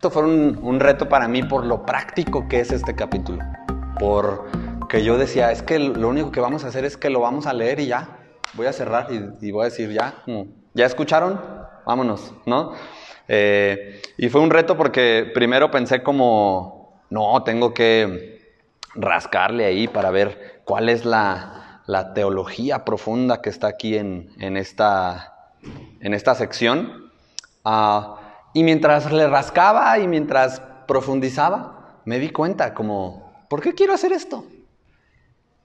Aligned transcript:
Esto 0.00 0.10
fue 0.10 0.22
un, 0.22 0.80
reto 0.80 1.10
para 1.10 1.28
mí 1.28 1.42
por 1.42 1.66
lo 1.66 1.84
práctico 1.84 2.48
que 2.48 2.60
es 2.60 2.72
este 2.72 2.94
capítulo. 2.94 3.44
Por 3.98 4.46
que 4.88 5.04
yo 5.04 5.18
decía, 5.18 5.52
es 5.52 5.62
que 5.62 5.78
lo 5.78 6.08
único 6.08 6.32
que 6.32 6.40
vamos 6.40 6.64
a 6.64 6.68
hacer 6.68 6.86
es 6.86 6.96
que 6.96 7.10
lo 7.10 7.20
vamos 7.20 7.46
a 7.46 7.52
leer 7.52 7.80
y 7.80 7.88
ya. 7.88 8.16
Voy 8.54 8.66
a 8.66 8.72
cerrar 8.72 9.08
y, 9.10 9.50
voy 9.50 9.60
a 9.60 9.64
decir, 9.66 9.92
ya, 9.92 10.24
¿ya 10.72 10.86
escucharon? 10.86 11.38
Vámonos, 11.84 12.32
¿no? 12.46 12.72
Eh, 13.28 14.00
y 14.16 14.30
fue 14.30 14.40
un 14.40 14.48
reto 14.48 14.74
porque 14.74 15.30
primero 15.34 15.70
pensé 15.70 16.02
como, 16.02 17.02
no, 17.10 17.42
tengo 17.42 17.74
que 17.74 18.56
rascarle 18.94 19.66
ahí 19.66 19.86
para 19.86 20.10
ver 20.10 20.62
cuál 20.64 20.88
es 20.88 21.04
la, 21.04 21.82
teología 22.14 22.86
profunda 22.86 23.42
que 23.42 23.50
está 23.50 23.66
aquí 23.66 23.98
en, 23.98 24.56
esta, 24.56 25.52
en 26.00 26.14
esta 26.14 26.34
sección. 26.34 27.10
Uh, 27.66 28.19
y 28.52 28.62
mientras 28.64 29.12
le 29.12 29.28
rascaba 29.28 29.98
y 29.98 30.08
mientras 30.08 30.60
profundizaba, 30.86 32.00
me 32.04 32.18
di 32.18 32.30
cuenta 32.30 32.74
como, 32.74 33.32
¿por 33.48 33.60
qué 33.60 33.74
quiero 33.74 33.92
hacer 33.92 34.12
esto? 34.12 34.44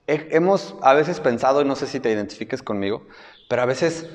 Hemos 0.06 0.76
a 0.82 0.94
veces 0.94 1.18
pensado, 1.18 1.62
y 1.62 1.64
no 1.64 1.74
sé 1.74 1.86
si 1.86 1.98
te 1.98 2.12
identifiques 2.12 2.62
conmigo, 2.62 3.02
pero 3.48 3.62
a 3.62 3.66
veces 3.66 4.08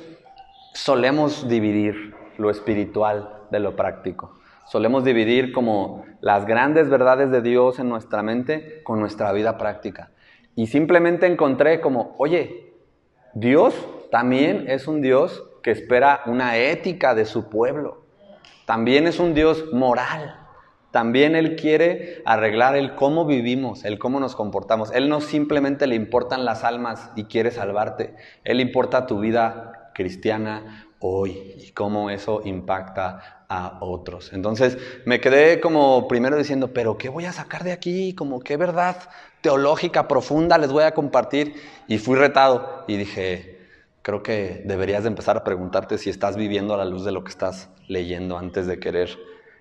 solemos 0.74 1.50
dividir 1.50 2.16
lo 2.38 2.50
espiritual 2.50 3.42
de 3.52 3.60
lo 3.60 3.76
práctico. 3.76 4.40
Solemos 4.68 5.04
dividir 5.04 5.52
como 5.52 6.06
las 6.22 6.46
grandes 6.46 6.90
verdades 6.90 7.30
de 7.30 7.42
Dios 7.42 7.80
en 7.80 7.90
nuestra 7.90 8.24
mente 8.24 8.82
con 8.84 9.02
nuestra 9.02 9.34
vida 9.34 9.58
práctica. 9.58 10.12
Y 10.56 10.68
simplemente 10.68 11.28
encontré 11.28 11.82
como, 11.82 12.16
oye, 12.18 12.74
Dios 13.34 13.74
también 14.12 14.66
es 14.70 14.88
un 14.88 15.02
Dios 15.02 15.44
que 15.62 15.72
espera 15.72 16.22
una 16.26 16.58
ética 16.58 17.16
de 17.16 17.26
su 17.26 17.50
pueblo. 17.50 18.01
También 18.72 19.06
es 19.06 19.20
un 19.20 19.34
Dios 19.34 19.66
moral. 19.74 20.40
También 20.92 21.36
Él 21.36 21.58
quiere 21.58 22.22
arreglar 22.24 22.78
el 22.78 22.96
cómo 22.96 23.26
vivimos, 23.26 23.84
el 23.84 24.00
cómo 24.00 24.22
nos 24.22 24.34
comportamos. 24.34 24.94
Él 24.94 25.10
no 25.10 25.20
simplemente 25.20 25.88
le 25.88 25.96
importan 25.96 26.46
las 26.46 26.64
almas 26.64 27.12
y 27.18 27.26
quiere 27.26 27.52
salvarte. 27.52 28.16
Él 28.46 28.62
importa 28.62 29.08
tu 29.08 29.20
vida 29.20 29.92
cristiana 29.94 30.88
hoy 31.00 31.56
y 31.58 31.72
cómo 31.72 32.10
eso 32.10 32.44
impacta 32.46 33.44
a 33.50 33.80
otros. 33.82 34.32
Entonces 34.32 34.78
me 35.04 35.20
quedé 35.20 35.60
como 35.60 36.08
primero 36.08 36.38
diciendo, 36.38 36.70
pero 36.74 36.98
¿qué 36.98 37.10
voy 37.10 37.26
a 37.26 37.34
sacar 37.34 37.66
de 37.66 37.74
aquí? 37.74 38.16
Como 38.16 38.40
qué 38.40 38.56
verdad 38.56 38.96
teológica 39.42 40.08
profunda 40.08 40.58
les 40.58 40.72
voy 40.72 40.86
a 40.86 40.94
compartir. 40.94 41.56
Y 41.90 41.98
fui 41.98 42.16
retado 42.16 42.86
y 42.88 42.96
dije, 42.96 43.61
creo 44.02 44.24
que 44.24 44.64
deberías 44.66 45.04
de 45.04 45.10
empezar 45.10 45.38
a 45.38 45.44
preguntarte 45.44 45.98
si 45.98 46.10
estás 46.10 46.36
viviendo 46.36 46.74
a 46.74 46.78
la 46.78 46.86
luz 46.86 47.06
de 47.06 47.12
lo 47.12 47.24
que 47.24 47.30
estás 47.30 47.70
leyendo 47.88 48.38
antes 48.38 48.68
de 48.68 48.80
querer 48.80 49.18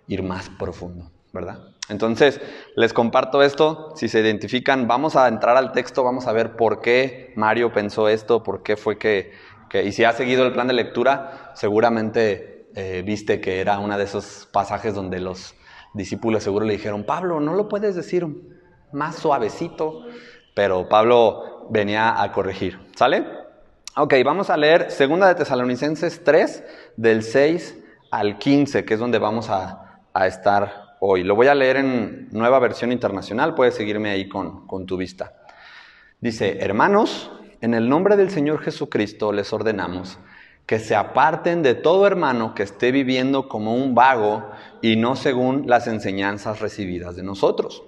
ir 0.07 0.23
más 0.23 0.49
profundo, 0.49 1.11
¿verdad? 1.33 1.59
Entonces, 1.89 2.41
les 2.77 2.93
comparto 2.93 3.43
esto, 3.43 3.93
si 3.97 4.09
se 4.09 4.21
identifican, 4.21 4.87
vamos 4.87 5.17
a 5.17 5.27
entrar 5.27 5.57
al 5.57 5.73
texto, 5.73 6.05
vamos 6.05 6.27
a 6.27 6.33
ver 6.33 6.57
por 6.57 6.81
qué 6.81 7.33
Mario 7.37 7.73
pensó 7.73 8.09
esto, 8.09 8.43
por 8.43 8.63
qué 8.63 8.77
fue 8.77 8.97
que, 8.97 9.33
y 9.85 9.93
si 9.93 10.05
ha 10.05 10.13
seguido 10.13 10.47
el 10.47 10.53
plan 10.53 10.69
de 10.69 10.75
lectura, 10.75 11.53
seguramente 11.55 12.69
eh, 12.77 13.03
viste 13.05 13.41
que 13.41 13.61
era 13.61 13.81
uno 13.81 13.99
de 13.99 14.05
esos 14.05 14.49
pasajes 14.53 14.95
donde 14.95 15.19
los 15.19 15.57
discípulos 15.93 16.45
seguro 16.45 16.65
le 16.65 16.75
dijeron, 16.75 17.05
Pablo, 17.05 17.41
no 17.41 17.55
lo 17.55 17.69
puedes 17.69 17.97
decir 17.97 18.25
más 18.93 19.17
suavecito, 19.17 20.05
pero 20.55 20.89
Pablo 20.89 21.67
venía 21.71 22.23
a 22.23 22.31
corregir, 22.33 22.79
¿sale? 22.95 23.40
Ok, 23.97 24.15
vamos 24.25 24.51
a 24.51 24.57
leer 24.57 24.87
2 24.97 25.21
de 25.21 25.35
Tesalonicenses 25.35 26.23
3, 26.23 26.65
del 26.97 27.25
6 27.25 27.77
al 28.13 28.39
15, 28.39 28.85
que 28.85 28.95
es 28.95 29.01
donde 29.01 29.19
vamos 29.19 29.51
a, 29.51 30.03
estar 30.27 30.97
hoy. 31.01 31.25
Lo 31.25 31.35
voy 31.35 31.49
a 31.49 31.57
leer 31.57 31.79
en 31.79 32.29
nueva 32.31 32.61
versión 32.61 32.93
internacional, 32.93 33.57
puedes 33.57 33.75
seguirme 33.75 34.11
ahí 34.11 34.29
con, 34.29 34.69
con 34.69 34.87
tu 34.87 34.97
vista. 34.97 35.35
Dice, 36.21 36.59
hermanos, 36.61 37.33
en 37.61 37.75
el 37.75 37.89
nombre 37.89 38.17
del 38.17 38.31
Señor 38.31 38.61
Jesucristo 38.63 39.33
les 39.33 39.53
ordenamos 39.53 40.19
que 40.67 40.79
se 40.79 40.95
aparten 40.95 41.65
de 41.65 41.75
todo 41.75 42.07
hermano 42.07 42.55
que 42.55 42.63
esté 42.63 42.93
viviendo 42.93 43.49
como 43.49 43.75
un 43.75 43.97
vago 43.97 44.53
y 44.83 44.95
no 44.95 45.17
según 45.17 45.65
las 45.67 45.89
enseñanzas 45.89 46.61
recibidas 46.61 47.17
de 47.17 47.25
nosotros. 47.25 47.83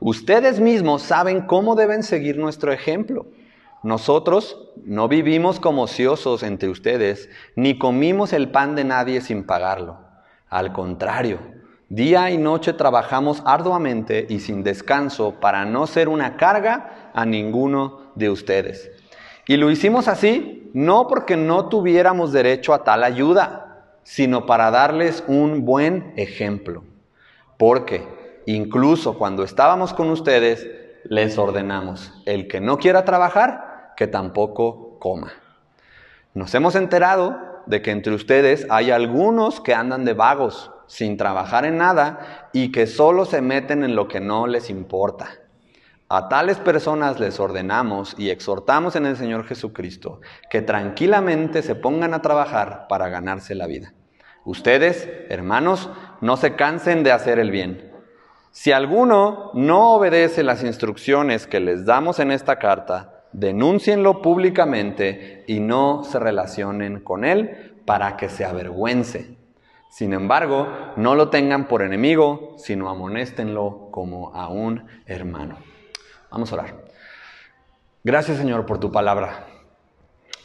Ustedes 0.00 0.58
mismos 0.58 1.02
saben 1.02 1.42
cómo 1.42 1.74
deben 1.74 2.02
seguir 2.02 2.38
nuestro 2.38 2.72
ejemplo. 2.72 3.26
Nosotros 3.82 4.70
no 4.84 5.08
vivimos 5.08 5.60
como 5.60 5.82
ociosos 5.82 6.42
entre 6.42 6.68
ustedes, 6.68 7.28
ni 7.54 7.78
comimos 7.78 8.32
el 8.32 8.50
pan 8.50 8.74
de 8.74 8.84
nadie 8.84 9.20
sin 9.20 9.44
pagarlo. 9.44 9.98
Al 10.48 10.72
contrario, 10.72 11.38
día 11.88 12.30
y 12.30 12.38
noche 12.38 12.72
trabajamos 12.72 13.42
arduamente 13.44 14.26
y 14.28 14.40
sin 14.40 14.62
descanso 14.62 15.34
para 15.40 15.64
no 15.64 15.86
ser 15.86 16.08
una 16.08 16.36
carga 16.36 17.10
a 17.14 17.24
ninguno 17.24 18.12
de 18.14 18.30
ustedes. 18.30 18.90
Y 19.46 19.56
lo 19.56 19.70
hicimos 19.70 20.08
así 20.08 20.70
no 20.74 21.06
porque 21.08 21.36
no 21.36 21.68
tuviéramos 21.68 22.32
derecho 22.32 22.74
a 22.74 22.84
tal 22.84 23.04
ayuda, 23.04 23.96
sino 24.02 24.46
para 24.46 24.70
darles 24.70 25.24
un 25.26 25.64
buen 25.64 26.12
ejemplo. 26.16 26.84
Porque 27.56 28.06
incluso 28.46 29.16
cuando 29.16 29.42
estábamos 29.42 29.94
con 29.94 30.10
ustedes, 30.10 30.68
les 31.10 31.38
ordenamos, 31.38 32.12
el 32.26 32.48
que 32.48 32.60
no 32.60 32.78
quiera 32.78 33.04
trabajar, 33.04 33.92
que 33.96 34.06
tampoco 34.06 34.98
coma. 34.98 35.32
Nos 36.34 36.54
hemos 36.54 36.74
enterado 36.74 37.62
de 37.66 37.82
que 37.82 37.90
entre 37.90 38.14
ustedes 38.14 38.66
hay 38.70 38.90
algunos 38.90 39.60
que 39.60 39.74
andan 39.74 40.04
de 40.04 40.14
vagos, 40.14 40.70
sin 40.86 41.16
trabajar 41.16 41.64
en 41.64 41.78
nada 41.78 42.48
y 42.52 42.70
que 42.70 42.86
solo 42.86 43.24
se 43.24 43.42
meten 43.42 43.82
en 43.82 43.96
lo 43.96 44.06
que 44.08 44.20
no 44.20 44.46
les 44.46 44.70
importa. 44.70 45.28
A 46.08 46.28
tales 46.28 46.58
personas 46.58 47.18
les 47.18 47.40
ordenamos 47.40 48.14
y 48.16 48.30
exhortamos 48.30 48.94
en 48.94 49.06
el 49.06 49.16
Señor 49.16 49.44
Jesucristo 49.44 50.20
que 50.50 50.62
tranquilamente 50.62 51.62
se 51.62 51.74
pongan 51.74 52.14
a 52.14 52.22
trabajar 52.22 52.86
para 52.88 53.08
ganarse 53.08 53.56
la 53.56 53.66
vida. 53.66 53.92
Ustedes, 54.44 55.08
hermanos, 55.28 55.90
no 56.20 56.36
se 56.36 56.54
cansen 56.54 57.02
de 57.02 57.10
hacer 57.10 57.40
el 57.40 57.50
bien. 57.50 57.95
Si 58.58 58.72
alguno 58.72 59.50
no 59.52 59.90
obedece 59.92 60.42
las 60.42 60.64
instrucciones 60.64 61.46
que 61.46 61.60
les 61.60 61.84
damos 61.84 62.20
en 62.20 62.30
esta 62.30 62.58
carta, 62.58 63.24
denúncienlo 63.32 64.22
públicamente 64.22 65.44
y 65.46 65.60
no 65.60 66.04
se 66.04 66.18
relacionen 66.18 67.00
con 67.00 67.26
él 67.26 67.74
para 67.84 68.16
que 68.16 68.30
se 68.30 68.46
avergüence. 68.46 69.36
Sin 69.90 70.14
embargo, 70.14 70.68
no 70.96 71.14
lo 71.14 71.28
tengan 71.28 71.68
por 71.68 71.82
enemigo, 71.82 72.54
sino 72.56 72.88
amonéstenlo 72.88 73.90
como 73.90 74.34
a 74.34 74.48
un 74.48 74.86
hermano. 75.04 75.58
Vamos 76.30 76.50
a 76.50 76.54
orar. 76.54 76.84
Gracias 78.04 78.38
Señor 78.38 78.64
por 78.64 78.80
tu 78.80 78.90
palabra. 78.90 79.48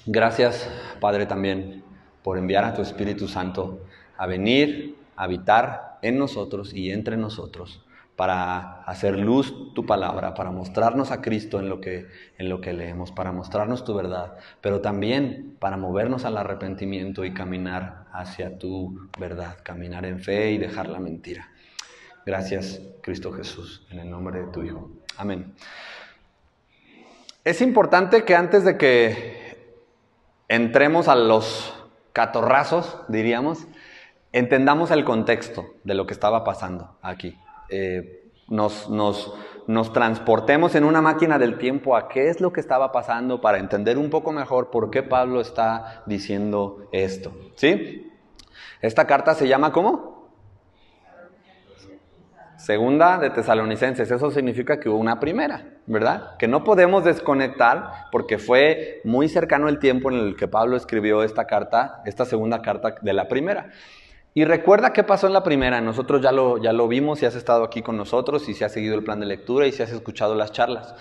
Gracias 0.05 0.69
Padre 0.99 1.27
también 1.27 1.81
por 2.23 2.37
enviar 2.37 2.65
a 2.65 2.73
tu 2.73 2.81
Espíritu 2.81 3.29
Santo 3.29 3.79
a 4.17 4.27
venir, 4.27 4.97
a 5.15 5.23
habitar 5.23 5.97
en 6.01 6.17
nosotros 6.19 6.73
y 6.73 6.91
entre 6.91 7.15
nosotros 7.15 7.85
para 8.15 8.83
hacer 8.83 9.17
luz 9.17 9.73
tu 9.73 9.85
palabra, 9.85 10.33
para 10.33 10.51
mostrarnos 10.51 11.11
a 11.11 11.21
Cristo 11.21 11.59
en 11.59 11.69
lo, 11.69 11.81
que, 11.81 12.07
en 12.37 12.49
lo 12.49 12.61
que 12.61 12.73
leemos, 12.73 13.11
para 13.11 13.31
mostrarnos 13.31 13.83
tu 13.83 13.95
verdad, 13.95 14.37
pero 14.61 14.81
también 14.81 15.55
para 15.59 15.77
movernos 15.77 16.25
al 16.25 16.37
arrepentimiento 16.37 17.25
y 17.25 17.33
caminar 17.33 18.05
hacia 18.13 18.57
tu 18.57 19.09
verdad, 19.19 19.57
caminar 19.63 20.05
en 20.05 20.19
fe 20.19 20.51
y 20.51 20.57
dejar 20.57 20.87
la 20.89 20.99
mentira. 20.99 21.49
Gracias, 22.25 22.81
Cristo 23.01 23.31
Jesús, 23.31 23.87
en 23.89 23.99
el 23.99 24.09
nombre 24.09 24.41
de 24.41 24.47
tu 24.51 24.61
Hijo. 24.63 24.91
Amén. 25.17 25.53
Es 27.43 27.61
importante 27.61 28.23
que 28.23 28.35
antes 28.35 28.63
de 28.63 28.77
que 28.77 29.57
entremos 30.47 31.07
a 31.07 31.15
los 31.15 31.73
catorrazos, 32.13 32.97
diríamos, 33.07 33.65
entendamos 34.31 34.91
el 34.91 35.03
contexto 35.03 35.65
de 35.83 35.95
lo 35.95 36.05
que 36.05 36.13
estaba 36.13 36.43
pasando 36.43 36.97
aquí. 37.01 37.35
Eh, 37.71 38.31
nos, 38.47 38.89
nos, 38.89 39.33
nos, 39.67 39.93
transportemos 39.93 40.75
en 40.75 40.83
una 40.83 41.01
máquina 41.01 41.39
del 41.39 41.57
tiempo 41.57 41.95
a 41.95 42.09
qué 42.09 42.27
es 42.27 42.41
lo 42.41 42.51
que 42.51 42.59
estaba 42.59 42.91
pasando 42.91 43.39
para 43.39 43.59
entender 43.59 43.97
un 43.97 44.09
poco 44.09 44.33
mejor 44.33 44.69
por 44.71 44.91
qué 44.91 45.03
Pablo 45.03 45.39
está 45.39 46.03
diciendo 46.05 46.89
esto. 46.91 47.31
¿Sí? 47.55 48.11
Esta 48.81 49.07
carta 49.07 49.35
se 49.35 49.47
llama 49.47 49.71
¿cómo? 49.71 50.11
Segunda 52.61 53.17
de 53.17 53.31
Tesalonicenses. 53.31 54.11
Eso 54.11 54.29
significa 54.29 54.79
que 54.79 54.87
hubo 54.87 54.97
una 54.97 55.19
primera, 55.19 55.65
¿verdad? 55.87 56.37
Que 56.37 56.47
no 56.47 56.63
podemos 56.63 57.03
desconectar 57.03 58.07
porque 58.11 58.37
fue 58.37 59.01
muy 59.03 59.29
cercano 59.29 59.67
el 59.67 59.79
tiempo 59.79 60.11
en 60.11 60.17
el 60.17 60.35
que 60.35 60.47
Pablo 60.47 60.77
escribió 60.77 61.23
esta 61.23 61.47
carta, 61.47 62.03
esta 62.05 62.23
segunda 62.23 62.61
carta 62.61 62.95
de 63.01 63.13
la 63.13 63.27
primera. 63.27 63.71
Y 64.33 64.45
recuerda 64.45 64.93
qué 64.93 65.03
pasó 65.03 65.27
en 65.27 65.33
la 65.33 65.43
primera, 65.43 65.81
nosotros 65.81 66.21
ya 66.21 66.31
lo, 66.31 66.57
ya 66.57 66.71
lo 66.71 66.87
vimos, 66.87 67.19
si 67.19 67.25
has 67.25 67.35
estado 67.35 67.65
aquí 67.65 67.81
con 67.81 67.97
nosotros, 67.97 68.47
y 68.47 68.53
si 68.53 68.63
has 68.63 68.71
seguido 68.71 68.95
el 68.95 69.03
plan 69.03 69.19
de 69.19 69.25
lectura 69.25 69.67
y 69.67 69.73
si 69.73 69.83
has 69.83 69.91
escuchado 69.91 70.35
las 70.35 70.53
charlas. 70.53 70.95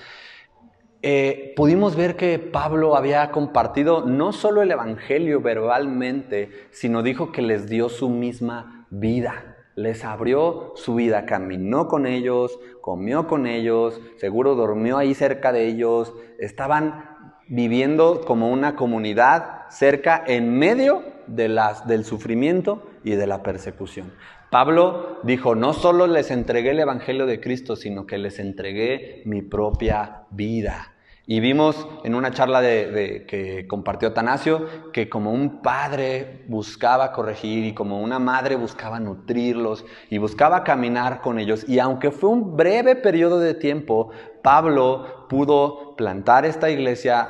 Eh, 1.03 1.55
pudimos 1.57 1.97
ver 1.97 2.17
que 2.17 2.39
Pablo 2.39 2.97
había 2.97 3.31
compartido 3.31 4.05
no 4.05 4.33
solo 4.33 4.63
el 4.63 4.71
Evangelio 4.71 5.41
verbalmente, 5.41 6.51
sino 6.73 7.03
dijo 7.03 7.31
que 7.31 7.41
les 7.41 7.69
dio 7.69 7.89
su 7.89 8.11
misma 8.11 8.87
vida. 8.91 9.47
les 9.77 10.05
abrió 10.05 10.73
su 10.75 10.97
vida, 10.97 11.25
caminó 11.25 11.89
con 11.89 12.05
ellos, 12.05 12.59
comió 12.83 13.27
con 13.27 13.47
ellos, 13.47 13.99
seguro 14.17 14.55
durmió 14.55 14.99
ahí 14.99 15.15
cerca 15.15 15.53
de 15.53 15.69
ellos, 15.69 16.13
estaban 16.39 17.17
viviendo 17.49 18.21
como 18.27 18.51
una 18.51 18.77
comunidad 18.77 19.71
cerca 19.71 20.23
en 20.27 20.59
medio 20.59 21.03
de 21.29 21.49
las, 21.49 21.87
del 21.87 22.05
sufrimiento 22.05 22.90
y 23.05 23.13
de 23.13 23.27
la 23.27 23.43
persecución. 23.43 24.13
Pablo 24.51 25.21
dijo, 25.23 25.55
no 25.55 25.73
solo 25.73 26.07
les 26.07 26.31
entregué 26.31 26.71
el 26.71 26.81
Evangelio 26.81 27.27
de 27.27 27.41
Cristo, 27.41 27.77
sino 27.77 28.07
que 28.07 28.19
les 28.19 28.39
entregué 28.39 29.23
mi 29.25 29.43
propia 29.43 30.23
vida. 30.31 30.95
Y 31.31 31.39
vimos 31.39 31.87
en 32.03 32.17
una 32.17 32.33
charla 32.33 32.61
de, 32.61 33.25
que 33.29 33.69
compartió 33.69 34.09
Atanasio 34.09 34.67
que 34.93 35.09
como 35.09 35.31
un 35.33 35.63
padre 35.63 36.45
buscaba 36.49 37.13
corregir 37.13 37.65
y 37.67 37.73
como 37.73 38.01
una 38.01 38.19
madre 38.19 38.57
buscaba 38.57 38.99
nutrirlos 38.99 39.85
y 40.09 40.19
buscaba 40.19 40.65
caminar 40.65 41.21
con 41.21 41.39
ellos. 41.39 41.69
Y 41.69 41.79
aunque 41.79 42.11
fue 42.11 42.31
un 42.31 42.57
breve 42.57 42.97
periodo 42.97 43.39
de 43.39 43.55
tiempo, 43.55 44.11
Pablo 44.43 45.29
pudo 45.29 45.95
plantar 45.95 46.45
esta 46.45 46.69
iglesia 46.69 47.29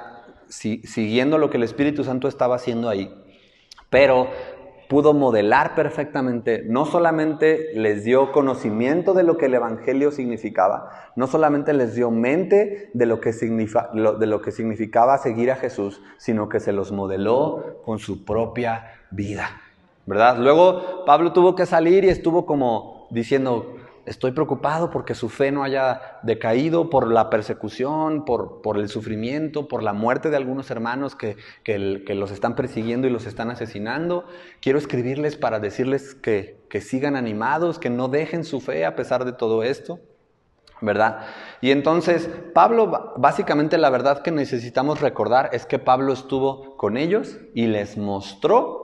siguiendo 0.48 1.36
lo 1.36 1.50
que 1.50 1.58
el 1.58 1.64
Espíritu 1.64 2.02
Santo 2.02 2.26
estaba 2.26 2.56
haciendo 2.56 2.88
ahí. 2.88 3.14
Pero 3.90 4.30
pudo 4.90 5.14
modelar 5.14 5.76
perfectamente, 5.76 6.64
no 6.66 6.84
solamente 6.84 7.70
les 7.74 8.02
dio 8.02 8.32
conocimiento 8.32 9.14
de 9.14 9.22
lo 9.22 9.38
que 9.38 9.46
el 9.46 9.54
Evangelio 9.54 10.10
significaba, 10.10 10.90
no 11.14 11.28
solamente 11.28 11.72
les 11.72 11.94
dio 11.94 12.10
mente 12.10 12.90
de 12.92 13.06
lo 13.06 13.20
que, 13.20 13.30
de 13.30 14.26
lo 14.26 14.42
que 14.42 14.50
significaba 14.50 15.16
seguir 15.18 15.52
a 15.52 15.54
Jesús, 15.54 16.02
sino 16.18 16.48
que 16.48 16.58
se 16.58 16.72
los 16.72 16.90
modeló 16.90 17.76
con 17.84 18.00
su 18.00 18.24
propia 18.24 18.90
vida. 19.12 19.60
¿Verdad? 20.06 20.38
Luego 20.40 21.04
Pablo 21.04 21.32
tuvo 21.32 21.54
que 21.54 21.66
salir 21.66 22.04
y 22.04 22.08
estuvo 22.08 22.44
como 22.44 23.06
diciendo, 23.10 23.76
Estoy 24.10 24.32
preocupado 24.32 24.90
porque 24.90 25.14
su 25.14 25.28
fe 25.28 25.52
no 25.52 25.62
haya 25.62 26.18
decaído 26.24 26.90
por 26.90 27.06
la 27.06 27.30
persecución, 27.30 28.24
por, 28.24 28.60
por 28.60 28.76
el 28.76 28.88
sufrimiento, 28.88 29.68
por 29.68 29.84
la 29.84 29.92
muerte 29.92 30.30
de 30.30 30.36
algunos 30.36 30.68
hermanos 30.72 31.14
que, 31.14 31.36
que, 31.62 31.78
los 32.16 32.32
están 32.32 32.56
persiguiendo 32.56 33.06
y 33.06 33.10
los 33.10 33.26
están 33.26 33.52
asesinando. 33.52 34.24
Quiero 34.60 34.80
escribirles 34.80 35.36
para 35.36 35.60
decirles 35.60 36.16
que, 36.16 36.58
que 36.68 36.80
sigan 36.80 37.14
animados, 37.14 37.78
que 37.78 37.88
no 37.88 38.08
dejen 38.08 38.42
su 38.42 38.60
fe 38.60 38.84
a 38.84 38.96
pesar 38.96 39.24
de 39.24 39.32
todo 39.32 39.62
esto. 39.62 40.00
¿verdad? 40.80 41.26
Y 41.60 41.70
entonces, 41.70 42.28
Pablo, 42.52 43.14
básicamente 43.16 43.78
la 43.78 43.90
verdad 43.90 44.22
que 44.22 44.32
necesitamos 44.32 45.00
recordar 45.00 45.50
es 45.52 45.66
que 45.66 45.78
Pablo 45.78 46.12
estuvo 46.12 46.76
con 46.76 46.96
ellos 46.96 47.36
y 47.54 47.68
les 47.68 47.96
mostró 47.96 48.79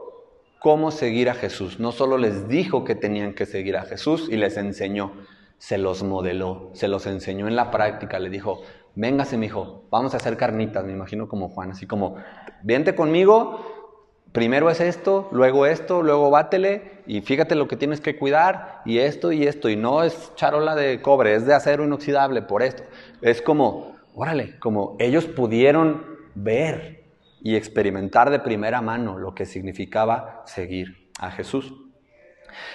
cómo 0.67 0.91
seguir 0.91 1.31
a 1.31 1.35
Jesús. 1.35 1.79
No 1.79 1.93
solo 1.93 2.19
les 2.19 2.49
dijo 2.49 2.83
que 2.83 2.97
tenían 2.97 3.35
que 3.35 3.47
seguir 3.47 3.77
a 3.77 3.83
Jesús 3.83 4.27
y 4.29 4.37
les 4.37 4.57
enseñó, 4.57 5.13
se 5.59 5.79
los 5.79 6.03
modeló, 6.03 6.71
se 6.73 6.89
los 6.89 7.07
enseñó 7.07 7.47
en 7.47 7.55
la 7.55 7.71
práctica. 7.71 8.19
Le 8.19 8.31
dijo, 8.31 8.63
véngase, 8.97 9.37
mi 9.37 9.47
hijo, 9.47 9.85
vamos 9.93 10.15
a 10.15 10.17
hacer 10.17 10.37
carnitas, 10.37 10.85
me 10.85 10.91
imagino 10.91 11.29
como 11.29 11.51
Juan, 11.51 11.71
así 11.71 11.87
como, 11.87 12.17
vente 12.65 12.97
conmigo, 12.97 14.25
primero 14.33 14.69
es 14.69 14.81
esto, 14.81 15.29
luego 15.31 15.67
esto, 15.67 16.03
luego 16.03 16.31
bátele 16.31 17.05
y 17.07 17.21
fíjate 17.21 17.55
lo 17.55 17.69
que 17.69 17.77
tienes 17.77 18.01
que 18.01 18.19
cuidar 18.19 18.83
y 18.85 18.99
esto 18.99 19.31
y 19.31 19.47
esto. 19.47 19.69
Y 19.69 19.77
no 19.77 20.03
es 20.03 20.33
charola 20.35 20.75
de 20.75 21.01
cobre, 21.01 21.37
es 21.37 21.47
de 21.47 21.55
acero 21.55 21.85
inoxidable 21.85 22.43
por 22.43 22.65
esto. 22.65 22.83
Es 23.23 23.41
como, 23.41 23.95
órale, 24.17 24.59
como 24.59 24.97
ellos 24.99 25.27
pudieron 25.27 26.05
ver 26.35 27.06
y 27.41 27.57
experimentar 27.57 28.31
de 28.31 28.41
primera 28.41 28.81
mano 28.81 29.19
lo 29.19 29.35
que 29.35 29.47
significaba 29.47 30.43
seguir 30.47 31.11
a 31.19 31.31
Jesús. 31.31 31.73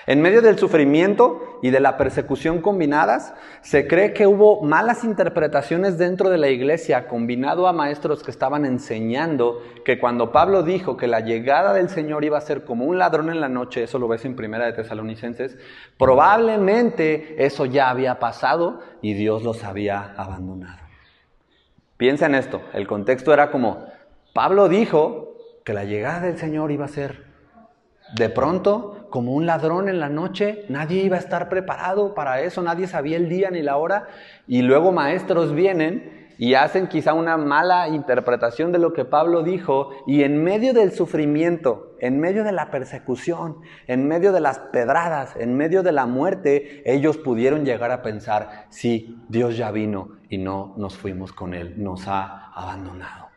En 0.08 0.22
medio 0.22 0.42
del 0.42 0.58
sufrimiento 0.58 1.60
y 1.62 1.69
de 1.69 1.80
la 1.80 1.98
persecución 1.98 2.62
combinadas, 2.62 3.34
se 3.62 3.88
cree 3.88 4.13
que 4.13 4.28
hubo 4.28 4.62
malas 4.62 5.04
interpretaciones 5.04 5.98
dentro 5.98 6.30
de 6.30 6.38
la 6.38 6.50
iglesia, 6.50 7.08
combinado 7.08 7.68
a 7.68 7.74
maestros 7.74 8.24
que 8.24 8.31
estaban 8.31 8.66
enseñando 8.66 9.62
que 9.86 10.00
cuando 10.00 10.31
Pablo 10.31 10.64
dijo 10.64 10.98
que 10.98 11.07
la 11.07 11.22
llegada 11.22 11.74
del 11.74 11.90
Señor 11.90 12.24
iba 12.24 12.38
a 12.38 12.42
ser 12.42 12.64
como 12.64 12.86
un 12.86 12.98
ladrón 12.98 13.30
en 13.30 13.42
la 13.42 13.50
noche, 13.50 13.84
eso 13.84 14.00
lo 14.00 14.07
ves 14.07 14.25
en 14.25 14.36
Primera 14.36 14.66
de 14.66 14.74
Tesalonicenses, 14.74 15.57
probablemente 15.98 17.44
eso 17.44 17.66
ya 17.66 17.90
había 17.90 18.19
pasado 18.19 18.81
y 19.02 19.14
Dios 19.14 19.44
los 19.44 19.64
había 19.64 20.14
abandonado. 20.18 20.80
Piensa 21.98 22.25
en 22.25 22.36
esto, 22.36 22.62
el 22.74 22.88
contexto 22.88 23.31
era 23.31 23.52
como, 23.52 23.86
Pablo 24.33 24.69
dijo 24.69 25.36
que 25.66 25.74
la 25.74 25.83
llegada 25.83 26.22
del 26.22 26.38
Señor 26.38 26.72
iba 26.72 26.86
a 26.86 26.89
ser 26.89 27.25
de 28.16 28.30
pronto 28.30 29.07
como 29.10 29.33
un 29.33 29.45
ladrón 29.45 29.89
en 29.89 30.00
la 30.00 30.10
noche, 30.10 30.66
nadie 30.69 31.04
iba 31.04 31.18
a 31.18 31.19
estar 31.19 31.50
preparado 31.50 32.13
para 32.13 32.42
eso, 32.42 32.62
nadie 32.62 32.88
sabía 32.88 33.18
el 33.18 33.30
día 33.30 33.51
ni 33.51 33.62
la 33.62 33.78
hora, 33.78 34.07
y 34.48 34.62
luego 34.62 34.92
maestros 34.92 35.54
vienen 35.54 36.30
y 36.38 36.56
hacen 36.56 36.88
quizá 36.88 37.13
una 37.13 37.38
mala 37.38 37.89
interpretación 37.89 38.72
de 38.72 38.80
lo 38.80 38.94
que 38.94 39.06
Pablo 39.06 39.44
dijo, 39.44 39.92
y 40.07 40.24
en 40.24 40.42
medio 40.44 40.74
del 40.74 40.94
sufrimiento, 40.94 41.95
en 42.00 42.19
medio 42.19 42.44
de 42.44 42.51
la 42.51 42.72
persecución, 42.72 43.57
en 43.88 44.07
medio 44.07 44.31
de 44.31 44.39
las 44.39 44.60
pedradas, 44.60 45.36
en 45.36 45.56
medio 45.56 45.83
de 45.83 45.92
la 45.92 46.06
muerte, 46.06 46.81
ellos 46.86 47.18
pudieron 47.18 47.66
llegar 47.66 47.92
a 47.92 48.01
pensar, 48.01 48.66
sí, 48.69 49.22
Dios 49.28 49.57
ya 49.57 49.72
vino 49.72 50.18
y 50.30 50.38
no 50.38 50.74
nos 50.78 50.98
fuimos 50.98 51.33
con 51.33 51.54
Él, 51.54 51.75
nos 51.78 52.07
ha 52.07 52.48
abandonado. 52.54 53.31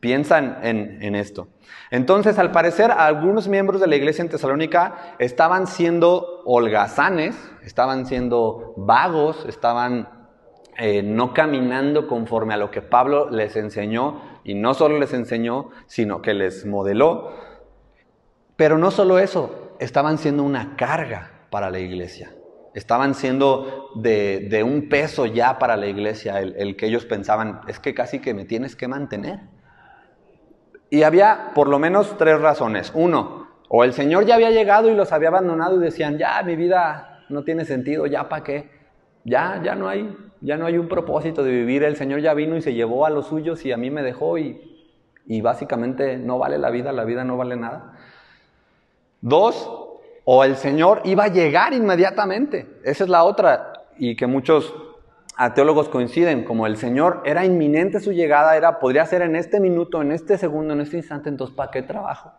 Piensan 0.00 0.58
en, 0.62 1.14
esto. 1.16 1.48
Entonces, 1.90 2.38
al 2.38 2.52
parecer, 2.52 2.92
algunos 2.92 3.48
miembros 3.48 3.80
de 3.80 3.88
la 3.88 3.96
iglesia 3.96 4.22
en 4.22 4.28
Tesalónica 4.28 5.16
estaban 5.18 5.66
siendo 5.66 6.42
holgazanes, 6.44 7.36
estaban 7.64 8.06
siendo 8.06 8.74
vagos, 8.76 9.44
estaban 9.48 10.08
eh, 10.76 11.02
no 11.02 11.34
caminando 11.34 12.06
conforme 12.06 12.54
a 12.54 12.58
lo 12.58 12.70
que 12.70 12.80
Pablo 12.80 13.28
les 13.30 13.56
enseñó, 13.56 14.20
y 14.44 14.54
no 14.54 14.72
solo 14.74 15.00
les 15.00 15.12
enseñó, 15.12 15.70
sino 15.86 16.22
que 16.22 16.32
les 16.32 16.64
modeló. 16.64 17.32
Pero 18.54 18.78
no 18.78 18.92
solo 18.92 19.18
eso, 19.18 19.74
estaban 19.80 20.18
siendo 20.18 20.44
una 20.44 20.76
carga 20.76 21.32
para 21.50 21.70
la 21.70 21.80
iglesia. 21.80 22.32
Estaban 22.72 23.16
siendo 23.16 23.90
de, 23.96 24.62
un 24.64 24.88
peso 24.88 25.26
ya 25.26 25.58
para 25.58 25.76
la 25.76 25.88
iglesia, 25.88 26.38
el 26.38 26.76
que 26.76 26.86
ellos 26.86 27.04
pensaban, 27.04 27.62
es 27.66 27.80
que 27.80 27.94
casi 27.94 28.20
que 28.20 28.32
me 28.32 28.44
tienes 28.44 28.76
que 28.76 28.86
mantener. 28.86 29.40
Y 30.90 31.02
había 31.02 31.52
por 31.54 31.68
lo 31.68 31.78
menos 31.78 32.16
tres 32.16 32.40
razones. 32.40 32.92
Uno, 32.94 33.48
o 33.68 33.84
el 33.84 33.92
Señor 33.92 34.24
ya 34.24 34.36
había 34.36 34.50
llegado 34.50 34.90
y 34.90 34.94
los 34.94 35.12
había 35.12 35.28
abandonado 35.28 35.76
y 35.76 35.84
decían, 35.84 36.18
ya, 36.18 36.42
mi 36.42 36.56
vida 36.56 37.24
no 37.28 37.44
tiene 37.44 37.64
sentido, 37.64 38.06
ya 38.06 38.28
para 38.28 38.42
qué. 38.42 38.70
Ya, 39.24 39.60
ya 39.62 39.74
no 39.74 39.88
hay, 39.88 40.16
ya 40.40 40.56
no 40.56 40.64
hay 40.66 40.78
un 40.78 40.88
propósito 40.88 41.42
de 41.42 41.50
vivir. 41.50 41.82
El 41.82 41.96
Señor 41.96 42.20
ya 42.20 42.32
vino 42.32 42.56
y 42.56 42.62
se 42.62 42.72
llevó 42.72 43.04
a 43.04 43.10
los 43.10 43.26
suyos 43.26 43.64
y 43.66 43.72
a 43.72 43.76
mí 43.76 43.90
me 43.90 44.02
dejó 44.02 44.38
y, 44.38 44.86
y 45.26 45.40
básicamente 45.42 46.16
no 46.16 46.38
vale 46.38 46.58
la 46.58 46.70
vida, 46.70 46.92
la 46.92 47.04
vida 47.04 47.24
no 47.24 47.36
vale 47.36 47.56
nada. 47.56 47.92
Dos, 49.20 49.70
o 50.24 50.44
el 50.44 50.56
Señor 50.56 51.02
iba 51.04 51.24
a 51.24 51.28
llegar 51.28 51.74
inmediatamente. 51.74 52.80
Esa 52.84 53.04
es 53.04 53.10
la 53.10 53.24
otra 53.24 53.72
y 53.98 54.16
que 54.16 54.26
muchos 54.26 54.74
a 55.38 55.54
teólogos 55.54 55.88
coinciden, 55.88 56.42
como 56.42 56.66
el 56.66 56.76
Señor 56.76 57.22
era 57.24 57.44
inminente 57.44 58.00
su 58.00 58.12
llegada, 58.12 58.56
era, 58.56 58.80
podría 58.80 59.06
ser 59.06 59.22
en 59.22 59.36
este 59.36 59.60
minuto, 59.60 60.02
en 60.02 60.10
este 60.10 60.36
segundo, 60.36 60.74
en 60.74 60.80
este 60.80 60.96
instante, 60.96 61.28
entonces 61.28 61.54
¿para 61.54 61.70
qué 61.70 61.80
trabajo? 61.80 62.32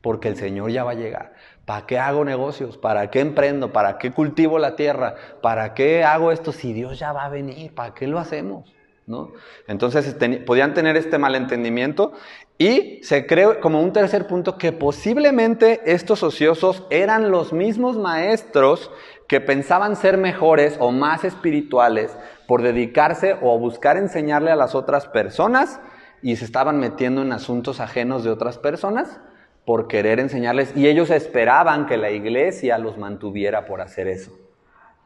Porque 0.00 0.28
el 0.28 0.36
Señor 0.36 0.70
ya 0.70 0.84
va 0.84 0.92
a 0.92 0.94
llegar. 0.94 1.32
¿Para 1.64 1.86
qué 1.86 1.98
hago 1.98 2.24
negocios? 2.24 2.78
¿Para 2.78 3.10
qué 3.10 3.18
emprendo? 3.18 3.72
¿Para 3.72 3.98
qué 3.98 4.12
cultivo 4.12 4.60
la 4.60 4.76
tierra? 4.76 5.16
¿Para 5.42 5.74
qué 5.74 6.04
hago 6.04 6.30
esto 6.30 6.52
si 6.52 6.72
Dios 6.72 7.00
ya 7.00 7.12
va 7.12 7.24
a 7.24 7.28
venir? 7.28 7.74
¿Para 7.74 7.94
qué 7.94 8.06
lo 8.06 8.20
hacemos? 8.20 8.72
¿No? 9.08 9.32
Entonces 9.66 10.16
podían 10.46 10.72
tener 10.72 10.96
este 10.96 11.18
malentendimiento 11.18 12.12
y 12.58 13.00
se 13.02 13.26
cree 13.26 13.58
como 13.58 13.82
un 13.82 13.92
tercer 13.92 14.28
punto 14.28 14.56
que 14.56 14.70
posiblemente 14.70 15.80
estos 15.84 16.22
ociosos 16.22 16.84
eran 16.90 17.32
los 17.32 17.52
mismos 17.52 17.96
maestros 17.96 18.92
que 19.26 19.40
pensaban 19.40 19.96
ser 19.96 20.16
mejores 20.16 20.76
o 20.78 20.92
más 20.92 21.24
espirituales 21.24 22.16
por 22.46 22.62
dedicarse 22.62 23.36
o 23.42 23.58
buscar 23.58 23.96
enseñarle 23.96 24.50
a 24.50 24.56
las 24.56 24.74
otras 24.74 25.06
personas 25.06 25.80
y 26.22 26.36
se 26.36 26.44
estaban 26.44 26.78
metiendo 26.78 27.22
en 27.22 27.32
asuntos 27.32 27.80
ajenos 27.80 28.24
de 28.24 28.30
otras 28.30 28.58
personas 28.58 29.20
por 29.64 29.88
querer 29.88 30.20
enseñarles 30.20 30.76
y 30.76 30.86
ellos 30.86 31.10
esperaban 31.10 31.86
que 31.86 31.96
la 31.96 32.10
iglesia 32.10 32.78
los 32.78 32.98
mantuviera 32.98 33.66
por 33.66 33.80
hacer 33.80 34.06
eso. 34.06 34.32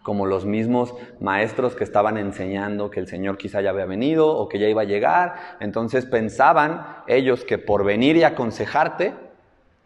Como 0.02 0.26
los 0.26 0.46
mismos 0.46 0.94
maestros 1.18 1.74
que 1.74 1.84
estaban 1.84 2.16
enseñando 2.16 2.90
que 2.90 3.00
el 3.00 3.06
Señor 3.06 3.36
quizá 3.36 3.60
ya 3.60 3.70
había 3.70 3.84
venido 3.84 4.28
o 4.28 4.48
que 4.48 4.58
ya 4.58 4.68
iba 4.68 4.82
a 4.82 4.86
llegar, 4.86 5.34
entonces 5.60 6.06
pensaban 6.06 6.86
ellos 7.06 7.44
que 7.44 7.58
por 7.58 7.84
venir 7.84 8.16
y 8.16 8.22
aconsejarte 8.22 9.14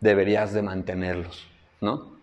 deberías 0.00 0.52
de 0.52 0.62
mantenerlos, 0.62 1.49
¿no? 1.80 2.14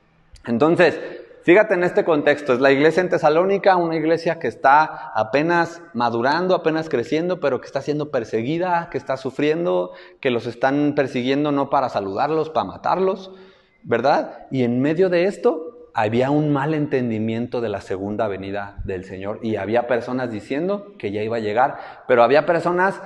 Entonces, 0.45 0.99
Fíjate 1.43 1.73
en 1.73 1.83
este 1.83 2.03
contexto, 2.03 2.53
es 2.53 2.59
la 2.59 2.71
iglesia 2.71 3.01
en 3.01 3.09
Tesalónica, 3.09 3.75
una 3.75 3.95
iglesia 3.95 4.37
que 4.37 4.47
está 4.47 5.11
apenas 5.15 5.81
madurando, 5.93 6.53
apenas 6.53 6.87
creciendo, 6.87 7.39
pero 7.39 7.59
que 7.59 7.65
está 7.65 7.81
siendo 7.81 8.11
perseguida, 8.11 8.89
que 8.91 8.99
está 8.99 9.17
sufriendo, 9.17 9.91
que 10.19 10.29
los 10.29 10.45
están 10.45 10.93
persiguiendo 10.95 11.51
no 11.51 11.71
para 11.71 11.89
saludarlos, 11.89 12.51
para 12.51 12.65
matarlos, 12.65 13.31
¿verdad? 13.81 14.45
Y 14.51 14.61
en 14.61 14.81
medio 14.81 15.09
de 15.09 15.25
esto, 15.25 15.89
había 15.95 16.29
un 16.29 16.53
mal 16.53 16.75
entendimiento 16.75 17.59
de 17.59 17.69
la 17.69 17.81
segunda 17.81 18.27
venida 18.27 18.77
del 18.83 19.03
Señor 19.03 19.39
y 19.41 19.55
había 19.55 19.87
personas 19.87 20.31
diciendo 20.31 20.93
que 20.99 21.11
ya 21.11 21.23
iba 21.23 21.37
a 21.37 21.41
llegar, 21.41 21.79
pero 22.07 22.21
había 22.23 22.45
personas 22.45 23.01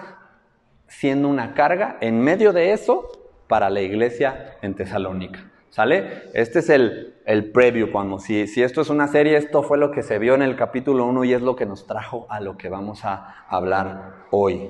siendo 0.87 1.29
una 1.29 1.53
carga 1.53 1.97
en 2.01 2.19
medio 2.19 2.51
de 2.51 2.73
eso 2.73 3.09
para 3.47 3.69
la 3.69 3.79
iglesia 3.79 4.57
en 4.61 4.75
Tesalónica. 4.75 5.54
¿Sale? 5.75 6.29
Este 6.31 6.59
es 6.59 6.69
el, 6.69 7.15
el 7.25 7.51
preview, 7.51 7.91
cuando 7.91 8.17
si, 8.17 8.47
si 8.47 8.63
esto 8.63 8.79
es 8.79 8.89
una 8.89 9.09
serie, 9.09 9.35
esto 9.35 9.61
fue 9.61 9.77
lo 9.77 9.91
que 9.91 10.03
se 10.03 10.19
vio 10.19 10.33
en 10.33 10.41
el 10.41 10.55
capítulo 10.55 11.05
1 11.05 11.25
y 11.25 11.33
es 11.33 11.41
lo 11.41 11.57
que 11.57 11.65
nos 11.65 11.85
trajo 11.85 12.27
a 12.29 12.39
lo 12.39 12.55
que 12.57 12.69
vamos 12.69 13.03
a 13.03 13.43
hablar 13.49 14.23
hoy. 14.31 14.69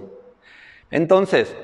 Entonces, 0.89 1.55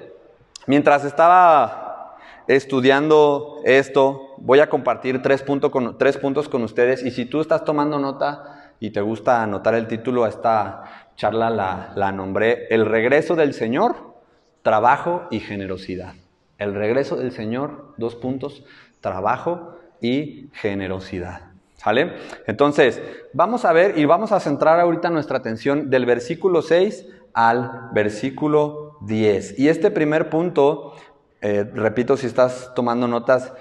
mientras 0.67 1.05
estaba 1.05 2.17
estudiando 2.47 3.61
esto, 3.65 4.35
voy 4.37 4.59
a 4.59 4.69
compartir 4.69 5.23
tres, 5.23 5.43
con, 5.71 5.97
tres 5.97 6.17
puntos 6.17 6.47
con 6.47 6.61
ustedes 6.61 7.03
y 7.03 7.09
si 7.09 7.25
tú 7.25 7.41
estás 7.41 7.65
tomando 7.65 7.97
nota 7.97 8.75
y 8.79 8.91
te 8.91 9.01
gusta 9.01 9.41
anotar 9.41 9.73
el 9.73 9.87
título 9.87 10.23
a 10.23 10.29
esta 10.29 10.83
charla, 11.15 11.49
la, 11.49 11.93
la 11.95 12.11
nombré 12.11 12.67
El 12.69 12.85
regreso 12.85 13.35
del 13.35 13.55
Señor, 13.55 14.13
trabajo 14.61 15.23
y 15.31 15.39
generosidad. 15.39 16.13
El 16.59 16.75
regreso 16.75 17.15
del 17.15 17.31
Señor, 17.31 17.95
dos 17.97 18.13
puntos, 18.13 18.63
trabajo 19.01 19.77
y 19.99 20.49
generosidad. 20.53 21.51
¿Sale? 21.75 22.13
Entonces, 22.45 23.01
vamos 23.33 23.65
a 23.65 23.73
ver 23.73 23.97
y 23.97 24.05
vamos 24.05 24.31
a 24.31 24.39
centrar 24.39 24.79
ahorita 24.79 25.09
nuestra 25.09 25.39
atención 25.39 25.89
del 25.89 26.05
versículo 26.05 26.61
6 26.61 27.07
al 27.33 27.89
versículo 27.91 28.97
10. 29.01 29.57
Y 29.57 29.67
este 29.67 29.89
primer 29.89 30.29
punto, 30.29 30.93
eh, 31.41 31.69
repito 31.73 32.17
si 32.17 32.27
estás 32.27 32.71
tomando 32.75 33.07
notas, 33.07 33.51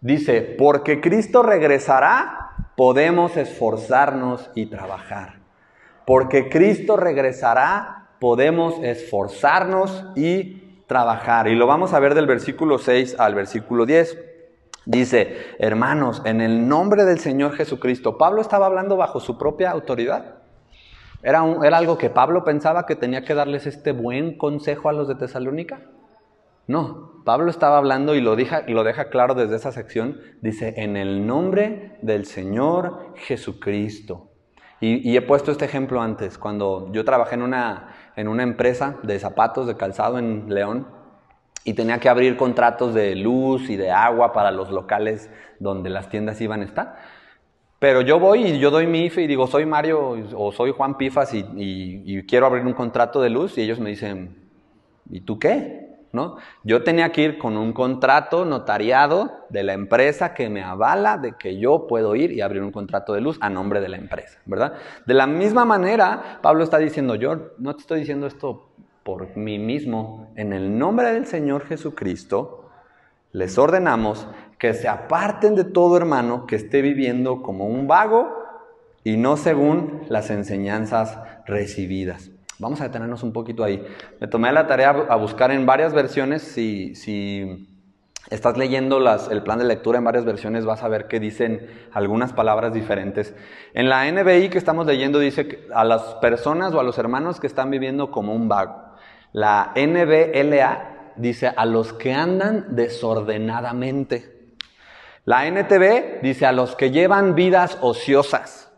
dice, 0.00 0.40
porque 0.56 1.00
Cristo 1.00 1.42
regresará, 1.42 2.70
podemos 2.76 3.36
esforzarnos 3.36 4.50
y 4.54 4.66
trabajar. 4.66 5.40
Porque 6.06 6.48
Cristo 6.48 6.96
regresará, 6.96 8.08
podemos 8.20 8.74
esforzarnos 8.82 10.04
y 10.14 10.62
trabajar. 10.86 11.48
Y 11.48 11.56
lo 11.56 11.66
vamos 11.66 11.92
a 11.92 11.98
ver 11.98 12.14
del 12.14 12.26
versículo 12.26 12.78
6 12.78 13.16
al 13.18 13.34
versículo 13.34 13.84
10. 13.84 14.33
Dice, 14.86 15.36
hermanos, 15.58 16.20
en 16.24 16.40
el 16.40 16.68
nombre 16.68 17.04
del 17.04 17.18
Señor 17.18 17.54
Jesucristo, 17.54 18.18
Pablo 18.18 18.40
estaba 18.40 18.66
hablando 18.66 18.96
bajo 18.96 19.18
su 19.18 19.38
propia 19.38 19.70
autoridad. 19.70 20.36
¿Era, 21.22 21.42
¿Era, 21.62 21.78
algo 21.78 21.96
que 21.96 22.10
Pablo 22.10 22.44
pensaba 22.44 22.84
que 22.84 22.96
tenía 22.96 23.24
que 23.24 23.34
darles 23.34 23.66
este 23.66 23.92
buen 23.92 24.36
consejo 24.36 24.90
a 24.90 24.92
los 24.92 25.08
de 25.08 25.14
Tesalónica? 25.14 25.80
No, 26.66 27.22
Pablo 27.24 27.50
estaba 27.50 27.78
hablando 27.78 28.14
y 28.14 28.20
lo, 28.20 28.36
deja, 28.36 28.64
lo 28.68 28.84
deja 28.84 29.08
claro 29.08 29.34
desde 29.34 29.56
esa 29.56 29.72
sección. 29.72 30.20
Dice, 30.42 30.74
en 30.76 30.96
el 30.96 31.26
nombre 31.26 31.98
del 32.02 32.26
Señor 32.26 33.14
Jesucristo. 33.16 34.30
Y, 34.80 35.10
y, 35.10 35.16
he 35.16 35.22
puesto 35.22 35.50
este 35.50 35.64
ejemplo 35.64 36.02
antes, 36.02 36.36
cuando 36.36 36.92
yo 36.92 37.06
trabajé 37.06 37.36
en 37.36 37.42
una, 37.42 37.94
en 38.16 38.28
una 38.28 38.42
empresa 38.42 38.96
de 39.02 39.18
zapatos 39.18 39.66
de 39.66 39.76
calzado 39.76 40.18
en 40.18 40.52
León, 40.52 40.88
y 41.64 41.72
tenía 41.72 41.98
que 41.98 42.10
abrir 42.10 42.36
contratos 42.36 42.92
de 42.92 43.16
luz 43.16 43.70
y 43.70 43.76
de 43.76 43.90
agua 43.90 44.32
para 44.32 44.50
los 44.50 44.70
locales 44.70 45.30
donde 45.58 45.88
las 45.88 46.10
tiendas 46.10 46.40
iban 46.40 46.60
a 46.60 46.64
estar. 46.64 46.96
Pero 47.78 48.02
yo 48.02 48.18
voy 48.18 48.46
y 48.46 48.58
yo 48.58 48.70
doy 48.70 48.86
mi 48.86 49.06
IFE 49.06 49.22
y 49.22 49.26
digo, 49.26 49.46
soy 49.46 49.66
Mario 49.66 50.16
o 50.36 50.52
soy 50.52 50.72
Juan 50.72 50.96
Pifas 50.96 51.32
y, 51.34 52.24
quiero 52.28 52.46
abrir 52.46 52.64
un 52.64 52.74
contrato 52.74 53.20
de 53.20 53.30
luz 53.30 53.58
y 53.58 53.62
ellos 53.62 53.80
me 53.80 53.90
dicen, 53.90 54.50
¿y 55.10 55.22
tú 55.22 55.38
qué? 55.38 55.84
¿No? 56.12 56.36
Yo 56.62 56.84
tenía 56.84 57.10
que 57.10 57.22
ir 57.22 57.38
con 57.38 57.56
un 57.56 57.72
contrato 57.72 58.44
notariado 58.44 59.32
de 59.48 59.64
la 59.64 59.72
empresa 59.72 60.32
que 60.32 60.48
me 60.48 60.62
avala 60.62 61.18
de 61.18 61.32
que 61.32 61.58
yo 61.58 61.86
puedo 61.88 62.14
ir 62.14 62.30
y 62.30 62.40
abrir 62.40 62.62
un 62.62 62.70
contrato 62.70 63.14
de 63.14 63.20
luz 63.20 63.36
a 63.40 63.50
nombre 63.50 63.80
de 63.80 63.88
la 63.88 63.96
empresa, 63.96 64.38
¿verdad? 64.46 64.74
De 65.06 65.12
la 65.12 65.26
misma 65.26 65.64
manera, 65.64 66.38
Pablo 66.40 66.62
está 66.62 66.78
diciendo, 66.78 67.16
yo 67.16 67.50
no 67.58 67.74
te 67.74 67.80
estoy 67.80 68.00
diciendo 68.00 68.28
esto 68.28 68.70
por 69.04 69.36
mí 69.36 69.58
mismo, 69.58 70.32
en 70.34 70.52
el 70.52 70.78
nombre 70.78 71.12
del 71.12 71.26
Señor 71.26 71.66
Jesucristo, 71.66 72.70
les 73.32 73.58
ordenamos 73.58 74.26
que 74.58 74.72
se 74.74 74.88
aparten 74.88 75.54
de 75.54 75.64
todo 75.64 75.96
hermano 75.96 76.46
que 76.46 76.56
esté 76.56 76.80
viviendo 76.80 77.42
como 77.42 77.66
un 77.66 77.86
vago 77.86 78.44
y 79.04 79.18
no 79.18 79.36
según 79.36 80.02
las 80.08 80.30
enseñanzas 80.30 81.18
recibidas. 81.46 82.30
Vamos 82.58 82.80
a 82.80 82.84
detenernos 82.84 83.22
un 83.22 83.32
poquito 83.32 83.62
ahí. 83.62 83.84
Me 84.20 84.28
tomé 84.28 84.50
la 84.52 84.66
tarea 84.66 84.90
a 85.08 85.16
buscar 85.16 85.50
en 85.50 85.66
varias 85.66 85.92
versiones. 85.92 86.42
Si, 86.42 87.68
estás 88.30 88.56
leyendo 88.56 88.98
el 89.30 89.42
plan 89.42 89.58
de 89.58 89.64
lectura 89.66 89.98
en 89.98 90.04
varias 90.04 90.24
versiones, 90.24 90.64
vas 90.64 90.82
a 90.82 90.88
ver 90.88 91.08
que 91.08 91.20
dicen 91.20 91.68
algunas 91.92 92.32
palabras 92.32 92.72
diferentes. 92.72 93.34
En 93.74 93.90
la 93.90 94.10
NBI 94.10 94.48
que 94.48 94.56
estamos 94.56 94.86
leyendo 94.86 95.18
dice 95.18 95.66
a 95.74 95.84
las 95.84 96.02
personas 96.22 96.72
o 96.72 96.80
a 96.80 96.84
los 96.84 96.96
hermanos 96.96 97.38
que 97.38 97.46
están 97.46 97.70
viviendo 97.70 98.10
como 98.10 98.32
un 98.34 98.48
vago. 98.48 98.83
La 99.34 99.72
NBLA 99.74 101.12
dice 101.16 101.48
a 101.48 101.66
los 101.66 101.92
que 101.92 102.12
andan 102.12 102.76
desordenadamente. 102.76 104.52
La 105.24 105.48
NTV 105.48 106.22
dice 106.22 106.46
a 106.46 106.52
los 106.52 106.76
que 106.76 106.92
llevan 106.92 107.34
vidas 107.34 107.76
ociosas. 107.80 108.70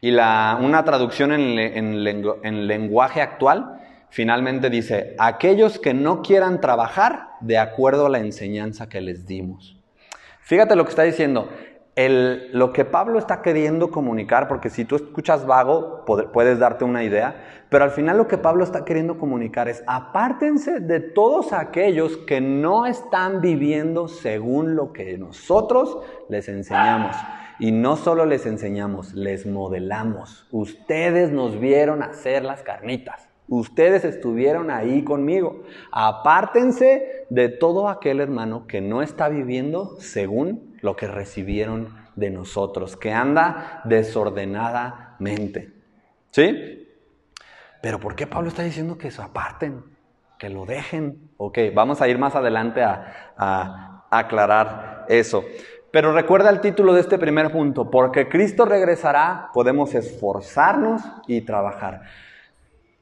Y 0.00 0.10
la, 0.10 0.58
una 0.58 0.84
traducción 0.84 1.32
en, 1.32 1.58
en 1.58 2.66
lenguaje 2.66 3.20
actual 3.20 3.78
finalmente 4.08 4.70
dice, 4.70 5.14
aquellos 5.18 5.78
que 5.78 5.92
no 5.92 6.22
quieran 6.22 6.62
trabajar 6.62 7.28
de 7.42 7.58
acuerdo 7.58 8.06
a 8.06 8.08
la 8.08 8.20
enseñanza 8.20 8.88
que 8.88 9.02
les 9.02 9.26
dimos. 9.26 9.76
Fíjate 10.40 10.76
lo 10.76 10.84
que 10.84 10.90
está 10.90 11.02
diciendo 11.02 11.50
lo 12.06 12.72
que 12.72 12.84
Pablo 12.84 13.18
está 13.18 13.42
queriendo 13.42 13.90
comunicar, 13.90 14.46
porque 14.46 14.70
si 14.70 14.84
tú 14.84 14.94
escuchas 14.94 15.44
vago, 15.46 16.04
puedes 16.04 16.60
darte 16.60 16.84
una 16.84 17.02
idea, 17.02 17.64
pero 17.68 17.82
al 17.84 17.90
final 17.90 18.16
lo 18.16 18.28
que 18.28 18.38
Pablo 18.38 18.62
está 18.62 18.84
queriendo 18.84 19.18
comunicar 19.18 19.68
es, 19.68 19.82
apártense 19.86 20.78
de 20.78 21.00
todos 21.00 21.52
aquellos 21.52 22.16
que 22.18 22.40
no 22.40 22.86
están 22.86 23.40
viviendo 23.40 24.06
según 24.06 24.76
lo 24.76 24.92
que 24.92 25.18
nosotros 25.18 25.98
les 26.28 26.48
enseñamos. 26.48 27.16
Y 27.58 27.72
no 27.72 27.96
solo 27.96 28.24
les 28.24 28.46
enseñamos, 28.46 29.14
les 29.14 29.44
modelamos. 29.44 30.46
Ustedes 30.52 31.32
nos 31.32 31.58
vieron 31.58 32.04
hacer 32.04 32.44
las 32.44 32.62
carnitas. 32.62 33.28
Ustedes 33.48 34.04
estuvieron 34.04 34.70
ahí 34.70 35.02
conmigo. 35.02 35.64
Apártense 35.90 37.26
de 37.30 37.48
todo 37.48 37.88
aquel 37.88 38.20
hermano 38.20 38.68
que 38.68 38.80
no 38.80 39.02
está 39.02 39.28
viviendo 39.28 39.96
según 39.98 40.67
lo 40.80 40.96
que 40.96 41.06
recibieron 41.06 41.94
de 42.16 42.30
nosotros, 42.30 42.96
que 42.96 43.12
anda 43.12 43.82
desordenadamente. 43.84 45.72
¿Sí? 46.30 46.86
Pero 47.82 48.00
¿por 48.00 48.14
qué 48.16 48.26
Pablo 48.26 48.48
está 48.48 48.62
diciendo 48.62 48.98
que 48.98 49.10
se 49.10 49.22
aparten, 49.22 49.84
que 50.38 50.48
lo 50.48 50.66
dejen? 50.66 51.30
Ok, 51.36 51.58
vamos 51.74 52.00
a 52.00 52.08
ir 52.08 52.18
más 52.18 52.34
adelante 52.34 52.82
a, 52.82 53.32
a 53.36 54.04
aclarar 54.10 55.06
eso. 55.08 55.44
Pero 55.90 56.12
recuerda 56.12 56.50
el 56.50 56.60
título 56.60 56.92
de 56.92 57.00
este 57.00 57.18
primer 57.18 57.50
punto, 57.50 57.90
porque 57.90 58.28
Cristo 58.28 58.64
regresará, 58.64 59.48
podemos 59.54 59.94
esforzarnos 59.94 61.02
y 61.26 61.40
trabajar. 61.42 62.02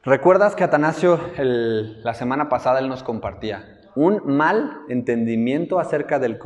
¿Recuerdas 0.04 0.54
que 0.54 0.62
Atanasio 0.62 1.18
la 1.36 2.14
semana 2.14 2.48
pasada 2.48 2.78
él 2.78 2.88
nos 2.88 3.02
compartía? 3.02 3.75
Un 3.96 4.20
mal 4.24 4.82
entendimiento 4.88 5.80
acerca 5.80 6.18
del, 6.20 6.38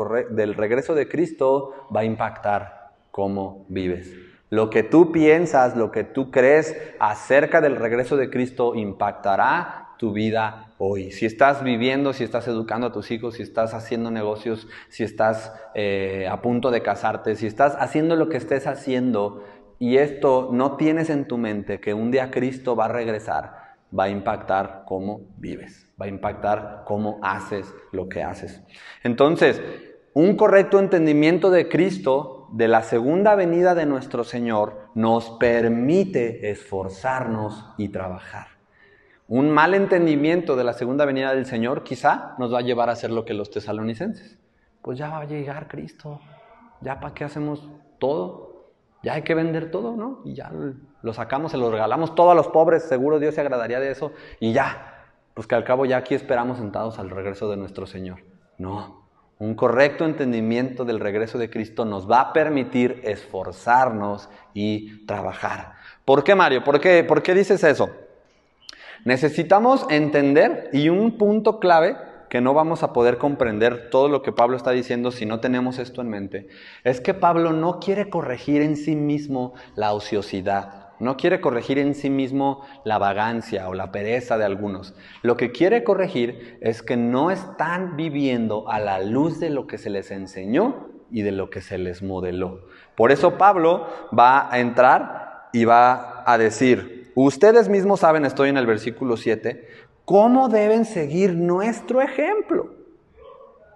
regreso 0.54 0.94
de 0.94 1.08
Cristo 1.08 1.88
va 1.94 2.00
a 2.00 2.04
impactar 2.04 2.92
cómo 3.10 3.66
vives. 3.68 4.14
Lo 4.48 4.70
que 4.70 4.82
tú 4.82 5.12
piensas, 5.12 5.76
lo 5.76 5.90
que 5.90 6.04
tú 6.04 6.30
crees 6.30 6.76
acerca 6.98 7.60
del 7.60 7.76
regreso 7.76 8.16
de 8.16 8.30
Cristo 8.30 8.74
impactará 8.74 9.88
tu 9.98 10.12
vida 10.12 10.72
hoy. 10.78 11.10
Si 11.10 11.26
estás 11.26 11.62
viviendo, 11.62 12.12
si 12.12 12.24
estás 12.24 12.48
educando 12.48 12.86
a 12.86 12.92
tus 12.92 13.10
hijos, 13.10 13.34
si 13.34 13.42
estás 13.42 13.74
haciendo 13.74 14.10
negocios, 14.10 14.66
si 14.88 15.04
estás 15.04 15.52
eh, 15.74 16.26
a 16.30 16.40
punto 16.40 16.70
de 16.70 16.82
casarte, 16.82 17.36
si 17.36 17.46
estás 17.46 17.76
haciendo 17.78 18.16
lo 18.16 18.28
que 18.28 18.38
estés 18.38 18.66
haciendo 18.66 19.44
y 19.78 19.96
esto 19.96 20.50
no 20.52 20.76
tienes 20.76 21.10
en 21.10 21.26
tu 21.26 21.36
mente 21.36 21.80
que 21.80 21.94
un 21.94 22.10
día 22.10 22.30
Cristo 22.30 22.76
va 22.76 22.86
a 22.86 22.92
regresar, 22.92 23.59
va 23.96 24.04
a 24.04 24.08
impactar 24.08 24.84
cómo 24.86 25.20
vives 25.36 25.90
va 26.00 26.06
a 26.06 26.08
impactar 26.08 26.82
cómo 26.86 27.18
haces 27.22 27.72
lo 27.92 28.08
que 28.08 28.22
haces. 28.22 28.62
Entonces, 29.02 29.62
un 30.14 30.36
correcto 30.36 30.78
entendimiento 30.78 31.50
de 31.50 31.68
Cristo, 31.68 32.48
de 32.52 32.68
la 32.68 32.82
segunda 32.82 33.34
venida 33.34 33.74
de 33.74 33.86
nuestro 33.86 34.24
Señor, 34.24 34.88
nos 34.94 35.30
permite 35.30 36.50
esforzarnos 36.50 37.66
y 37.76 37.90
trabajar. 37.90 38.48
Un 39.28 39.50
mal 39.50 39.74
entendimiento 39.74 40.56
de 40.56 40.64
la 40.64 40.72
segunda 40.72 41.04
venida 41.04 41.34
del 41.34 41.46
Señor 41.46 41.84
quizá 41.84 42.34
nos 42.38 42.52
va 42.52 42.58
a 42.58 42.62
llevar 42.62 42.88
a 42.88 42.92
hacer 42.92 43.10
lo 43.10 43.24
que 43.24 43.34
los 43.34 43.50
tesalonicenses. 43.50 44.38
Pues 44.82 44.98
ya 44.98 45.10
va 45.10 45.20
a 45.20 45.24
llegar 45.26 45.68
Cristo, 45.68 46.20
ya 46.80 46.98
para 46.98 47.14
qué 47.14 47.24
hacemos 47.24 47.68
todo, 47.98 48.49
ya 49.02 49.14
hay 49.14 49.22
que 49.22 49.34
vender 49.34 49.70
todo, 49.70 49.96
¿no? 49.96 50.20
Y 50.24 50.34
ya 50.34 50.50
lo 51.02 51.12
sacamos, 51.12 51.52
se 51.52 51.56
lo 51.58 51.70
regalamos 51.70 52.14
todo 52.14 52.30
a 52.30 52.34
los 52.34 52.48
pobres, 52.48 52.82
seguro 52.82 53.18
Dios 53.18 53.34
se 53.34 53.40
agradaría 53.40 53.80
de 53.80 53.90
eso, 53.90 54.12
y 54.38 54.52
ya, 54.52 55.06
pues 55.34 55.46
que 55.46 55.54
al 55.54 55.64
cabo 55.64 55.86
ya 55.86 55.98
aquí 55.98 56.14
esperamos 56.14 56.58
sentados 56.58 56.98
al 56.98 57.10
regreso 57.10 57.50
de 57.50 57.56
nuestro 57.56 57.86
Señor. 57.86 58.18
No, 58.58 59.06
Un 59.38 59.54
correcto 59.54 60.04
entendimiento 60.04 60.84
del 60.84 61.00
regreso 61.00 61.38
de 61.38 61.48
Cristo 61.48 61.86
nos 61.86 62.10
va 62.10 62.20
a 62.20 62.32
permitir 62.34 63.00
esforzarnos 63.04 64.28
y 64.52 65.06
trabajar. 65.06 65.72
¿Por 66.04 66.22
qué, 66.22 66.34
Mario? 66.34 66.62
¿Por 66.62 66.78
qué, 66.78 67.02
¿Por 67.04 67.22
qué 67.22 67.34
dices 67.34 67.64
eso? 67.64 67.88
Necesitamos 69.06 69.86
entender 69.88 70.68
y 70.74 70.90
un 70.90 71.16
punto 71.16 71.58
clave 71.58 71.96
que 72.30 72.40
no 72.40 72.54
vamos 72.54 72.82
a 72.82 72.92
poder 72.94 73.18
comprender 73.18 73.90
todo 73.90 74.08
lo 74.08 74.22
que 74.22 74.32
Pablo 74.32 74.56
está 74.56 74.70
diciendo 74.70 75.10
si 75.10 75.26
no 75.26 75.40
tenemos 75.40 75.78
esto 75.78 76.00
en 76.00 76.08
mente, 76.08 76.48
es 76.84 77.00
que 77.00 77.12
Pablo 77.12 77.52
no 77.52 77.80
quiere 77.80 78.08
corregir 78.08 78.62
en 78.62 78.76
sí 78.76 78.96
mismo 78.96 79.52
la 79.74 79.92
ociosidad, 79.92 80.90
no 81.00 81.16
quiere 81.16 81.40
corregir 81.40 81.78
en 81.78 81.94
sí 81.94 82.08
mismo 82.08 82.64
la 82.84 82.98
vagancia 82.98 83.68
o 83.68 83.74
la 83.74 83.90
pereza 83.90 84.38
de 84.38 84.44
algunos. 84.44 84.94
Lo 85.22 85.36
que 85.36 85.50
quiere 85.50 85.82
corregir 85.82 86.58
es 86.60 86.82
que 86.82 86.96
no 86.96 87.30
están 87.30 87.96
viviendo 87.96 88.70
a 88.70 88.78
la 88.78 89.00
luz 89.00 89.40
de 89.40 89.50
lo 89.50 89.66
que 89.66 89.78
se 89.78 89.90
les 89.90 90.10
enseñó 90.10 90.88
y 91.10 91.22
de 91.22 91.32
lo 91.32 91.50
que 91.50 91.60
se 91.60 91.78
les 91.78 92.02
modeló. 92.02 92.66
Por 92.96 93.12
eso 93.12 93.38
Pablo 93.38 93.88
va 94.16 94.52
a 94.52 94.60
entrar 94.60 95.48
y 95.52 95.64
va 95.64 96.22
a 96.24 96.38
decir, 96.38 97.10
ustedes 97.14 97.68
mismos 97.68 98.00
saben, 98.00 98.24
estoy 98.24 98.50
en 98.50 98.56
el 98.56 98.66
versículo 98.66 99.16
7, 99.16 99.66
cómo 100.10 100.48
deben 100.48 100.84
seguir 100.84 101.34
nuestro 101.34 102.00
ejemplo. 102.02 102.74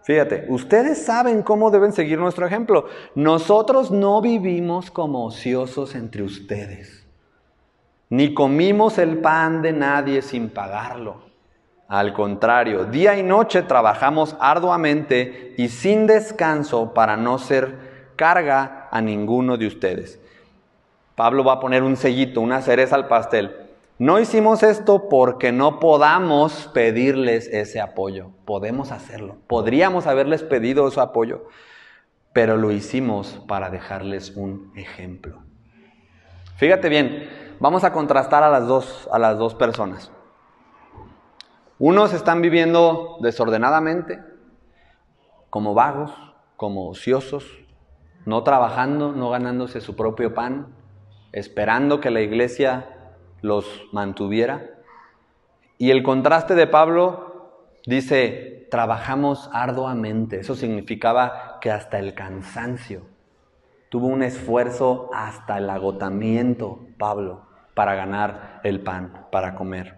Fíjate, 0.03 0.47
ustedes 0.49 1.05
saben 1.05 1.43
cómo 1.43 1.71
deben 1.71 1.93
seguir 1.93 2.19
nuestro 2.19 2.47
ejemplo. 2.47 2.87
Nosotros 3.15 3.91
no 3.91 4.21
vivimos 4.21 4.91
como 4.91 5.25
ociosos 5.25 5.95
entre 5.95 6.23
ustedes 6.23 7.05
ni 8.15 8.33
comimos 8.33 8.99
el 8.99 9.19
pan 9.19 9.61
de 9.61 9.73
nadie 9.73 10.23
sin 10.23 10.49
pagarlo. 10.49 11.17
Al 11.89 12.13
contrario, 12.13 12.85
día 12.85 13.19
y 13.19 13.25
noche 13.25 13.63
trabajamos 13.63 14.37
arduamente 14.39 15.55
y 15.59 15.69
sin 15.69 16.07
descanso 16.07 16.95
para 16.95 17.17
no 17.17 17.39
ser 17.39 18.13
carga 18.15 18.89
a 18.93 19.01
ninguno 19.01 19.57
de 19.57 19.67
ustedes. 19.67 20.21
Pablo 21.17 21.43
va 21.43 21.55
a 21.55 21.61
poner 21.61 21.83
un 21.83 21.97
sellito, 21.97 22.41
una 22.41 22.63
cereza 22.63 22.95
al 22.95 23.09
pastel. 23.09 23.64
No 23.99 24.19
hicimos 24.19 24.65
esto 24.65 25.09
porque 25.09 25.53
no 25.53 25.79
podamos 25.79 26.69
pedirles 26.75 27.47
ese 27.47 27.81
apoyo. 27.81 28.31
Podemos 28.45 28.91
hacerlo. 28.91 29.37
Podríamos 29.47 30.09
haberles 30.09 30.43
pedido 30.43 30.89
ese 30.89 31.01
apoyo, 31.01 31.47
pero 32.33 32.57
lo 32.57 32.73
hicimos 32.73 33.41
para 33.47 33.71
dejarles 33.71 34.37
un 34.37 34.73
ejemplo. 34.75 35.45
Fíjate 36.57 36.89
bien, 36.89 37.29
vamos 37.61 37.85
a 37.85 37.93
contrastar 37.93 38.43
a 38.43 38.51
las 38.51 38.67
dos, 38.67 39.09
a 39.13 39.19
las 39.21 39.39
dos 39.39 39.55
personas. 39.55 40.11
Unos 41.79 42.13
están 42.13 42.43
viviendo 42.43 43.17
desordenadamente, 43.21 44.21
como 45.51 45.73
vagos, 45.75 46.13
como 46.57 46.89
ociosos, 46.89 47.47
no 48.27 48.43
trabajando, 48.43 49.13
no 49.13 49.31
ganándose 49.31 49.81
su 49.81 49.95
propio 49.95 50.35
pan, 50.35 50.75
esperando 51.33 52.01
que 52.01 52.11
la 52.11 52.21
iglesia 52.21 52.94
los 53.45 53.67
mantuviera. 53.93 54.71
Y 55.79 55.91
el 55.91 56.03
contraste 56.03 56.55
de 56.55 56.67
Pablo 56.67 57.53
dice, 57.87 58.67
trabajamos 58.71 59.49
arduamente. 59.53 60.41
Eso 60.41 60.55
significaba 60.55 61.59
que 61.61 61.71
hasta 61.71 61.99
el 61.99 62.15
cansancio 62.15 63.15
Tuvo 63.95 64.09
un 64.09 64.25
esfuerzo 64.25 65.09
hasta 65.15 65.57
el 65.59 65.71
agotamiento, 65.71 66.81
Pablo, 66.99 67.43
para 67.75 67.95
ganar 67.95 68.61
el 68.65 68.81
pan, 68.81 69.29
para 69.31 69.55
comer. 69.55 69.95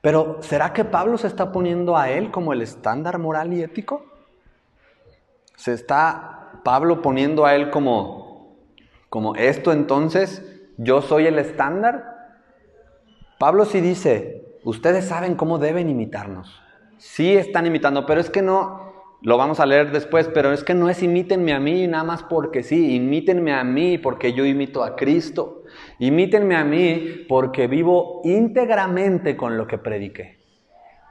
Pero 0.00 0.40
¿será 0.42 0.72
que 0.72 0.84
Pablo 0.84 1.18
se 1.18 1.26
está 1.26 1.50
poniendo 1.50 1.96
a 1.96 2.08
él 2.08 2.30
como 2.30 2.52
el 2.52 2.62
estándar 2.62 3.18
moral 3.18 3.52
y 3.52 3.64
ético? 3.64 4.06
¿Se 5.56 5.72
está 5.72 6.60
Pablo 6.62 7.02
poniendo 7.02 7.46
a 7.46 7.56
él 7.56 7.68
como, 7.70 8.58
como 9.08 9.34
esto 9.34 9.72
entonces? 9.72 10.51
¿Yo 10.76 11.02
soy 11.02 11.26
el 11.26 11.38
estándar? 11.38 12.38
Pablo 13.38 13.64
sí 13.64 13.80
dice, 13.80 14.58
ustedes 14.64 15.06
saben 15.06 15.34
cómo 15.34 15.58
deben 15.58 15.88
imitarnos. 15.88 16.62
Sí 16.98 17.32
están 17.34 17.66
imitando, 17.66 18.06
pero 18.06 18.20
es 18.20 18.30
que 18.30 18.42
no, 18.42 18.92
lo 19.22 19.36
vamos 19.36 19.60
a 19.60 19.66
leer 19.66 19.92
después, 19.92 20.28
pero 20.32 20.52
es 20.52 20.64
que 20.64 20.74
no 20.74 20.88
es 20.88 21.02
imítenme 21.02 21.52
a 21.52 21.60
mí 21.60 21.86
nada 21.86 22.02
más 22.02 22.24
porque 22.24 22.64
sí, 22.64 22.96
imítenme 22.96 23.52
a 23.52 23.62
mí 23.62 23.96
porque 23.98 24.32
yo 24.32 24.44
imito 24.44 24.82
a 24.82 24.96
Cristo. 24.96 25.62
Imítenme 25.98 26.56
a 26.56 26.64
mí 26.64 27.24
porque 27.28 27.68
vivo 27.68 28.20
íntegramente 28.24 29.36
con 29.36 29.56
lo 29.56 29.66
que 29.68 29.78
prediqué. 29.78 30.38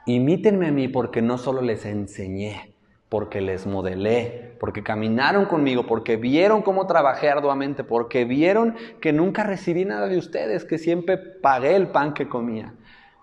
Imítenme 0.04 0.68
a 0.68 0.72
mí 0.72 0.88
porque 0.88 1.22
no 1.22 1.38
solo 1.38 1.62
les 1.62 1.86
enseñé, 1.86 2.71
porque 3.12 3.42
les 3.42 3.66
modelé, 3.66 4.56
porque 4.58 4.82
caminaron 4.82 5.44
conmigo, 5.44 5.86
porque 5.86 6.16
vieron 6.16 6.62
cómo 6.62 6.86
trabajé 6.86 7.28
arduamente, 7.28 7.84
porque 7.84 8.24
vieron 8.24 8.74
que 9.02 9.12
nunca 9.12 9.42
recibí 9.42 9.84
nada 9.84 10.08
de 10.08 10.16
ustedes, 10.16 10.64
que 10.64 10.78
siempre 10.78 11.18
pagué 11.18 11.76
el 11.76 11.88
pan 11.88 12.14
que 12.14 12.26
comía 12.26 12.72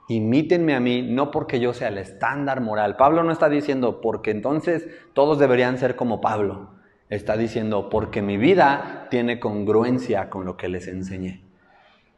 imítenme 0.10 0.76
a 0.76 0.80
mí, 0.80 1.04
no 1.04 1.30
porque 1.32 1.60
yo 1.60 1.74
sea 1.74 1.88
el 1.88 2.00
estándar 2.00 2.62
moral. 2.62 2.98
Pablo 2.98 3.24
no 3.24 3.32
está 3.32 3.48
diciendo 3.48 4.02
porque 4.02 4.32
entonces 4.32 4.88
todos 5.14 5.38
deberían 5.38 5.78
ser 5.78 5.96
como 5.96 6.20
Pablo. 6.20 6.72
Está 7.10 7.38
diciendo 7.38 7.90
porque 7.90 8.24
mi 8.24 8.38
vida 8.38 9.08
tiene 9.12 9.40
congruencia 9.40 10.30
con 10.32 10.46
lo 10.46 10.58
que 10.58 10.68
les 10.68 10.88
enseñé. 10.88 11.44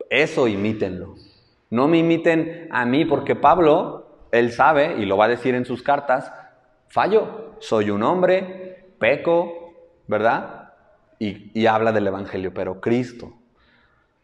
Eso 0.10 0.48
imítenlo. 0.48 1.16
No 1.70 1.90
me 1.90 1.98
imiten 1.98 2.70
a 2.72 2.86
mí 2.86 3.04
porque 3.04 3.36
Pablo, 3.36 4.28
él 4.32 4.54
sabe, 4.54 4.96
y 4.98 5.06
lo 5.06 5.18
va 5.18 5.26
a 5.26 5.30
decir 5.30 5.54
en 5.54 5.66
sus 5.66 5.84
cartas, 5.84 6.34
fallo, 6.88 7.51
soy 7.62 7.90
un 7.90 8.04
hombre, 8.04 8.92
peco, 9.00 9.74
¿verdad? 10.08 10.74
Y, 11.18 11.58
y 11.58 11.68
habla 11.68 11.94
del 11.94 12.08
Evangelio, 12.08 12.54
pero 12.54 12.82
Cristo 12.82 13.34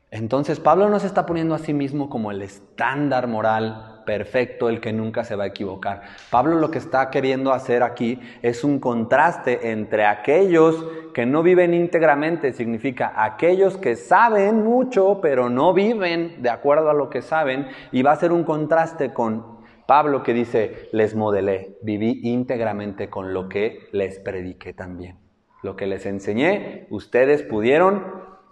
entonces 0.09 0.61
Pablo 0.61 0.89
no 0.89 0.99
se 0.99 1.07
está 1.07 1.25
poniendo 1.25 1.53
a 1.53 1.59
sí 1.59 1.73
mismo 1.73 2.09
como 2.09 2.31
el 2.31 2.41
estándar 2.41 3.27
moral 3.27 4.03
perfecto, 4.05 4.69
el 4.69 4.79
que 4.79 4.93
nunca 4.93 5.25
se 5.25 5.35
va 5.35 5.43
a 5.43 5.47
equivocar. 5.47 6.03
Pablo 6.29 6.55
lo 6.55 6.71
que 6.71 6.77
está 6.77 7.09
queriendo 7.09 7.51
hacer 7.51 7.83
aquí 7.83 8.21
es 8.41 8.63
un 8.63 8.79
contraste 8.79 9.69
entre 9.71 10.05
aquellos 10.05 10.85
que 11.13 11.25
no 11.25 11.43
viven 11.43 11.73
íntegramente, 11.73 12.53
significa 12.53 13.11
aquellos 13.21 13.75
que 13.77 13.97
saben 13.97 14.63
mucho 14.63 15.19
pero 15.21 15.49
no 15.49 15.73
viven 15.73 16.41
de 16.41 16.49
acuerdo 16.49 16.89
a 16.89 16.93
lo 16.93 17.09
que 17.09 17.21
saben, 17.21 17.67
y 17.91 18.01
va 18.01 18.13
a 18.13 18.15
ser 18.15 18.31
un 18.31 18.45
contraste 18.45 19.13
con 19.13 19.56
Pablo 19.87 20.21
que 20.21 20.33
dice, 20.33 20.89
les 20.91 21.15
modelé, 21.15 21.77
viví 21.81 22.19
íntegramente 22.23 23.09
con 23.09 23.33
lo 23.33 23.47
que 23.47 23.87
les 23.93 24.19
prediqué 24.19 24.73
también. 24.73 25.17
Lo 25.63 25.75
que 25.75 25.87
les 25.87 26.05
enseñé, 26.05 26.87
ustedes 26.89 27.41
pudieron 27.41 28.03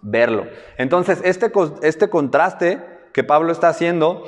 verlo. 0.01 0.47
Entonces, 0.77 1.21
este, 1.25 1.51
este 1.81 2.09
contraste 2.09 2.81
que 3.11 3.23
Pablo 3.23 3.51
está 3.51 3.67
haciendo 3.67 4.23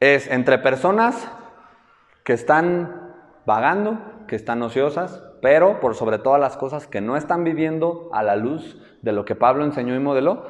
es 0.00 0.30
entre 0.30 0.58
personas 0.58 1.28
que 2.24 2.34
están 2.34 3.14
vagando, 3.46 3.98
que 4.28 4.36
están 4.36 4.62
ociosas, 4.62 5.22
pero 5.40 5.80
por 5.80 5.94
sobre 5.94 6.18
todas 6.18 6.40
las 6.40 6.56
cosas 6.56 6.86
que 6.86 7.00
no 7.00 7.16
están 7.16 7.42
viviendo 7.42 8.10
a 8.12 8.22
la 8.22 8.36
luz 8.36 8.80
de 9.02 9.12
lo 9.12 9.24
que 9.24 9.34
Pablo 9.34 9.64
enseñó 9.64 9.94
y 9.94 9.98
modeló. 9.98 10.46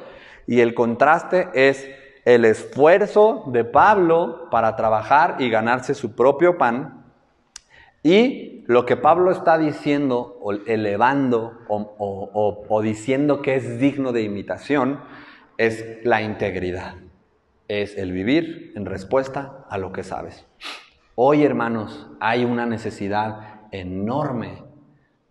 Y 0.47 0.59
el 0.59 0.73
contraste 0.73 1.49
es 1.53 1.89
el 2.25 2.43
esfuerzo 2.43 3.43
de 3.47 3.63
Pablo 3.63 4.49
para 4.49 4.75
trabajar 4.75 5.37
y 5.39 5.49
ganarse 5.49 5.93
su 5.93 6.15
propio 6.15 6.57
pan 6.57 7.05
y 8.05 8.63
lo 8.67 8.85
que 8.85 8.97
Pablo 8.97 9.31
está 9.31 9.57
diciendo, 9.57 10.37
o 10.39 10.51
elevando, 10.51 11.57
o, 11.67 12.81
diciendo 12.83 13.41
que 13.41 13.55
es 13.55 13.79
digno 13.79 14.11
de 14.11 14.21
imitación, 14.21 14.99
es 15.57 15.83
la 16.03 16.21
integridad. 16.21 16.97
Es 17.67 17.97
el 17.97 18.11
vivir 18.11 18.73
en 18.75 18.85
respuesta 18.85 19.65
a 19.71 19.79
lo 19.79 19.91
que 19.91 20.03
sabes. 20.03 20.45
Hoy, 21.15 21.43
hermanos, 21.43 22.07
hay 22.19 22.45
una 22.45 22.67
necesidad 22.67 23.61
enorme 23.71 24.63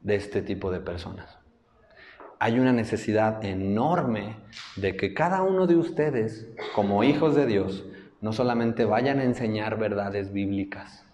de 0.01 0.17
este 0.17 0.43
tipo 0.43 0.73
de 0.73 0.81
personas. 0.81 1.34
Hay 2.45 2.61
una 2.61 2.75
necesidad 2.75 3.43
enorme 3.43 4.37
de 4.77 4.97
que 4.97 5.15
cada 5.15 5.41
uno 5.41 5.67
de 5.67 5.77
ustedes, 5.77 6.47
como 6.75 7.03
hijos 7.03 7.35
de 7.35 7.47
Dios, 7.47 7.87
no 8.21 8.35
solamente 8.35 8.85
vayan 8.85 9.19
a 9.19 9.25
enseñar 9.25 9.79
verdades 9.79 10.31
bíblicas, 10.31 11.07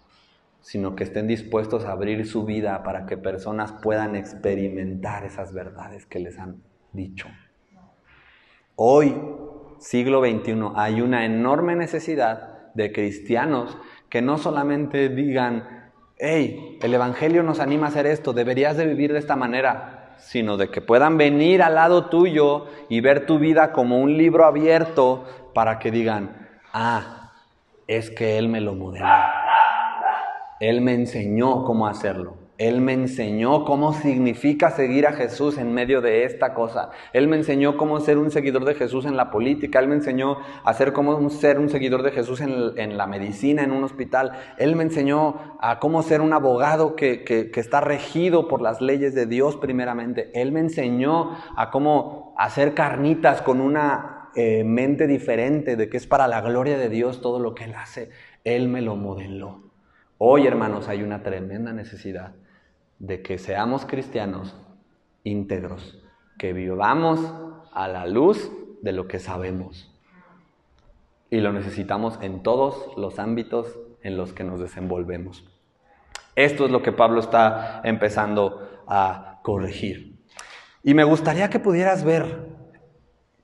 sino 0.59 0.93
que 0.93 1.05
estén 1.05 1.27
dispuestos 1.27 1.85
a 1.85 1.93
abrir 1.93 2.27
su 2.27 2.43
vida 2.43 2.83
para 2.83 3.05
que 3.05 3.15
personas 3.15 3.71
puedan 3.71 4.17
experimentar 4.17 5.23
esas 5.23 5.53
verdades 5.53 6.05
que 6.05 6.19
les 6.19 6.37
han 6.37 6.63
dicho. 6.91 7.29
Hoy, 8.75 9.15
siglo 9.79 10.19
XXI, 10.19 10.73
hay 10.75 10.99
una 10.99 11.23
enorme 11.23 11.77
necesidad 11.77 12.73
de 12.73 12.91
cristianos 12.91 13.77
que 14.09 14.21
no 14.21 14.37
solamente 14.37 15.07
digan, 15.07 15.93
hey, 16.17 16.77
el 16.81 16.93
Evangelio 16.93 17.41
nos 17.41 17.61
anima 17.61 17.85
a 17.85 17.89
hacer 17.89 18.05
esto, 18.05 18.33
deberías 18.33 18.75
de 18.75 18.85
vivir 18.85 19.13
de 19.13 19.19
esta 19.19 19.37
manera, 19.37 20.00
sino 20.21 20.55
de 20.57 20.69
que 20.69 20.81
puedan 20.81 21.17
venir 21.17 21.61
al 21.61 21.75
lado 21.75 22.05
tuyo 22.05 22.67
y 22.89 23.01
ver 23.01 23.25
tu 23.25 23.39
vida 23.39 23.71
como 23.73 23.99
un 23.99 24.17
libro 24.17 24.45
abierto 24.45 25.25
para 25.53 25.79
que 25.79 25.91
digan, 25.91 26.49
ah, 26.73 27.31
es 27.87 28.09
que 28.09 28.37
Él 28.37 28.47
me 28.47 28.61
lo 28.61 28.73
modeló 28.73 29.05
Él 30.59 30.81
me 30.81 30.93
enseñó 30.93 31.65
cómo 31.65 31.87
hacerlo. 31.87 32.40
Él 32.61 32.79
me 32.79 32.93
enseñó 32.93 33.65
cómo 33.65 33.91
significa 33.91 34.69
seguir 34.69 35.07
a 35.07 35.13
Jesús 35.13 35.57
en 35.57 35.73
medio 35.73 35.99
de 35.99 36.25
esta 36.25 36.53
cosa. 36.53 36.91
Él 37.11 37.27
me 37.27 37.35
enseñó 37.35 37.75
cómo 37.75 37.99
ser 38.01 38.19
un 38.19 38.29
seguidor 38.29 38.65
de 38.65 38.75
Jesús 38.75 39.05
en 39.05 39.17
la 39.17 39.31
política. 39.31 39.79
Él 39.79 39.87
me 39.87 39.95
enseñó 39.95 40.37
a 40.63 40.71
ser 40.75 40.93
cómo 40.93 41.27
ser 41.31 41.57
un 41.57 41.69
seguidor 41.69 42.03
de 42.03 42.11
Jesús 42.11 42.39
en, 42.39 42.97
la 42.99 43.07
medicina, 43.07 43.63
en 43.63 43.71
un 43.71 43.83
hospital. 43.83 44.33
Él 44.59 44.75
me 44.75 44.83
enseñó 44.83 45.57
a 45.59 45.79
cómo 45.79 46.03
ser 46.03 46.21
un 46.21 46.33
abogado 46.33 46.95
que, 46.95 47.51
está 47.55 47.81
regido 47.81 48.47
por 48.47 48.61
las 48.61 48.79
leyes 48.79 49.15
de 49.15 49.25
Dios 49.25 49.57
primeramente. 49.57 50.29
Él 50.39 50.51
me 50.51 50.59
enseñó 50.59 51.35
a 51.57 51.71
cómo 51.71 52.35
hacer 52.37 52.75
carnitas 52.75 53.41
con 53.41 53.59
una 53.59 54.29
eh, 54.35 54.63
mente 54.63 55.07
diferente 55.07 55.75
de 55.75 55.89
que 55.89 55.97
es 55.97 56.05
para 56.05 56.27
la 56.27 56.41
gloria 56.41 56.77
de 56.77 56.89
Dios 56.89 57.21
todo 57.21 57.39
lo 57.39 57.55
que 57.55 57.63
Él 57.63 57.73
hace. 57.73 58.11
Él 58.43 58.67
me 58.67 58.83
lo 58.83 58.95
modeló. 58.97 59.63
Hoy, 60.19 60.45
hermanos, 60.45 60.89
hay 60.89 61.01
una 61.01 61.23
tremenda 61.23 61.73
necesidad 61.73 62.35
de 63.01 63.23
que 63.23 63.39
seamos 63.39 63.87
cristianos 63.87 64.55
íntegros, 65.23 65.97
que 66.37 66.53
vivamos 66.53 67.19
a 67.73 67.87
la 67.87 68.05
luz 68.05 68.51
de 68.83 68.91
lo 68.91 69.07
que 69.07 69.17
sabemos. 69.17 69.91
Y 71.31 71.39
lo 71.39 71.51
necesitamos 71.51 72.19
en 72.21 72.43
todos 72.43 72.95
los 72.97 73.17
ámbitos 73.17 73.75
en 74.03 74.17
los 74.17 74.33
que 74.33 74.43
nos 74.43 74.59
desenvolvemos. 74.59 75.43
Esto 76.35 76.65
es 76.65 76.71
lo 76.71 76.83
que 76.83 76.91
Pablo 76.91 77.21
está 77.21 77.81
empezando 77.83 78.69
a 78.87 79.39
corregir. 79.41 80.19
Y 80.83 80.93
me 80.93 81.03
gustaría 81.03 81.49
que 81.49 81.59
pudieras 81.59 82.03
ver 82.03 82.49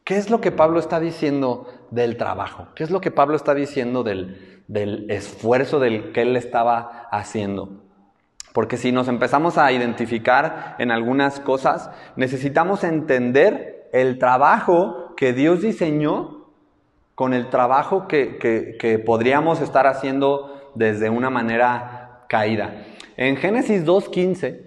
qué 0.04 0.18
es 0.18 0.30
lo 0.30 0.40
que 0.40 0.52
Pablo 0.52 0.80
está 0.80 1.00
diciendo 1.00 1.68
del 1.90 2.16
trabajo, 2.16 2.68
qué 2.76 2.84
es 2.84 2.92
lo 2.92 3.02
que 3.02 3.10
Pablo 3.10 3.36
está 3.36 3.56
diciendo 3.56 4.04
del, 4.04 4.64
del 4.68 5.10
esfuerzo 5.10 5.80
del 5.80 6.12
que 6.12 6.22
él 6.22 6.36
estaba 6.36 7.08
haciendo. 7.12 7.87
Porque 8.58 8.78
si 8.78 8.92
nos 8.92 9.08
empezamos 9.08 9.60
a 9.60 9.72
identificar 9.72 10.74
en 10.80 10.90
algunas 10.90 11.40
cosas, 11.40 11.92
necesitamos 12.16 12.84
entender 12.84 13.88
el 13.94 14.18
trabajo 14.18 15.14
que 15.16 15.32
Dios 15.32 15.62
diseñó 15.62 16.48
con 17.14 17.36
el 17.36 17.52
trabajo 17.52 18.08
que, 18.08 19.04
podríamos 19.06 19.62
estar 19.62 19.86
haciendo 19.86 20.72
desde 20.74 21.12
una 21.12 21.30
manera 21.30 22.24
caída. 22.30 22.84
En 23.16 23.38
Génesis 23.38 23.86
2.15, 23.86 24.60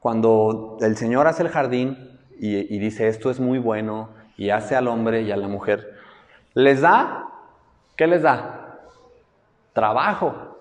cuando 0.00 0.78
el 0.80 0.96
Señor 0.96 1.26
hace 1.26 1.42
el 1.42 1.50
jardín 1.50 2.18
y, 2.40 2.74
y 2.74 2.78
dice 2.78 3.08
esto 3.08 3.28
es 3.30 3.40
muy 3.40 3.58
bueno 3.58 4.08
y 4.38 4.48
hace 4.48 4.74
al 4.74 4.88
hombre 4.88 5.20
y 5.20 5.32
a 5.32 5.36
la 5.36 5.48
mujer, 5.48 5.98
les 6.54 6.80
da, 6.80 7.28
¿qué 7.94 8.06
les 8.06 8.22
da? 8.22 8.78
Trabajo. 9.74 10.56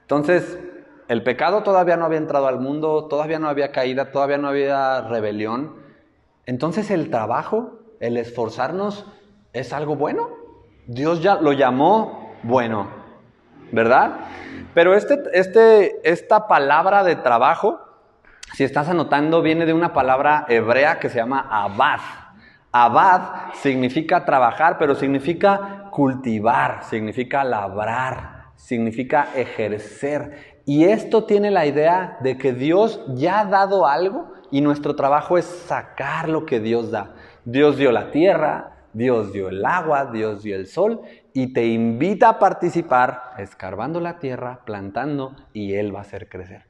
Entonces, 0.00 0.58
el 1.08 1.22
pecado 1.22 1.62
todavía 1.62 1.96
no 1.96 2.04
había 2.04 2.18
entrado 2.18 2.46
al 2.46 2.60
mundo, 2.60 3.06
todavía 3.06 3.38
no 3.38 3.48
había 3.48 3.72
caída, 3.72 4.10
todavía 4.10 4.38
no 4.38 4.48
había 4.48 5.02
rebelión. 5.02 5.76
Entonces 6.46 6.90
el 6.90 7.10
trabajo, 7.10 7.78
el 8.00 8.16
esforzarnos, 8.16 9.06
es 9.52 9.72
algo 9.72 9.96
bueno. 9.96 10.30
Dios 10.86 11.22
ya 11.22 11.36
lo 11.36 11.52
llamó 11.52 12.34
bueno, 12.42 12.88
¿verdad? 13.72 14.16
Pero 14.74 14.94
este, 14.94 15.18
este, 15.32 16.00
esta 16.10 16.46
palabra 16.46 17.04
de 17.04 17.16
trabajo, 17.16 17.80
si 18.54 18.64
estás 18.64 18.88
anotando, 18.88 19.40
viene 19.40 19.66
de 19.66 19.72
una 19.72 19.92
palabra 19.92 20.44
hebrea 20.48 20.98
que 20.98 21.08
se 21.08 21.18
llama 21.18 21.48
abad. 21.50 22.00
Abad 22.72 23.52
significa 23.54 24.24
trabajar, 24.24 24.78
pero 24.78 24.94
significa 24.94 25.88
cultivar, 25.90 26.82
significa 26.84 27.44
labrar, 27.44 28.46
significa 28.56 29.28
ejercer. 29.34 30.53
Y 30.66 30.84
esto 30.84 31.24
tiene 31.24 31.50
la 31.50 31.66
idea 31.66 32.18
de 32.20 32.38
que 32.38 32.52
Dios 32.52 33.00
ya 33.08 33.40
ha 33.40 33.44
dado 33.44 33.86
algo 33.86 34.32
y 34.50 34.60
nuestro 34.60 34.96
trabajo 34.96 35.36
es 35.36 35.44
sacar 35.44 36.28
lo 36.28 36.46
que 36.46 36.60
Dios 36.60 36.90
da. 36.90 37.14
Dios 37.44 37.76
dio 37.76 37.92
la 37.92 38.10
tierra, 38.10 38.74
Dios 38.94 39.32
dio 39.32 39.48
el 39.48 39.64
agua, 39.64 40.06
Dios 40.06 40.42
dio 40.42 40.56
el 40.56 40.66
sol 40.66 41.02
y 41.34 41.52
te 41.52 41.66
invita 41.66 42.28
a 42.30 42.38
participar 42.38 43.34
escarbando 43.38 44.00
la 44.00 44.18
tierra, 44.18 44.60
plantando 44.64 45.34
y 45.52 45.74
Él 45.74 45.94
va 45.94 45.98
a 45.98 46.02
hacer 46.02 46.28
crecer. 46.28 46.62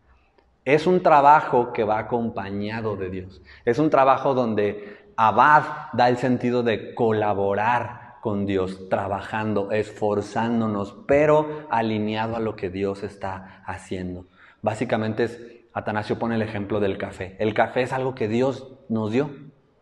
Es 0.64 0.86
un 0.86 1.02
trabajo 1.02 1.72
que 1.72 1.84
va 1.84 1.98
acompañado 1.98 2.96
de 2.96 3.10
Dios. 3.10 3.42
Es 3.64 3.78
un 3.78 3.90
trabajo 3.90 4.34
donde 4.34 5.12
Abad 5.16 5.62
da 5.92 6.08
el 6.08 6.16
sentido 6.16 6.62
de 6.62 6.94
colaborar, 6.94 8.03
con 8.24 8.46
Dios, 8.46 8.88
trabajando, 8.88 9.70
esforzándonos, 9.70 10.96
pero 11.06 11.66
alineado 11.68 12.36
a 12.36 12.40
lo 12.40 12.56
que 12.56 12.70
Dios 12.70 13.02
está 13.02 13.62
haciendo. 13.66 14.24
Básicamente 14.62 15.24
es, 15.24 15.42
Atanasio 15.74 16.18
pone 16.18 16.36
el 16.36 16.40
ejemplo 16.40 16.80
del 16.80 16.96
café. 16.96 17.36
El 17.38 17.52
café 17.52 17.82
es 17.82 17.92
algo 17.92 18.14
que 18.14 18.26
Dios 18.26 18.78
nos 18.88 19.12
dio. 19.12 19.28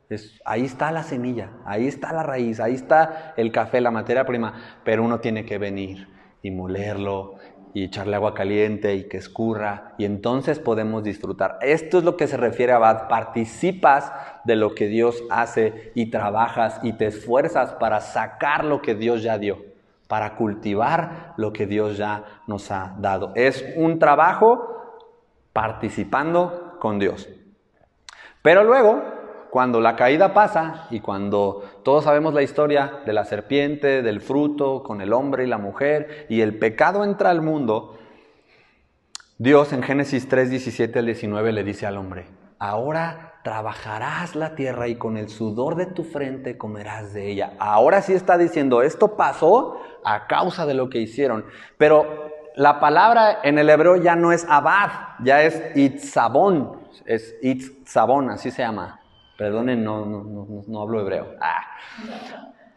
Es, 0.09 0.40
ahí 0.44 0.64
está 0.64 0.90
la 0.90 1.05
semilla, 1.05 1.52
ahí 1.64 1.87
está 1.87 2.12
la 2.12 2.24
raíz, 2.24 2.59
ahí 2.59 2.74
está 2.74 3.33
el 3.37 3.52
café, 3.52 3.81
la 3.81 3.92
materia 3.92 4.26
prima, 4.26 4.81
pero 4.83 5.05
uno 5.05 5.20
tiene 5.20 5.44
que 5.44 5.59
venir 5.59 6.09
y 6.42 6.50
molerlo, 6.50 7.37
y 7.75 7.85
echarle 7.85 8.17
agua 8.17 8.35
caliente 8.35 8.95
y 8.95 9.09
que 9.09 9.17
escurra 9.17 9.95
y 9.99 10.05
entonces 10.05 10.59
podemos 10.59 11.03
disfrutar. 11.03 11.59
Esto 11.63 11.99
es 11.99 12.05
lo 12.05 12.17
que 12.17 12.27
se 12.27 12.37
refiere 12.37 12.73
a 12.73 12.77
Abad. 12.77 13.09
Participas 13.09 14.13
de 14.45 14.57
lo 14.57 14.75
que 14.75 14.89
Dios 14.89 15.23
hace 15.31 15.93
y 15.95 16.11
trabajas 16.11 16.81
y 16.83 16.93
te 16.95 17.07
esfuerzas 17.07 17.73
para 17.75 18.01
sacar 18.01 18.65
lo 18.65 18.83
que 18.83 18.95
Dios 18.95 19.23
ya 19.23 19.39
dio, 19.39 19.65
para 20.07 20.37
cultivar 20.37 21.35
lo 21.37 21.53
que 21.53 21.67
Dios 21.67 21.97
ya 21.97 22.25
nos 22.47 22.71
ha 22.71 22.95
dado. 22.99 23.33
Es 23.35 23.65
un 23.77 23.99
trabajo 23.99 25.01
participando 25.53 26.77
con 26.79 26.99
Dios. 26.99 27.29
Pero 28.43 28.65
luego 28.65 29.03
cuando 29.53 29.83
la 29.83 29.97
caída 29.97 30.33
pasa 30.33 30.87
y 30.88 31.01
cuando 31.01 31.62
todos 31.83 32.05
sabemos 32.05 32.33
la 32.33 32.41
historia 32.41 33.01
de 33.05 33.12
la 33.12 33.27
serpiente, 33.27 34.01
del 34.01 34.23
fruto, 34.23 34.83
con 34.83 35.03
el 35.03 35.12
hombre 35.12 35.45
y 35.45 35.47
la 35.47 35.59
mujer, 35.59 36.25
y 36.31 36.41
el 36.41 36.59
pecado 36.59 37.05
entra 37.05 37.29
al 37.29 37.43
mundo, 37.43 37.99
Dios 39.37 39.75
en 39.75 39.83
Génesis 39.83 40.27
3, 40.27 40.49
17 40.49 41.01
al 41.01 41.05
19 41.05 41.53
le 41.53 41.65
dice 41.65 41.85
al 41.85 41.99
hombre, 41.99 42.29
ahora 42.59 43.35
trabajarás 43.45 44.35
la 44.37 44.55
tierra 44.55 44.88
y 44.88 44.95
con 44.95 45.19
el 45.19 45.29
sudor 45.29 45.77
de 45.77 45.85
tu 45.85 46.03
frente 46.03 46.57
comerás 46.57 47.12
de 47.12 47.31
ella. 47.31 47.53
Ahora 47.59 48.01
sí 48.01 48.15
está 48.15 48.38
diciendo, 48.38 48.81
esto 48.81 49.19
pasó 49.19 49.79
a 50.03 50.29
causa 50.29 50.65
de 50.65 50.73
lo 50.73 50.88
que 50.88 50.97
hicieron, 50.97 51.45
pero 51.77 52.31
la 52.57 52.81
palabra 52.81 53.41
en 53.43 53.59
el 53.59 53.69
hebreo 53.69 53.97
ya 53.97 54.17
no 54.17 54.33
es 54.33 54.47
abad, 54.49 54.88
ya 55.23 55.43
es 55.43 55.77
itzabón, 55.77 56.81
es 57.05 57.35
itzabón, 57.43 58.31
así 58.31 58.51
se 58.51 58.62
llama. 58.62 59.02
Perdonen, 59.42 59.83
no, 59.83 60.07
no, 60.07 60.62
no, 60.68 60.83
hablo 60.83 61.00
hebreo. 61.00 61.35
Ah. 61.40 61.64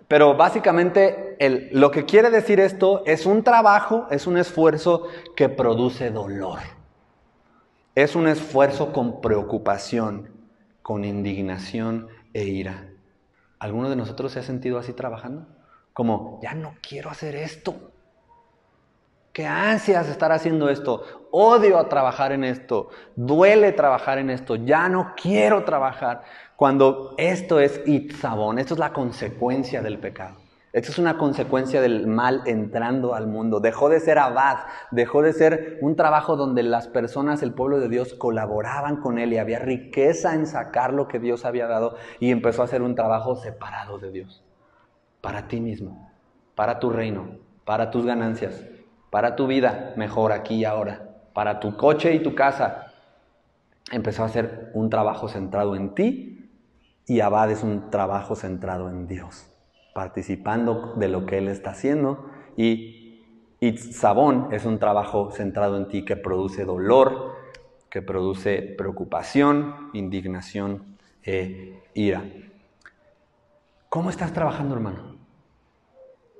Pero 0.08 0.36
básicamente 0.36 1.38
lo 1.73 1.91
que 1.91 2.06
quiere 2.06 2.32
decir 2.32 2.60
esto 2.60 3.04
es 3.06 3.28
un 3.28 3.43
trabajo, 3.43 4.08
es 4.10 4.25
un 4.25 4.36
esfuerzo 4.36 5.08
que 5.36 5.47
produce 5.47 6.10
dolor. 6.10 6.58
Es 7.93 8.15
un 8.15 8.28
esfuerzo 8.28 8.91
con 8.91 9.21
preocupación, 9.21 10.32
con 10.82 11.06
indignación 11.06 12.08
e 12.34 12.45
ira. 12.45 12.89
¿Alguno 13.60 13.88
de 13.88 13.95
nosotros 13.95 14.32
se 14.32 14.39
ha 14.39 14.43
sentido 14.43 14.80
así 14.80 14.91
trabajando? 14.93 15.45
Como, 15.93 16.39
ya 16.41 16.56
no 16.56 16.73
quiero 16.82 17.12
hacer 17.12 17.36
esto. 17.36 17.75
Qué 19.32 19.45
ansias 19.45 20.10
estar 20.10 20.32
haciendo 20.32 20.67
esto. 20.69 21.25
Odio 21.38 21.86
trabajar 21.88 22.32
en 22.32 22.45
esto. 22.45 22.88
Duele 23.17 23.74
trabajar 23.74 24.19
en 24.19 24.30
esto. 24.30 24.56
Ya 24.56 24.88
no 24.88 25.12
quiero 25.21 25.65
trabajar. 25.65 26.24
Cuando 26.56 27.13
esto 27.17 27.60
es 27.60 27.82
itzabón, 27.86 28.58
esto 28.58 28.76
es 28.76 28.80
la 28.80 28.93
consecuencia 28.93 29.82
del 29.82 30.00
pecado. 30.00 30.38
Esto 30.71 30.93
es 30.93 30.98
una 30.98 31.17
consecuencia 31.17 31.82
del 31.82 32.08
mal 32.08 32.41
entrando 32.45 33.15
al 33.15 33.28
mundo. 33.28 33.60
Dejó 33.60 33.89
de 33.89 34.00
ser 34.00 34.17
abad, 34.17 34.60
dejó 34.91 35.21
de 35.21 35.34
ser 35.34 35.78
un 35.82 35.98
trabajo 35.98 36.38
donde 36.38 36.63
las 36.63 36.88
personas, 36.88 37.43
el 37.43 37.52
pueblo 37.52 37.82
de 37.82 37.89
Dios, 37.89 38.13
colaboraban 38.13 39.02
con 39.02 39.19
él 39.19 39.34
y 39.34 39.38
había 39.38 39.60
riqueza 39.60 40.36
en 40.36 40.48
sacar 40.48 40.93
lo 40.93 41.10
que 41.10 41.19
Dios 41.19 41.43
había 41.43 41.67
dado 41.67 41.98
y 42.21 42.32
empezó 42.32 42.62
a 42.62 42.65
hacer 42.65 42.82
un 42.82 42.95
trabajo 42.95 43.36
separado 43.36 44.00
de 44.00 44.10
Dios. 44.12 44.41
Para 45.19 45.50
ti 45.50 45.60
mismo, 45.60 46.13
para 46.56 46.80
tu 46.80 46.91
reino, 46.91 47.39
para 47.65 47.91
tus 47.91 48.06
ganancias, 48.06 48.63
para 49.10 49.36
tu 49.36 49.48
vida 49.48 49.91
mejor 49.98 50.32
aquí 50.32 50.56
y 50.56 50.63
ahora, 50.63 51.05
para 51.36 51.60
tu 51.60 51.76
coche 51.76 52.15
y 52.15 52.24
tu 52.24 52.34
casa. 52.34 52.93
Empezó 53.91 54.24
a 54.24 54.28
hacer 54.28 54.71
un 54.74 54.89
trabajo 54.89 55.28
centrado 55.28 55.76
en 55.76 55.93
ti 55.93 56.50
y 57.06 57.19
Abad 57.19 57.52
es 57.52 57.62
un 57.62 57.91
trabajo 57.91 58.36
centrado 58.36 58.89
en 58.89 59.06
Dios, 59.06 59.45
participando 59.93 60.93
de 60.95 61.10
lo 61.10 61.26
que 61.26 61.38
Él 61.38 61.50
está 61.50 61.71
haciendo. 61.71 62.32
Y 62.56 63.21
Itzabón 63.60 64.48
es 64.54 64.65
un 64.65 64.80
trabajo 64.80 65.30
centrado 65.32 65.76
en 65.76 65.89
ti 65.89 66.06
que 66.06 66.15
produce 66.15 66.63
dolor, 66.63 67.36
que 67.89 68.02
produce 68.02 68.62
preocupación, 68.62 69.89
indignación 69.93 70.98
e 71.21 71.84
ira. 71.93 72.24
¿Cómo 73.89 74.10
estás 74.10 74.32
trabajando, 74.32 74.74
hermano? 74.74 75.17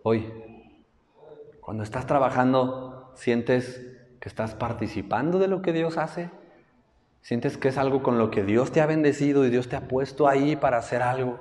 Hoy. 0.03 0.31
Cuando 1.60 1.84
estás 1.84 2.05
trabajando, 2.05 3.12
sientes 3.15 3.94
que 4.25 4.29
estás 4.29 4.55
participando 4.55 5.38
de 5.38 5.47
lo 5.47 5.61
que 5.61 5.71
Dios 5.71 5.99
hace. 5.99 6.31
Sientes 7.21 7.59
que 7.59 7.67
es 7.67 7.77
algo 7.77 8.01
con 8.01 8.17
lo 8.17 8.31
que 8.31 8.43
Dios 8.43 8.71
te 8.71 8.81
ha 8.81 8.88
bendecido 8.88 9.45
y 9.45 9.51
Dios 9.51 9.69
te 9.69 9.75
ha 9.75 9.88
puesto 9.88 10.27
ahí 10.27 10.55
para 10.55 10.79
hacer 10.79 11.03
algo. 11.03 11.39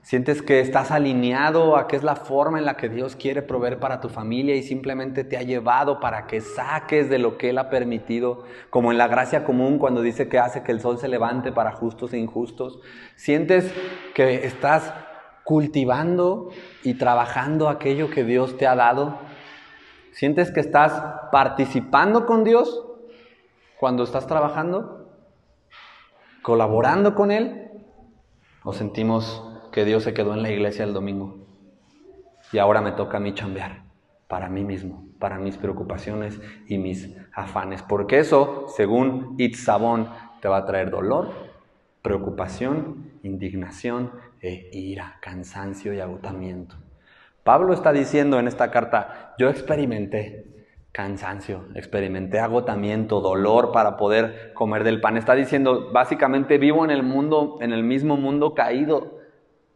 Sientes 0.00 0.40
que 0.40 0.60
estás 0.60 0.92
alineado 0.92 1.76
a 1.76 1.88
qué 1.88 1.96
es 1.96 2.04
la 2.04 2.14
forma 2.14 2.60
en 2.60 2.64
la 2.64 2.76
que 2.76 2.88
Dios 2.88 3.16
quiere 3.16 3.42
proveer 3.42 3.80
para 3.80 4.00
tu 4.00 4.08
familia 4.08 4.54
y 4.54 4.62
simplemente 4.62 5.24
te 5.24 5.36
ha 5.36 5.42
llevado 5.42 5.98
para 5.98 6.28
que 6.28 6.40
saques 6.40 7.10
de 7.10 7.18
lo 7.18 7.38
que 7.38 7.50
Él 7.50 7.58
ha 7.58 7.70
permitido, 7.70 8.44
como 8.70 8.92
en 8.92 8.98
la 8.98 9.08
gracia 9.08 9.44
común 9.44 9.80
cuando 9.80 10.00
dice 10.00 10.28
que 10.28 10.38
hace 10.38 10.62
que 10.62 10.70
el 10.70 10.80
sol 10.80 10.98
se 10.98 11.08
levante 11.08 11.50
para 11.50 11.72
justos 11.72 12.12
e 12.12 12.18
injustos. 12.18 12.78
Sientes 13.16 13.74
que 14.14 14.46
estás 14.46 14.94
cultivando 15.42 16.50
y 16.84 16.94
trabajando 16.94 17.68
aquello 17.68 18.10
que 18.10 18.22
Dios 18.22 18.56
te 18.58 18.68
ha 18.68 18.76
dado. 18.76 19.18
Sientes 20.14 20.52
que 20.52 20.60
estás 20.60 20.92
participando 21.32 22.24
con 22.24 22.44
Dios 22.44 22.86
cuando 23.80 24.04
estás 24.04 24.28
trabajando, 24.28 25.10
colaborando 26.40 27.16
con 27.16 27.32
Él, 27.32 27.72
o 28.62 28.72
sentimos 28.72 29.44
que 29.72 29.84
Dios 29.84 30.04
se 30.04 30.14
quedó 30.14 30.32
en 30.32 30.42
la 30.42 30.50
iglesia 30.50 30.84
el 30.84 30.94
domingo. 30.94 31.36
Y 32.52 32.58
ahora 32.58 32.80
me 32.80 32.92
toca 32.92 33.16
a 33.16 33.20
mí 33.20 33.34
chambear 33.34 33.82
para 34.28 34.48
mí 34.48 34.62
mismo, 34.62 35.04
para 35.18 35.38
mis 35.38 35.56
preocupaciones 35.56 36.40
y 36.68 36.78
mis 36.78 37.12
afanes. 37.34 37.82
Porque 37.82 38.20
eso, 38.20 38.66
según 38.68 39.34
Itzabón, 39.38 40.10
te 40.40 40.46
va 40.46 40.58
a 40.58 40.64
traer 40.64 40.92
dolor, 40.92 41.32
preocupación, 42.02 43.10
indignación 43.24 44.12
e 44.40 44.70
ira, 44.72 45.18
cansancio 45.20 45.92
y 45.92 45.98
agotamiento. 45.98 46.83
Pablo 47.44 47.74
está 47.74 47.92
diciendo 47.92 48.38
en 48.38 48.48
esta 48.48 48.70
carta, 48.70 49.34
yo 49.38 49.50
experimenté 49.50 50.46
cansancio, 50.92 51.66
experimenté 51.74 52.38
agotamiento, 52.38 53.20
dolor 53.20 53.70
para 53.70 53.96
poder 53.96 54.52
comer 54.54 54.82
del 54.82 55.00
pan. 55.00 55.18
Está 55.18 55.34
diciendo, 55.34 55.90
básicamente 55.92 56.56
vivo 56.56 56.84
en 56.84 56.90
el 56.90 57.02
mundo, 57.02 57.58
en 57.60 57.72
el 57.72 57.82
mismo 57.82 58.16
mundo 58.16 58.54
caído 58.54 59.18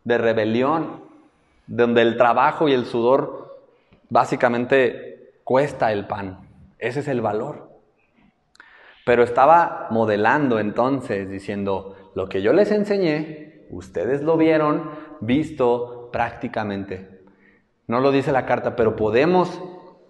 de 0.04 0.16
rebelión, 0.16 1.02
donde 1.66 2.00
el 2.02 2.16
trabajo 2.16 2.68
y 2.68 2.72
el 2.72 2.86
sudor 2.86 3.58
básicamente 4.08 5.32
cuesta 5.44 5.92
el 5.92 6.06
pan. 6.06 6.48
Ese 6.78 7.00
es 7.00 7.08
el 7.08 7.20
valor. 7.20 7.68
Pero 9.04 9.24
estaba 9.24 9.88
modelando 9.90 10.58
entonces, 10.58 11.28
diciendo, 11.28 12.12
lo 12.14 12.28
que 12.28 12.40
yo 12.40 12.54
les 12.54 12.70
enseñé, 12.70 13.66
ustedes 13.70 14.22
lo 14.22 14.38
vieron, 14.38 14.90
visto 15.20 16.08
prácticamente. 16.10 17.17
No 17.88 18.00
lo 18.00 18.12
dice 18.12 18.32
la 18.32 18.44
carta, 18.44 18.76
pero 18.76 18.96
podemos 18.96 19.60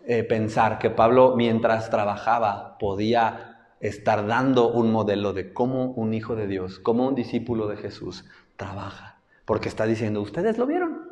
eh, 0.05 0.25
pensar 0.25 0.81
que 0.81 0.91
Pablo 0.91 1.35
mientras 1.37 1.91
trabajaba 1.91 2.77
podía 2.79 3.69
estar 3.79 4.27
dando 4.27 4.73
un 4.73 4.91
modelo 4.91 5.33
de 5.33 5.53
cómo 5.53 5.93
un 5.93 6.13
hijo 6.13 6.35
de 6.35 6.49
Dios, 6.49 6.81
cómo 6.81 7.07
un 7.07 7.15
discípulo 7.15 7.69
de 7.69 7.77
Jesús 7.77 8.25
trabaja. 8.57 9.21
Porque 9.45 9.69
está 9.69 9.87
diciendo, 9.87 10.21
ustedes 10.21 10.59
lo 10.59 10.67
vieron. 10.67 11.09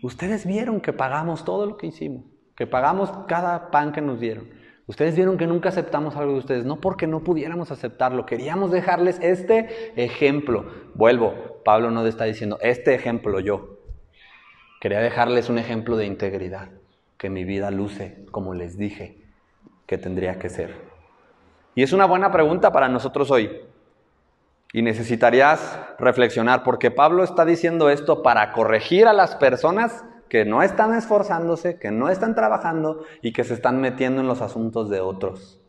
Ustedes 0.00 0.46
vieron 0.46 0.80
que 0.80 0.92
pagamos 0.92 1.44
todo 1.44 1.66
lo 1.66 1.76
que 1.76 1.88
hicimos, 1.88 2.24
que 2.54 2.68
pagamos 2.68 3.10
cada 3.26 3.72
pan 3.72 3.90
que 3.90 4.00
nos 4.00 4.20
dieron. 4.20 4.48
Ustedes 4.86 5.16
vieron 5.16 5.36
que 5.36 5.48
nunca 5.48 5.70
aceptamos 5.70 6.14
algo 6.14 6.34
de 6.34 6.38
ustedes, 6.38 6.64
no 6.64 6.80
porque 6.80 7.08
no 7.08 7.24
pudiéramos 7.24 7.72
aceptarlo, 7.72 8.26
queríamos 8.26 8.70
dejarles 8.70 9.18
este 9.20 10.00
ejemplo. 10.00 10.66
Vuelvo, 10.94 11.34
Pablo 11.64 11.90
no 11.90 12.06
está 12.06 12.24
diciendo, 12.24 12.58
este 12.62 12.94
ejemplo 12.94 13.40
yo. 13.40 13.76
Quería 14.80 15.00
dejarles 15.00 15.48
un 15.48 15.58
ejemplo 15.58 15.96
de 15.96 16.06
integridad, 16.06 16.68
que 17.16 17.30
mi 17.30 17.44
vida 17.44 17.70
luce 17.70 18.26
como 18.30 18.54
les 18.54 18.76
dije 18.76 19.22
que 19.86 19.98
tendría 19.98 20.38
que 20.38 20.50
ser. 20.50 20.74
Y 21.74 21.82
es 21.82 21.92
una 21.92 22.06
buena 22.06 22.30
pregunta 22.30 22.72
para 22.72 22.88
nosotros 22.88 23.30
hoy. 23.30 23.62
Y 24.72 24.82
necesitarías 24.82 25.78
reflexionar, 25.98 26.62
porque 26.62 26.90
Pablo 26.90 27.24
está 27.24 27.44
diciendo 27.44 27.88
esto 27.88 28.22
para 28.22 28.52
corregir 28.52 29.06
a 29.06 29.12
las 29.12 29.34
personas 29.36 30.04
que 30.28 30.44
no 30.44 30.62
están 30.62 30.94
esforzándose, 30.94 31.78
que 31.78 31.90
no 31.90 32.10
están 32.10 32.34
trabajando 32.34 33.04
y 33.22 33.32
que 33.32 33.44
se 33.44 33.54
están 33.54 33.80
metiendo 33.80 34.20
en 34.20 34.26
los 34.26 34.42
asuntos 34.42 34.90
de 34.90 35.00
otros, 35.00 35.60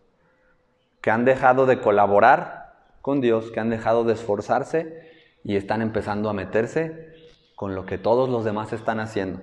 que 0.99 1.11
han 1.11 1.25
dejado 1.25 1.65
de 1.65 1.79
colaborar 1.79 2.73
con 3.01 3.21
Dios, 3.21 3.51
que 3.51 3.59
han 3.59 3.69
dejado 3.69 4.03
de 4.03 4.13
esforzarse 4.13 5.09
y 5.43 5.55
están 5.55 5.81
empezando 5.81 6.29
a 6.29 6.33
meterse 6.33 7.13
con 7.57 7.75
lo 7.75 7.85
que 7.85 7.97
todos 7.97 8.29
los 8.29 8.45
demás 8.45 8.71
están 8.71 9.01
haciendo. 9.01 9.41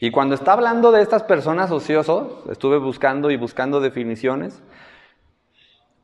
Y 0.00 0.10
cuando 0.10 0.34
está 0.34 0.54
hablando 0.54 0.90
de 0.90 1.02
estas 1.02 1.22
personas 1.22 1.70
ociosos, 1.70 2.50
estuve 2.50 2.78
buscando 2.78 3.30
y 3.30 3.36
buscando 3.36 3.80
definiciones, 3.80 4.60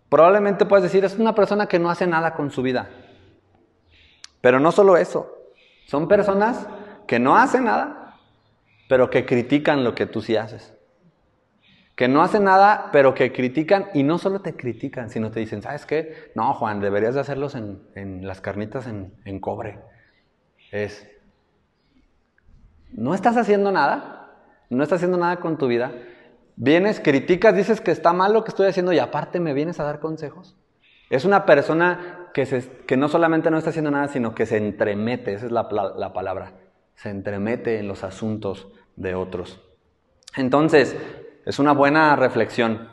Probablemente 0.08 0.66
puedes 0.66 0.84
decir, 0.84 1.04
es 1.04 1.18
una 1.18 1.34
persona 1.34 1.66
que 1.66 1.78
no 1.78 1.90
hace 1.90 2.06
nada 2.06 2.34
con 2.34 2.50
su 2.50 2.62
vida. 2.62 2.88
Pero 4.40 4.60
no 4.60 4.70
solo 4.70 4.96
eso, 4.96 5.32
son 5.86 6.06
personas 6.06 6.68
que 7.06 7.18
no 7.18 7.36
hacen 7.36 7.64
nada, 7.64 8.18
pero 8.88 9.10
que 9.10 9.26
critican 9.26 9.82
lo 9.82 9.94
que 9.94 10.06
tú 10.06 10.22
sí 10.22 10.36
haces. 10.36 10.72
Que 11.96 12.08
no 12.08 12.22
hacen 12.22 12.44
nada, 12.44 12.90
pero 12.92 13.14
que 13.14 13.32
critican 13.32 13.88
y 13.94 14.02
no 14.02 14.18
solo 14.18 14.40
te 14.40 14.54
critican, 14.54 15.10
sino 15.10 15.30
te 15.30 15.40
dicen, 15.40 15.62
¿sabes 15.62 15.86
qué? 15.86 16.30
No, 16.34 16.52
Juan, 16.54 16.80
deberías 16.80 17.14
de 17.14 17.22
hacerlos 17.22 17.54
en, 17.54 18.26
las 18.26 18.40
carnitas 18.40 18.86
en, 18.86 19.12
en 19.24 19.40
cobre. 19.40 19.80
Es, 20.70 21.08
no 22.96 23.14
estás 23.14 23.36
haciendo 23.36 23.70
nada, 23.70 24.32
no 24.68 24.82
estás 24.82 24.96
haciendo 24.96 25.18
nada 25.18 25.36
con 25.36 25.56
tu 25.56 25.68
vida, 25.68 25.92
Vienes, 26.56 27.00
criticas, 27.00 27.54
dices 27.54 27.82
que 27.82 27.90
está 27.90 28.14
mal 28.14 28.32
lo 28.32 28.42
que 28.42 28.48
estoy 28.48 28.66
haciendo 28.66 28.90
y 28.94 28.98
aparte 28.98 29.40
me 29.40 29.52
vienes 29.52 29.78
a 29.78 29.84
dar 29.84 30.00
consejos. 30.00 30.56
Es 31.10 31.26
una 31.26 31.44
persona 31.44 32.30
que, 32.32 32.96
no 32.96 33.08
solamente 33.08 33.50
no 33.50 33.58
está 33.58 33.70
haciendo 33.70 33.90
nada, 33.90 34.08
sino 34.08 34.34
que 34.34 34.46
se 34.46 34.56
entremete, 34.56 35.34
esa 35.34 35.46
es 35.46 35.52
la, 35.52 35.68
palabra, 35.68 36.54
se 36.94 37.10
entremete 37.10 37.78
en 37.78 37.88
los 37.88 38.04
asuntos 38.04 38.68
de 38.96 39.14
otros. 39.14 39.60
Entonces, 40.34 40.96
es 41.44 41.58
una 41.58 41.72
buena 41.72 42.16
reflexión 42.16 42.88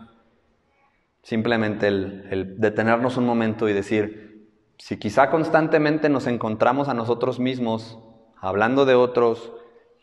simplemente 1.21 1.87
el, 1.87 2.27
el, 2.29 2.59
detenernos 2.59 3.15
un 3.15 3.25
momento 3.25 3.69
y 3.69 3.73
decir, 3.73 4.49
si 4.77 4.99
quizá 4.99 5.29
constantemente 5.29 6.09
nos 6.09 6.27
encontramos 6.27 6.89
a 6.89 6.93
nosotros 6.93 7.39
mismos 7.39 7.97
hablando 8.41 8.85
de 8.85 8.95
otros, 8.95 9.53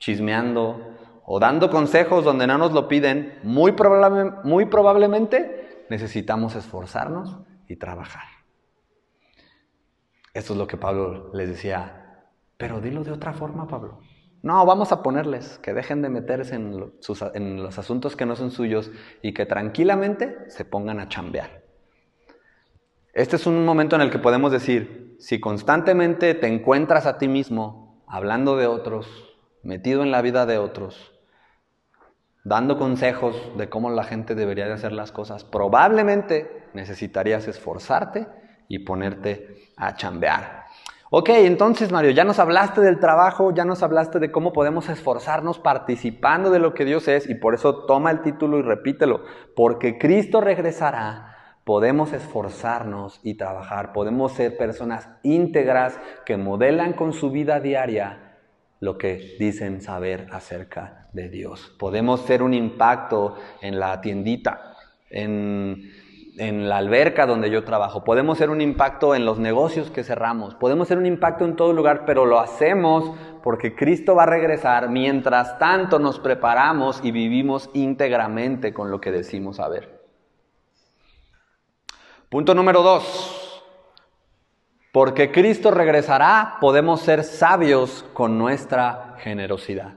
chismeando, 0.00 0.96
o 1.24 1.38
dando 1.38 1.70
consejos 1.70 2.24
donde 2.24 2.48
no 2.48 2.58
nos 2.58 2.72
lo 2.72 2.88
piden, 2.88 3.38
muy, 3.44 3.72
muy 4.42 4.64
probablemente 4.64 5.86
necesitamos 5.88 6.56
esforzarnos 6.56 7.38
y 7.68 7.76
trabajar. 7.76 8.24
Esto 10.34 10.54
es 10.54 10.58
lo 10.58 10.66
que 10.66 10.76
Pablo 10.76 11.30
les 11.32 11.48
decía, 11.48 12.24
pero 12.56 12.80
dilo 12.80 13.04
de 13.04 13.12
otra 13.12 13.32
forma, 13.32 13.68
Pablo. 13.68 14.00
No, 14.42 14.66
vamos 14.66 14.90
a 14.90 15.02
ponerles 15.02 15.58
que 15.58 15.74
dejen 15.74 16.02
de 16.02 16.08
meterse 16.08 16.56
en, 16.56 16.92
en 17.34 17.62
los 17.62 17.78
asuntos 17.78 18.16
que 18.16 18.26
no 18.26 18.34
son 18.34 18.50
suyos 18.50 18.90
y 19.22 19.34
que 19.34 19.46
tranquilamente 19.46 20.50
se 20.50 20.64
pongan 20.64 20.98
a 20.98 21.08
chambear. 21.08 21.62
Este 23.12 23.36
es 23.36 23.46
un 23.46 23.64
momento 23.64 23.96
en 23.96 24.02
el 24.02 24.10
que 24.10 24.18
podemos 24.18 24.50
decir, 24.50 25.16
si 25.20 25.38
constantemente 25.38 26.34
te 26.34 26.46
encuentras 26.46 27.06
a 27.06 27.18
ti 27.18 27.28
mismo 27.28 28.02
hablando 28.08 28.56
de 28.56 28.66
otros, 28.66 29.29
metido 29.62 30.02
en 30.02 30.10
la 30.10 30.22
vida 30.22 30.46
de 30.46 30.58
otros, 30.58 31.12
dando 32.44 32.78
consejos 32.78 33.36
de 33.56 33.68
cómo 33.68 33.90
la 33.90 34.04
gente 34.04 34.34
debería 34.34 34.66
de 34.66 34.72
hacer 34.72 34.92
las 34.92 35.12
cosas, 35.12 35.44
probablemente 35.44 36.68
necesitarías 36.74 37.46
esforzarte 37.48 38.26
y 38.68 38.80
ponerte 38.80 39.56
a 39.76 39.94
chambear. 39.94 40.64
Ok, 41.12 41.30
entonces 41.30 41.90
Mario, 41.90 42.12
ya 42.12 42.22
nos 42.22 42.38
hablaste 42.38 42.80
del 42.80 43.00
trabajo, 43.00 43.52
ya 43.52 43.64
nos 43.64 43.82
hablaste 43.82 44.20
de 44.20 44.30
cómo 44.30 44.52
podemos 44.52 44.88
esforzarnos 44.88 45.58
participando 45.58 46.50
de 46.50 46.60
lo 46.60 46.72
que 46.72 46.84
Dios 46.84 47.08
es 47.08 47.28
y 47.28 47.34
por 47.34 47.54
eso 47.54 47.84
toma 47.84 48.12
el 48.12 48.22
título 48.22 48.58
y 48.58 48.62
repítelo, 48.62 49.24
porque 49.56 49.98
Cristo 49.98 50.40
regresará, 50.40 51.56
podemos 51.64 52.12
esforzarnos 52.12 53.20
y 53.24 53.34
trabajar, 53.34 53.92
podemos 53.92 54.32
ser 54.32 54.56
personas 54.56 55.08
íntegras 55.24 55.98
que 56.24 56.36
modelan 56.36 56.92
con 56.92 57.12
su 57.12 57.32
vida 57.32 57.58
diaria 57.58 58.29
lo 58.80 58.96
que 58.96 59.36
dicen 59.38 59.82
saber 59.82 60.26
acerca 60.32 61.08
de 61.12 61.28
Dios. 61.28 61.72
Podemos 61.78 62.22
ser 62.22 62.42
un 62.42 62.54
impacto 62.54 63.36
en 63.60 63.78
la 63.78 64.00
tiendita, 64.00 64.74
en, 65.10 65.92
la 66.38 66.78
alberca 66.78 67.26
donde 67.26 67.50
yo 67.50 67.64
trabajo, 67.64 68.02
podemos 68.02 68.38
ser 68.38 68.48
un 68.48 68.62
impacto 68.62 69.14
en 69.14 69.26
los 69.26 69.38
negocios 69.38 69.90
que 69.90 70.04
cerramos, 70.04 70.54
podemos 70.54 70.88
ser 70.88 70.96
un 70.96 71.04
impacto 71.04 71.44
en 71.44 71.54
todo 71.54 71.74
lugar, 71.74 72.04
pero 72.06 72.24
lo 72.24 72.40
hacemos 72.40 73.12
porque 73.42 73.74
Cristo 73.74 74.14
va 74.14 74.22
a 74.22 74.26
regresar 74.26 74.88
mientras 74.88 75.58
tanto 75.58 75.98
nos 75.98 76.18
preparamos 76.18 77.00
y 77.04 77.10
vivimos 77.10 77.68
íntegramente 77.74 78.72
con 78.72 78.90
lo 78.90 79.02
que 79.02 79.12
decimos 79.12 79.56
saber. 79.56 80.00
Punto 82.30 82.54
número 82.54 82.82
dos. 82.82 83.39
Porque 84.92 85.30
Cristo 85.30 85.70
regresará, 85.70 86.56
podemos 86.60 87.00
ser 87.02 87.22
sabios 87.22 88.04
con 88.12 88.38
nuestra 88.38 89.16
generosidad. 89.18 89.94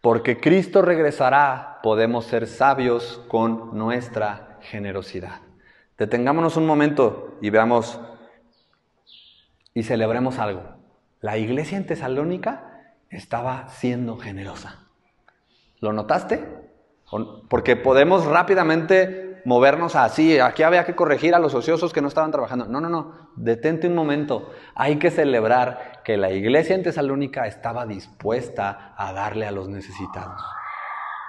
Porque 0.00 0.40
Cristo 0.40 0.80
regresará, 0.80 1.80
podemos 1.82 2.24
ser 2.24 2.46
sabios 2.46 3.22
con 3.28 3.76
nuestra 3.76 4.58
generosidad. 4.62 5.42
Detengámonos 5.98 6.56
un 6.56 6.66
momento 6.66 7.36
y 7.42 7.50
veamos 7.50 8.00
y 9.74 9.82
celebremos 9.82 10.38
algo. 10.38 10.62
La 11.20 11.36
iglesia 11.36 11.76
en 11.76 11.86
Tesalónica 11.86 12.94
estaba 13.10 13.68
siendo 13.68 14.16
generosa. 14.16 14.86
¿Lo 15.80 15.92
notaste? 15.92 16.46
Porque 17.50 17.76
podemos 17.76 18.24
rápidamente 18.24 19.29
movernos 19.44 19.96
así. 19.96 20.38
Aquí 20.38 20.62
había 20.62 20.84
que 20.84 20.94
corregir 20.94 21.34
a 21.34 21.38
los 21.38 21.54
ociosos 21.54 21.92
que 21.92 22.00
no 22.00 22.08
estaban 22.08 22.30
trabajando. 22.30 22.66
No, 22.66 22.80
no, 22.80 22.88
no. 22.88 23.30
Detente 23.36 23.86
un 23.86 23.94
momento. 23.94 24.50
Hay 24.74 24.96
que 24.96 25.10
celebrar 25.10 26.02
que 26.04 26.16
la 26.16 26.30
iglesia 26.30 26.74
en 26.74 26.82
Tesalónica 26.82 27.46
estaba 27.46 27.86
dispuesta 27.86 28.94
a 28.96 29.12
darle 29.12 29.46
a 29.46 29.50
los 29.50 29.68
necesitados. 29.68 30.42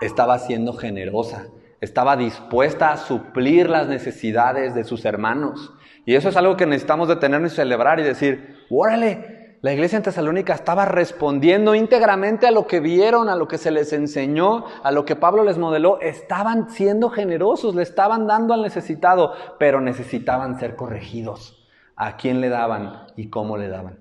Estaba 0.01 0.39
siendo 0.39 0.73
generosa. 0.73 1.47
Estaba 1.79 2.15
dispuesta 2.15 2.91
a 2.91 2.97
suplir 2.97 3.69
las 3.69 3.87
necesidades 3.87 4.75
de 4.75 4.83
sus 4.83 5.05
hermanos. 5.05 5.73
Y 6.05 6.15
eso 6.15 6.29
es 6.29 6.37
algo 6.37 6.57
que 6.57 6.65
necesitamos 6.65 7.07
detenernos 7.07 7.53
y 7.53 7.55
celebrar 7.55 7.99
y 7.99 8.03
decir, 8.03 8.65
órale, 8.69 9.40
la 9.61 9.73
iglesia 9.73 9.97
en 9.97 10.03
Tesalónica 10.03 10.55
estaba 10.55 10.85
respondiendo 10.85 11.75
íntegramente 11.75 12.47
a 12.47 12.51
lo 12.51 12.65
que 12.65 12.79
vieron, 12.79 13.29
a 13.29 13.35
lo 13.35 13.47
que 13.47 13.59
se 13.59 13.69
les 13.69 13.93
enseñó, 13.93 14.65
a 14.81 14.91
lo 14.91 15.05
que 15.05 15.15
Pablo 15.15 15.43
les 15.43 15.59
modeló. 15.59 15.99
Estaban 16.01 16.71
siendo 16.71 17.11
generosos, 17.11 17.75
le 17.75 17.83
estaban 17.83 18.25
dando 18.25 18.55
al 18.55 18.63
necesitado, 18.63 19.33
pero 19.59 19.79
necesitaban 19.79 20.59
ser 20.59 20.75
corregidos. 20.75 21.67
¿A 21.95 22.17
quién 22.17 22.41
le 22.41 22.49
daban 22.49 23.05
y 23.15 23.29
cómo 23.29 23.55
le 23.57 23.67
daban? 23.67 23.99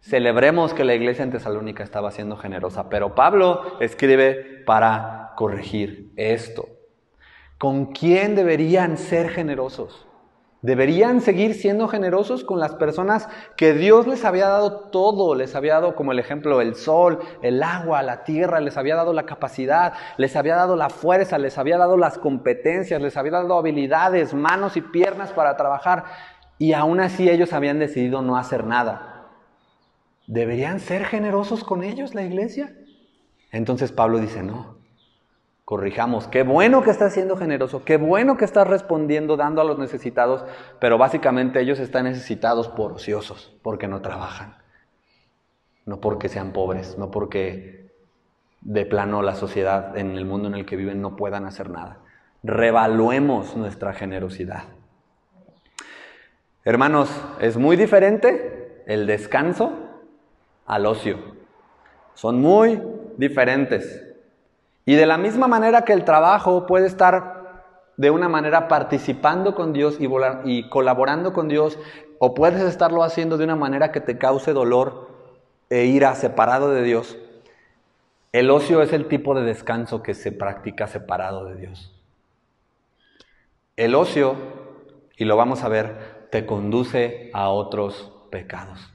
Celebremos 0.00 0.74
que 0.74 0.84
la 0.84 0.94
iglesia 0.94 1.22
en 1.22 1.30
Tesalónica 1.30 1.84
estaba 1.84 2.10
siendo 2.10 2.36
generosa, 2.36 2.88
pero 2.88 3.14
Pablo 3.14 3.78
escribe 3.78 4.64
para 4.66 5.32
corregir 5.36 6.12
esto. 6.16 6.66
¿Con 7.58 7.86
quién 7.92 8.34
deberían 8.34 8.98
ser 8.98 9.28
generosos? 9.28 10.05
Deberían 10.66 11.20
seguir 11.20 11.54
siendo 11.54 11.86
generosos 11.86 12.42
con 12.42 12.58
las 12.58 12.74
personas 12.74 13.28
que 13.56 13.72
Dios 13.72 14.08
les 14.08 14.24
había 14.24 14.48
dado 14.48 14.90
todo, 14.90 15.36
les 15.36 15.54
había 15.54 15.74
dado 15.74 15.94
como 15.94 16.10
el 16.10 16.18
ejemplo 16.18 16.60
el 16.60 16.74
sol, 16.74 17.20
el 17.40 17.62
agua, 17.62 18.02
la 18.02 18.24
tierra, 18.24 18.58
les 18.58 18.76
había 18.76 18.96
dado 18.96 19.12
la 19.12 19.26
capacidad, 19.26 19.92
les 20.16 20.34
había 20.34 20.56
dado 20.56 20.74
la 20.74 20.90
fuerza, 20.90 21.38
les 21.38 21.56
había 21.56 21.78
dado 21.78 21.96
las 21.96 22.18
competencias, 22.18 23.00
les 23.00 23.16
había 23.16 23.30
dado 23.30 23.56
habilidades, 23.56 24.34
manos 24.34 24.76
y 24.76 24.80
piernas 24.80 25.30
para 25.30 25.56
trabajar 25.56 26.06
y 26.58 26.72
aún 26.72 26.98
así 26.98 27.30
ellos 27.30 27.52
habían 27.52 27.78
decidido 27.78 28.20
no 28.20 28.36
hacer 28.36 28.64
nada. 28.64 29.28
¿Deberían 30.26 30.80
ser 30.80 31.04
generosos 31.04 31.62
con 31.62 31.84
ellos 31.84 32.12
la 32.12 32.24
iglesia? 32.24 32.74
Entonces 33.52 33.92
Pablo 33.92 34.18
dice, 34.18 34.42
no, 34.42 34.75
corrijamos. 35.66 36.28
Qué 36.28 36.44
bueno 36.44 36.84
que 36.84 36.90
estás 36.90 37.12
siendo 37.12 37.36
generoso, 37.36 37.84
qué 37.84 37.96
bueno 37.96 38.36
que 38.36 38.44
estás 38.44 38.68
respondiendo, 38.68 39.36
dando 39.36 39.60
a 39.60 39.64
los 39.64 39.80
necesitados, 39.80 40.44
pero 40.78 40.96
básicamente 40.96 41.60
ellos 41.60 41.80
están 41.80 42.04
necesitados 42.04 42.68
por 42.68 42.92
ociosos, 42.92 43.52
porque 43.62 43.88
no 43.88 44.00
trabajan. 44.00 44.54
No 45.84 46.00
porque 46.00 46.28
sean 46.28 46.52
pobres, 46.52 46.96
no 46.98 47.10
porque 47.10 47.90
de 48.60 48.86
plano 48.86 49.22
la 49.22 49.34
sociedad 49.34 49.98
en 49.98 50.12
el 50.12 50.24
mundo 50.24 50.46
en 50.46 50.54
el 50.54 50.66
que 50.66 50.76
viven 50.76 51.02
no 51.02 51.16
puedan 51.16 51.44
hacer 51.46 51.68
nada. 51.68 51.98
Revaluemos 52.44 53.56
nuestra 53.56 53.92
generosidad. 53.92 54.64
Hermanos, 56.64 57.10
es 57.40 57.56
muy 57.56 57.74
diferente 57.74 58.84
el 58.86 59.08
descanso 59.08 59.72
al 60.64 60.86
ocio. 60.86 61.18
Son 62.14 62.40
muy 62.40 62.80
diferentes. 63.16 64.05
Y 64.86 64.94
de 64.94 65.04
la 65.04 65.18
misma 65.18 65.48
manera 65.48 65.82
que 65.82 65.92
el 65.92 66.04
trabajo 66.04 66.64
puede 66.64 66.86
estar 66.86 67.36
de 67.96 68.10
una 68.10 68.28
manera 68.28 68.68
participando 68.68 69.54
con 69.54 69.72
Dios 69.72 69.98
y, 70.00 70.08
y 70.44 70.68
colaborando 70.68 71.32
con 71.32 71.48
Dios, 71.48 71.78
o 72.18 72.34
puedes 72.34 72.62
estarlo 72.62 73.02
haciendo 73.02 73.36
de 73.36 73.44
una 73.44 73.56
manera 73.56 73.90
que 73.90 74.00
te 74.00 74.16
cause 74.16 74.52
dolor 74.52 75.10
e 75.70 75.86
ira 75.86 76.14
separado 76.14 76.70
de 76.70 76.82
Dios, 76.82 77.18
el 78.32 78.50
ocio 78.50 78.82
es 78.82 78.92
el 78.92 79.08
tipo 79.08 79.34
de 79.34 79.42
descanso 79.42 80.02
que 80.02 80.14
se 80.14 80.30
practica 80.30 80.86
separado 80.86 81.46
de 81.46 81.56
Dios. 81.56 81.92
El 83.76 83.94
ocio, 83.94 84.36
y 85.16 85.24
lo 85.24 85.36
vamos 85.36 85.64
a 85.64 85.68
ver, 85.68 86.28
te 86.30 86.46
conduce 86.46 87.30
a 87.34 87.48
otros 87.48 88.12
pecados. 88.30 88.92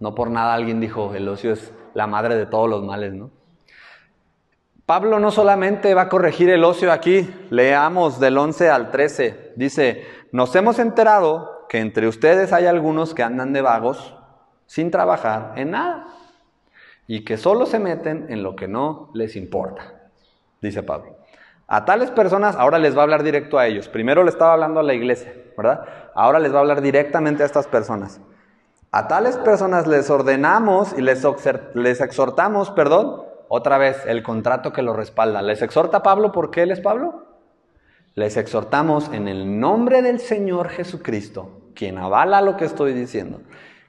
No 0.00 0.14
por 0.14 0.30
nada 0.30 0.54
alguien 0.54 0.80
dijo, 0.80 1.14
el 1.14 1.28
ocio 1.28 1.52
es 1.52 1.72
la 1.94 2.06
madre 2.06 2.36
de 2.36 2.46
todos 2.46 2.68
los 2.68 2.84
males, 2.84 3.14
¿no? 3.14 3.30
Pablo 4.88 5.20
no 5.20 5.30
solamente 5.30 5.92
va 5.92 6.00
a 6.00 6.08
corregir 6.08 6.48
el 6.48 6.64
ocio 6.64 6.90
aquí, 6.90 7.28
leamos 7.50 8.20
del 8.20 8.38
11 8.38 8.70
al 8.70 8.90
13. 8.90 9.52
Dice, 9.54 10.06
nos 10.32 10.56
hemos 10.56 10.78
enterado 10.78 11.66
que 11.68 11.80
entre 11.80 12.08
ustedes 12.08 12.54
hay 12.54 12.64
algunos 12.64 13.12
que 13.12 13.22
andan 13.22 13.52
de 13.52 13.60
vagos 13.60 14.16
sin 14.64 14.90
trabajar 14.90 15.52
en 15.56 15.72
nada 15.72 16.06
y 17.06 17.22
que 17.22 17.36
solo 17.36 17.66
se 17.66 17.78
meten 17.78 18.28
en 18.30 18.42
lo 18.42 18.56
que 18.56 18.66
no 18.66 19.10
les 19.12 19.36
importa, 19.36 20.08
dice 20.62 20.82
Pablo. 20.82 21.18
A 21.66 21.84
tales 21.84 22.10
personas, 22.10 22.56
ahora 22.56 22.78
les 22.78 22.96
va 22.96 23.00
a 23.00 23.02
hablar 23.02 23.22
directo 23.22 23.58
a 23.58 23.66
ellos. 23.66 23.90
Primero 23.90 24.24
le 24.24 24.30
estaba 24.30 24.54
hablando 24.54 24.80
a 24.80 24.84
la 24.84 24.94
iglesia, 24.94 25.34
¿verdad? 25.54 25.84
Ahora 26.14 26.38
les 26.38 26.50
va 26.50 26.56
a 26.56 26.60
hablar 26.60 26.80
directamente 26.80 27.42
a 27.42 27.46
estas 27.46 27.66
personas. 27.66 28.22
A 28.90 29.06
tales 29.06 29.36
personas 29.36 29.86
les 29.86 30.08
ordenamos 30.08 30.94
y 30.96 31.02
les, 31.02 31.20
exhortamos, 32.00 32.70
perdón, 32.70 33.27
otra 33.48 33.78
vez, 33.78 34.04
el 34.06 34.22
contrato 34.22 34.72
que 34.72 34.82
lo 34.82 34.92
respalda. 34.92 35.42
¿Les 35.42 35.62
exhorta 35.62 36.02
Pablo 36.02 36.32
por 36.32 36.50
qué 36.50 36.62
él 36.62 36.70
es 36.70 36.80
Pablo? 36.80 37.26
Les 38.14 38.36
exhortamos 38.36 39.10
en 39.12 39.28
el 39.28 39.58
nombre 39.60 40.02
del 40.02 40.20
Señor 40.20 40.68
Jesucristo, 40.68 41.70
quien 41.74 41.98
avala 41.98 42.40
lo 42.42 42.56
que 42.56 42.64
estoy 42.64 42.92
diciendo, 42.92 43.42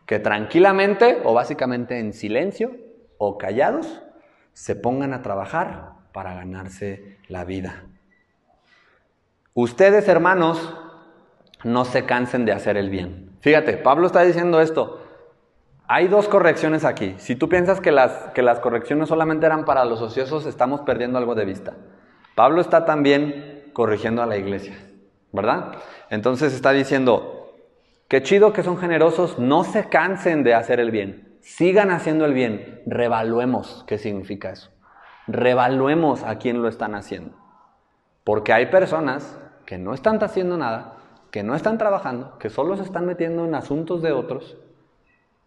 que 0.06 0.20
tranquilamente 0.20 1.22
o 1.24 1.34
básicamente 1.34 2.00
en 2.00 2.14
silencio 2.14 2.76
o 3.18 3.38
callados 3.38 4.02
se 4.54 4.76
pongan 4.76 5.14
a 5.14 5.22
trabajar 5.22 5.94
para 6.14 6.34
ganarse 6.34 7.18
la 7.28 7.44
vida. 7.46 7.86
Ustedes, 9.54 10.08
hermanos, 10.08 10.76
no 11.64 11.86
se 11.86 12.06
cansen 12.06 12.46
de 12.46 12.54
hacer 12.54 12.78
el 12.78 12.90
bien. 12.90 13.32
Fíjate, 13.42 13.78
Pablo 13.78 14.08
está 14.08 14.22
diciendo 14.22 14.62
esto. 14.62 14.99
Hay 15.92 16.08
dos 16.08 16.28
correcciones 16.28 16.86
aquí. 16.86 17.16
Si 17.18 17.36
tú 17.36 17.50
piensas 17.50 17.82
que 17.82 17.92
las, 17.92 18.12
que 18.36 18.44
las 18.44 18.60
correcciones 18.60 19.10
solamente 19.10 19.48
eran 19.48 19.66
para 19.66 19.86
los 19.86 20.02
ociosos, 20.02 20.46
estamos 20.46 20.82
perdiendo 20.82 21.18
algo 21.18 21.34
de 21.34 21.46
vista. 21.46 21.74
Pablo 22.36 22.62
está 22.62 22.86
también 22.86 23.72
corrigiendo 23.74 24.22
a 24.22 24.28
la 24.28 24.38
iglesia, 24.38 24.78
¿verdad? 25.32 25.72
Entonces 26.12 26.54
está 26.54 26.74
diciendo, 26.74 27.56
qué 28.08 28.22
chido 28.22 28.54
que 28.54 28.62
son 28.62 28.78
generosos, 28.78 29.40
no 29.40 29.64
se 29.64 29.90
cansen 29.90 30.44
de 30.44 30.54
hacer 30.54 30.80
el 30.80 30.92
bien, 30.92 31.40
sigan 31.42 31.90
haciendo 31.90 32.26
el 32.26 32.36
bien, 32.36 32.84
revaluemos 32.86 33.84
qué 33.88 33.98
significa 33.98 34.52
eso. 34.52 34.70
Revaluemos 35.26 36.22
a 36.22 36.38
quién 36.38 36.62
lo 36.62 36.68
están 36.68 36.94
haciendo. 36.94 37.36
Porque 38.24 38.54
hay 38.54 38.68
personas 38.68 39.40
que 39.66 39.80
no 39.80 39.96
están 39.96 40.24
haciendo 40.24 40.56
nada, 40.56 40.98
que 41.32 41.42
no 41.42 41.56
están 41.56 41.80
trabajando, 41.80 42.38
que 42.38 42.52
solo 42.52 42.78
se 42.78 42.84
están 42.84 43.08
metiendo 43.08 43.44
en 43.44 43.56
asuntos 43.56 44.04
de 44.04 44.12
otros 44.12 44.56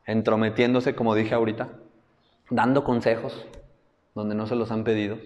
entrometiéndose, 0.07 0.95
como 0.95 1.15
dije 1.15 1.35
ahorita, 1.35 1.69
dando 2.51 2.85
consejos 2.85 3.47
donde 4.15 4.35
no 4.35 4.47
se 4.47 4.57
los 4.57 4.71
han 4.71 4.85
pedido. 4.85 5.19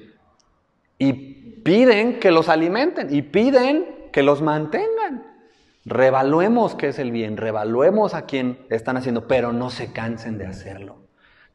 Y 0.99 1.12
piden 1.62 2.21
que 2.21 2.31
los 2.31 2.49
alimenten 2.49 3.15
y 3.15 3.23
piden 3.23 4.09
que 4.12 4.23
los 4.23 4.43
mantengan. 4.43 5.37
Revaluemos 5.85 6.75
qué 6.75 6.89
es 6.89 6.99
el 6.99 7.12
bien, 7.12 7.37
revaluemos 7.37 8.15
a 8.15 8.23
quien 8.27 8.67
están 8.71 8.97
haciendo, 8.97 9.29
pero 9.29 9.53
no 9.53 9.71
se 9.71 9.93
cansen 9.93 10.39
de 10.39 10.47
hacerlo. 10.47 10.97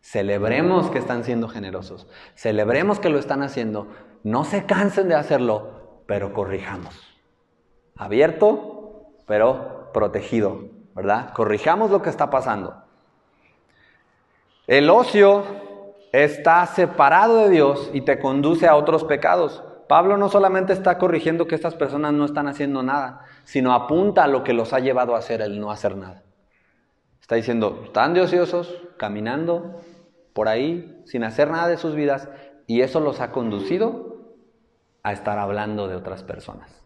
Celebremos 0.01 0.89
que 0.89 0.99
están 0.99 1.23
siendo 1.23 1.47
generosos, 1.47 2.07
celebremos 2.35 2.99
que 2.99 3.09
lo 3.09 3.19
están 3.19 3.43
haciendo, 3.43 3.89
no 4.23 4.45
se 4.45 4.65
cansen 4.65 5.09
de 5.09 5.15
hacerlo, 5.15 6.03
pero 6.07 6.33
corrijamos. 6.33 6.95
Abierto, 7.95 9.13
pero 9.27 9.91
protegido, 9.93 10.69
¿verdad? 10.95 11.33
Corrijamos 11.33 11.91
lo 11.91 12.01
que 12.01 12.09
está 12.09 12.29
pasando. 12.29 12.80
El 14.71 14.89
ocio 14.89 15.43
está 16.13 16.65
separado 16.65 17.39
de 17.39 17.49
Dios 17.49 17.89
y 17.91 18.03
te 18.03 18.19
conduce 18.19 18.69
a 18.69 18.77
otros 18.77 19.03
pecados. 19.03 19.61
Pablo 19.89 20.15
no 20.15 20.29
solamente 20.29 20.71
está 20.71 20.97
corrigiendo 20.97 21.45
que 21.45 21.55
estas 21.55 21.75
personas 21.75 22.13
no 22.13 22.23
están 22.23 22.47
haciendo 22.47 22.81
nada, 22.81 23.25
sino 23.43 23.73
apunta 23.73 24.23
a 24.23 24.27
lo 24.29 24.45
que 24.45 24.53
los 24.53 24.71
ha 24.71 24.79
llevado 24.79 25.13
a 25.13 25.17
hacer 25.17 25.41
el 25.41 25.59
no 25.59 25.71
hacer 25.71 25.97
nada. 25.97 26.23
Está 27.19 27.35
diciendo, 27.35 27.81
están 27.83 28.13
de 28.13 28.21
ociosos, 28.21 28.73
caminando 28.95 29.81
por 30.31 30.47
ahí, 30.47 31.01
sin 31.03 31.25
hacer 31.25 31.51
nada 31.51 31.67
de 31.67 31.75
sus 31.75 31.93
vidas, 31.93 32.29
y 32.65 32.79
eso 32.79 33.01
los 33.01 33.19
ha 33.19 33.33
conducido 33.33 34.21
a 35.03 35.11
estar 35.11 35.37
hablando 35.37 35.89
de 35.89 35.97
otras 35.97 36.23
personas, 36.23 36.81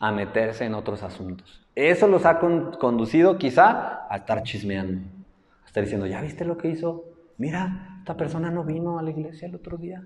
a 0.00 0.12
meterse 0.12 0.64
en 0.64 0.72
otros 0.72 1.02
asuntos. 1.02 1.60
Eso 1.74 2.08
los 2.08 2.24
ha 2.24 2.38
conducido 2.38 3.36
quizá 3.36 4.06
a 4.08 4.16
estar 4.16 4.42
chismeando, 4.44 5.06
a 5.62 5.66
estar 5.66 5.82
diciendo, 5.82 6.06
¿ya 6.06 6.22
viste 6.22 6.46
lo 6.46 6.56
que 6.56 6.68
hizo 6.68 7.17
Mira, 7.38 7.98
esta 7.98 8.16
persona 8.16 8.50
no 8.50 8.64
vino 8.64 8.98
a 8.98 9.02
la 9.02 9.10
iglesia 9.10 9.46
el 9.48 9.54
otro 9.54 9.76
día. 9.76 10.02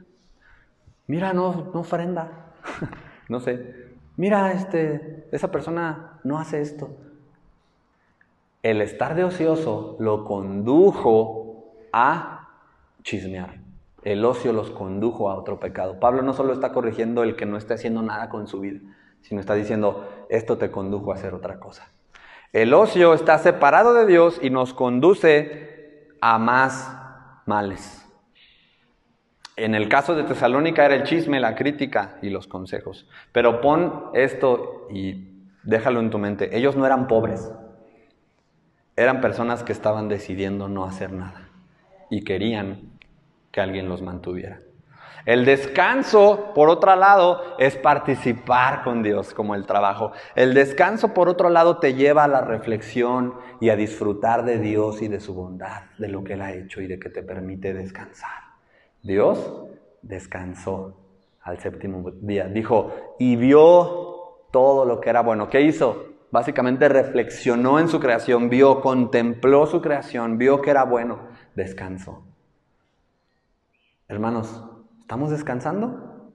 Mira, 1.07 1.33
no, 1.33 1.71
no 1.73 1.81
ofrenda. 1.81 2.53
no 3.29 3.41
sé. 3.41 3.93
Mira, 4.17 4.53
este, 4.53 5.27
esa 5.33 5.51
persona 5.51 6.21
no 6.25 6.39
hace 6.39 6.61
esto. 6.61 6.91
El 8.63 8.83
estar 8.83 9.15
de 9.15 9.25
ocioso 9.25 9.97
lo 9.99 10.25
condujo 10.25 11.75
a 11.93 12.51
chismear. 13.03 13.61
El 14.03 14.25
ocio 14.25 14.53
los 14.53 14.71
condujo 14.71 15.31
a 15.31 15.37
otro 15.37 15.59
pecado. 15.59 15.99
Pablo 15.99 16.23
no 16.23 16.35
solo 16.35 16.53
está 16.53 16.73
corrigiendo 16.73 17.23
el 17.23 17.35
que 17.35 17.47
no 17.47 17.57
esté 17.57 17.75
haciendo 17.75 18.03
nada 18.03 18.29
con 18.29 18.47
su 18.47 18.61
vida, 18.61 18.81
sino 19.23 19.41
está 19.41 19.55
diciendo, 19.55 20.09
esto 20.29 20.59
te 20.59 20.71
condujo 20.71 21.13
a 21.13 21.15
hacer 21.15 21.35
otra 21.35 21.59
cosa. 21.59 21.89
El 22.53 22.75
ocio 22.75 23.15
está 23.15 23.39
separado 23.39 23.95
de 23.95 24.07
Dios 24.07 24.39
y 24.43 24.51
nos 24.51 24.75
conduce 24.75 26.09
a 26.21 26.39
más 26.39 27.02
males. 27.47 28.07
En 29.57 29.75
el 29.75 29.89
caso 29.89 30.15
de 30.15 30.25
Tesalónica 30.25 30.85
era 30.85 30.95
el 30.95 31.05
chisme, 31.05 31.39
la 31.39 31.55
crítica 31.55 32.19
y 32.23 32.31
los 32.31 32.47
consejos. 32.47 33.07
Pero 33.33 33.61
pon 33.61 34.07
esto 34.15 34.89
y 34.91 35.29
déjalo 35.63 36.01
en 36.01 36.11
tu 36.11 36.19
mente. 36.19 36.57
Ellos 36.57 36.77
no 36.77 36.87
eran 36.87 37.07
pobres. 37.07 37.51
Eran 38.97 39.21
personas 39.21 39.63
que 39.63 39.73
estaban 39.73 40.09
decidiendo 40.09 40.69
no 40.69 40.85
hacer 40.85 41.13
nada 41.13 41.49
y 42.11 42.25
querían 42.25 42.93
que 43.51 43.61
alguien 43.61 43.89
los 43.89 44.03
mantuviera. 44.03 44.61
El 45.25 45.45
descanso, 45.45 46.53
por 46.55 46.69
otro 46.69 46.97
lado, 46.97 47.57
es 47.59 47.77
participar 47.77 48.83
con 48.83 49.03
Dios 49.03 49.35
como 49.35 49.55
el 49.55 49.67
trabajo. 49.67 50.13
El 50.35 50.53
descanso, 50.55 51.15
por 51.15 51.29
otro 51.29 51.49
lado, 51.49 51.79
te 51.79 51.95
lleva 51.95 52.25
a 52.25 52.29
la 52.29 52.41
reflexión 52.41 53.35
y 53.61 53.71
a 53.71 53.77
disfrutar 53.77 54.45
de 54.45 54.59
Dios 54.59 55.01
y 55.01 55.09
de 55.09 55.21
su 55.21 55.35
bondad, 55.35 55.83
de 55.99 56.09
lo 56.09 56.25
que 56.25 56.33
Él 56.33 56.43
ha 56.43 56.53
hecho 56.53 56.81
y 56.81 56.89
de 56.89 56.99
que 56.99 57.09
te 57.09 57.23
permite 57.23 57.73
descansar. 57.73 58.31
Dios 59.03 59.65
descansó 60.03 60.97
al 61.43 61.59
séptimo 61.59 62.11
día. 62.21 62.47
Dijo, 62.47 63.15
y 63.19 63.37
vio 63.37 64.39
todo 64.51 64.85
lo 64.85 65.01
que 65.01 65.11
era 65.11 65.23
bueno. 65.23 65.49
¿Qué 65.49 65.61
hizo? 65.61 66.07
Básicamente 66.31 66.89
reflexionó 66.89 67.79
en 67.79 67.89
su 67.89 68.01
creación, 68.01 68.49
vio, 68.49 68.81
contempló 68.81 69.67
su 69.67 69.83
creación, 69.83 70.39
vio 70.39 70.63
que 70.63 70.71
era 70.71 70.85
bueno, 70.85 71.29
descansó. 71.55 72.25
Hermanos, 74.09 74.63
¿estamos 75.03 75.31
descansando 75.31 76.33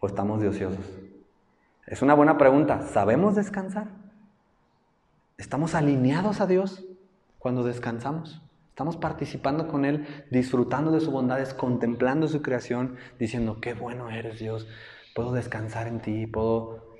o 0.00 0.06
estamos 0.06 0.40
de 0.40 0.48
ociosos? 0.48 0.84
Es 1.86 2.02
una 2.02 2.14
buena 2.14 2.36
pregunta. 2.36 2.82
¿Sabemos 2.82 3.34
descansar? 3.34 3.88
¿Estamos 5.38 5.74
alineados 5.74 6.40
a 6.40 6.46
Dios 6.46 6.84
cuando 7.38 7.64
descansamos? 7.64 8.42
Estamos 8.68 8.96
participando 8.96 9.68
con 9.68 9.84
Él, 9.84 10.06
disfrutando 10.30 10.90
de 10.90 11.00
sus 11.00 11.10
bondades, 11.10 11.54
contemplando 11.54 12.28
su 12.28 12.42
creación, 12.42 12.96
diciendo, 13.18 13.60
qué 13.60 13.74
bueno 13.74 14.10
eres 14.10 14.38
Dios, 14.38 14.68
puedo 15.14 15.32
descansar 15.32 15.86
en 15.86 16.00
ti, 16.00 16.26
puedo 16.26 16.90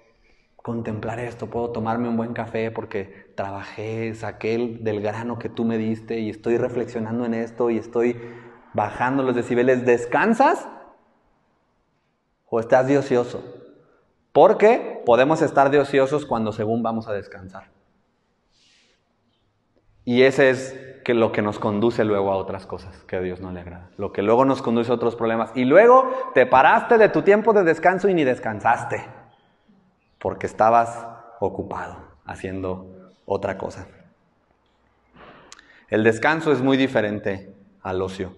contemplar 0.57 1.19
esto, 1.21 1.49
puedo 1.49 1.71
tomarme 1.71 2.09
un 2.09 2.17
buen 2.17 2.33
café 2.35 2.71
porque 2.71 3.33
trabajé, 3.35 4.15
saqué 4.15 4.79
del 4.81 5.01
grano 5.01 5.39
que 5.39 5.49
tú 5.49 5.65
me 5.65 5.79
diste 5.79 6.19
y 6.21 6.31
estoy 6.31 6.57
reflexionando 6.57 7.25
en 7.25 7.35
esto 7.35 7.71
y 7.71 7.79
estoy 7.79 8.21
bajando 8.75 9.23
los 9.23 9.35
decibeles. 9.35 9.85
¿Descansas? 9.85 10.69
¿O 12.51 12.61
estás 12.61 12.87
de 12.89 12.99
ocioso? 12.99 13.43
Porque 14.33 15.03
podemos 15.07 15.41
estar 15.41 15.71
de 15.71 15.79
ociosos 15.79 16.27
cuando 16.27 16.53
según 16.53 16.83
vamos 16.83 17.09
a 17.09 17.13
descansar. 17.13 17.71
Y 20.05 20.23
ese 20.23 20.51
es 20.51 20.77
que 21.05 21.15
lo 21.15 21.31
que 21.33 21.43
nos 21.43 21.59
conduce 21.59 22.05
luego 22.05 22.33
a 22.33 22.37
otras 22.37 22.67
cosas 22.67 22.97
que 23.05 23.17
a 23.17 23.21
Dios 23.21 23.41
no 23.41 23.53
le 23.53 23.61
agrada. 23.61 23.91
Lo 23.97 24.13
que 24.13 24.23
luego 24.23 24.45
nos 24.45 24.63
conduce 24.63 24.91
a 24.91 24.97
otros 24.97 25.15
problemas. 25.15 25.53
Y 25.55 25.65
luego 25.65 26.11
te 26.35 26.47
paraste 26.47 26.99
de 26.99 27.09
tu 27.09 27.23
tiempo 27.23 27.53
de 27.53 27.65
descanso 27.65 28.09
y 28.09 28.15
ni 28.15 28.25
descansaste. 28.25 29.05
Porque 30.19 30.47
estabas 30.47 31.07
ocupado 31.39 31.97
haciendo 32.25 33.13
otra 33.25 33.57
cosa. 33.57 33.87
El 35.89 36.05
descanso 36.05 36.53
es 36.53 36.61
muy 36.61 36.77
diferente 36.77 37.55
al 37.83 38.03
ocio. 38.03 38.37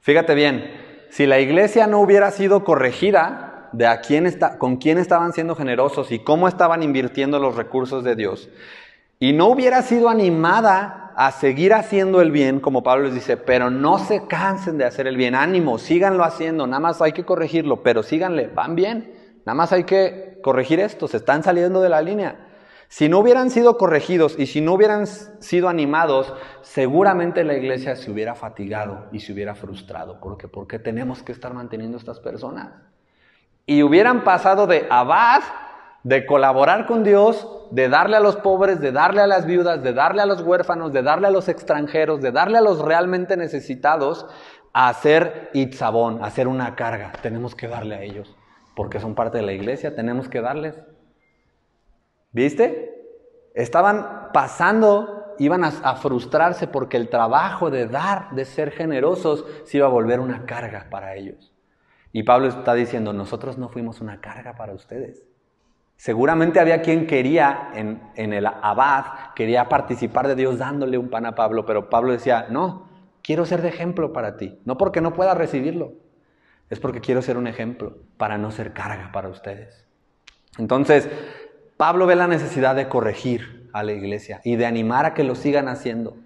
Fíjate 0.00 0.34
bien, 0.34 0.85
si 1.16 1.24
la 1.24 1.40
iglesia 1.40 1.86
no 1.86 2.00
hubiera 2.00 2.30
sido 2.30 2.62
corregida 2.62 3.70
de 3.72 3.86
a 3.86 4.02
quién 4.02 4.26
está, 4.26 4.58
con 4.58 4.76
quién 4.76 4.98
estaban 4.98 5.32
siendo 5.32 5.54
generosos 5.56 6.12
y 6.12 6.18
cómo 6.18 6.46
estaban 6.46 6.82
invirtiendo 6.82 7.38
los 7.38 7.56
recursos 7.56 8.04
de 8.04 8.14
Dios, 8.16 8.50
y 9.18 9.32
no 9.32 9.46
hubiera 9.46 9.80
sido 9.80 10.10
animada 10.10 11.14
a 11.16 11.32
seguir 11.32 11.72
haciendo 11.72 12.20
el 12.20 12.32
bien, 12.32 12.60
como 12.60 12.82
Pablo 12.82 13.06
les 13.06 13.14
dice, 13.14 13.38
pero 13.38 13.70
no 13.70 13.96
se 13.96 14.26
cansen 14.26 14.76
de 14.76 14.84
hacer 14.84 15.06
el 15.06 15.16
bien, 15.16 15.34
ánimo, 15.34 15.78
síganlo 15.78 16.22
haciendo, 16.22 16.66
nada 16.66 16.80
más 16.80 17.00
hay 17.00 17.12
que 17.12 17.24
corregirlo, 17.24 17.82
pero 17.82 18.02
síganle, 18.02 18.48
van 18.48 18.74
bien, 18.74 19.14
nada 19.46 19.54
más 19.54 19.72
hay 19.72 19.84
que 19.84 20.38
corregir 20.42 20.80
esto, 20.80 21.08
se 21.08 21.16
están 21.16 21.42
saliendo 21.42 21.80
de 21.80 21.88
la 21.88 22.02
línea. 22.02 22.45
Si 22.96 23.10
no 23.10 23.18
hubieran 23.18 23.50
sido 23.50 23.76
corregidos 23.76 24.38
y 24.38 24.46
si 24.46 24.62
no 24.62 24.72
hubieran 24.72 25.06
sido 25.06 25.68
animados, 25.68 26.32
seguramente 26.62 27.44
la 27.44 27.52
iglesia 27.52 27.94
se 27.94 28.10
hubiera 28.10 28.34
fatigado 28.34 29.08
y 29.12 29.20
se 29.20 29.34
hubiera 29.34 29.54
frustrado. 29.54 30.18
¿Por 30.18 30.38
qué? 30.38 30.48
Porque 30.48 30.78
tenemos 30.78 31.22
que 31.22 31.32
estar 31.32 31.52
manteniendo 31.52 31.98
a 31.98 32.00
estas 32.00 32.20
personas. 32.20 32.72
Y 33.66 33.82
hubieran 33.82 34.24
pasado 34.24 34.66
de 34.66 34.86
abad 34.88 35.42
de 36.04 36.24
colaborar 36.24 36.86
con 36.86 37.04
Dios, 37.04 37.46
de 37.70 37.90
darle 37.90 38.16
a 38.16 38.20
los 38.20 38.36
pobres, 38.36 38.80
de 38.80 38.92
darle 38.92 39.20
a 39.20 39.26
las 39.26 39.44
viudas, 39.44 39.82
de 39.82 39.92
darle 39.92 40.22
a 40.22 40.26
los 40.26 40.40
huérfanos, 40.40 40.90
de 40.90 41.02
darle 41.02 41.26
a 41.26 41.30
los 41.30 41.50
extranjeros, 41.50 42.22
de 42.22 42.32
darle 42.32 42.56
a 42.56 42.62
los 42.62 42.78
realmente 42.78 43.36
necesitados, 43.36 44.24
a 44.72 44.88
hacer 44.88 45.50
itzabón, 45.52 46.24
a 46.24 46.28
hacer 46.28 46.48
una 46.48 46.74
carga. 46.74 47.12
Tenemos 47.20 47.54
que 47.54 47.68
darle 47.68 47.96
a 47.96 48.00
ellos, 48.00 48.34
porque 48.74 49.00
son 49.00 49.14
parte 49.14 49.36
de 49.36 49.44
la 49.44 49.52
iglesia, 49.52 49.94
tenemos 49.94 50.30
que 50.30 50.40
darles. 50.40 50.80
¿Viste? 52.36 52.85
Estaban 53.56 54.28
pasando, 54.34 55.34
iban 55.38 55.64
a, 55.64 55.70
frustrarse 55.96 56.66
porque 56.66 56.98
el 56.98 57.08
trabajo 57.08 57.70
de 57.70 57.86
dar, 57.86 58.30
de 58.32 58.44
ser 58.44 58.70
generosos, 58.70 59.46
se 59.64 59.78
iba 59.78 59.86
a 59.86 59.90
volver 59.90 60.20
una 60.20 60.44
carga 60.44 60.88
para 60.90 61.14
ellos. 61.16 61.54
Y 62.12 62.22
Pablo 62.22 62.48
está 62.48 62.74
diciendo, 62.74 63.14
nosotros 63.14 63.56
no 63.56 63.70
fuimos 63.70 64.02
una 64.02 64.20
carga 64.20 64.56
para 64.56 64.74
ustedes. 64.74 65.24
Seguramente 65.96 66.60
había 66.60 66.82
quien 66.82 67.06
quería 67.06 67.70
en, 67.74 68.32
el 68.34 68.44
abad, 68.44 69.32
quería 69.34 69.70
participar 69.70 70.28
de 70.28 70.34
Dios 70.34 70.58
dándole 70.58 70.98
un 70.98 71.08
pan 71.08 71.24
a 71.24 71.34
Pablo, 71.34 71.64
pero 71.64 71.88
Pablo 71.88 72.12
decía, 72.12 72.48
no, 72.50 72.90
quiero 73.22 73.46
ser 73.46 73.62
de 73.62 73.68
ejemplo 73.68 74.12
para 74.12 74.36
ti, 74.36 74.60
no 74.66 74.76
porque 74.76 75.00
no 75.00 75.14
pueda 75.14 75.32
recibirlo, 75.32 75.94
es 76.68 76.78
porque 76.78 77.00
quiero 77.00 77.22
ser 77.22 77.38
un 77.38 77.46
ejemplo 77.46 77.96
para 78.18 78.36
no 78.36 78.50
ser 78.50 78.74
carga 78.74 79.12
para 79.12 79.30
ustedes. 79.30 79.86
Entonces, 80.58 81.08
Pablo 81.76 82.06
ve 82.06 82.16
la 82.16 82.26
necesidad 82.26 82.74
de 82.74 82.88
corregir 82.88 83.68
a 83.72 83.82
la 83.82 83.92
iglesia 83.92 84.40
y 84.44 84.56
de 84.56 84.66
animar 84.66 85.04
a 85.04 85.14
que 85.14 85.24
lo 85.24 85.34
sigan 85.34 85.68
haciendo 85.68 86.16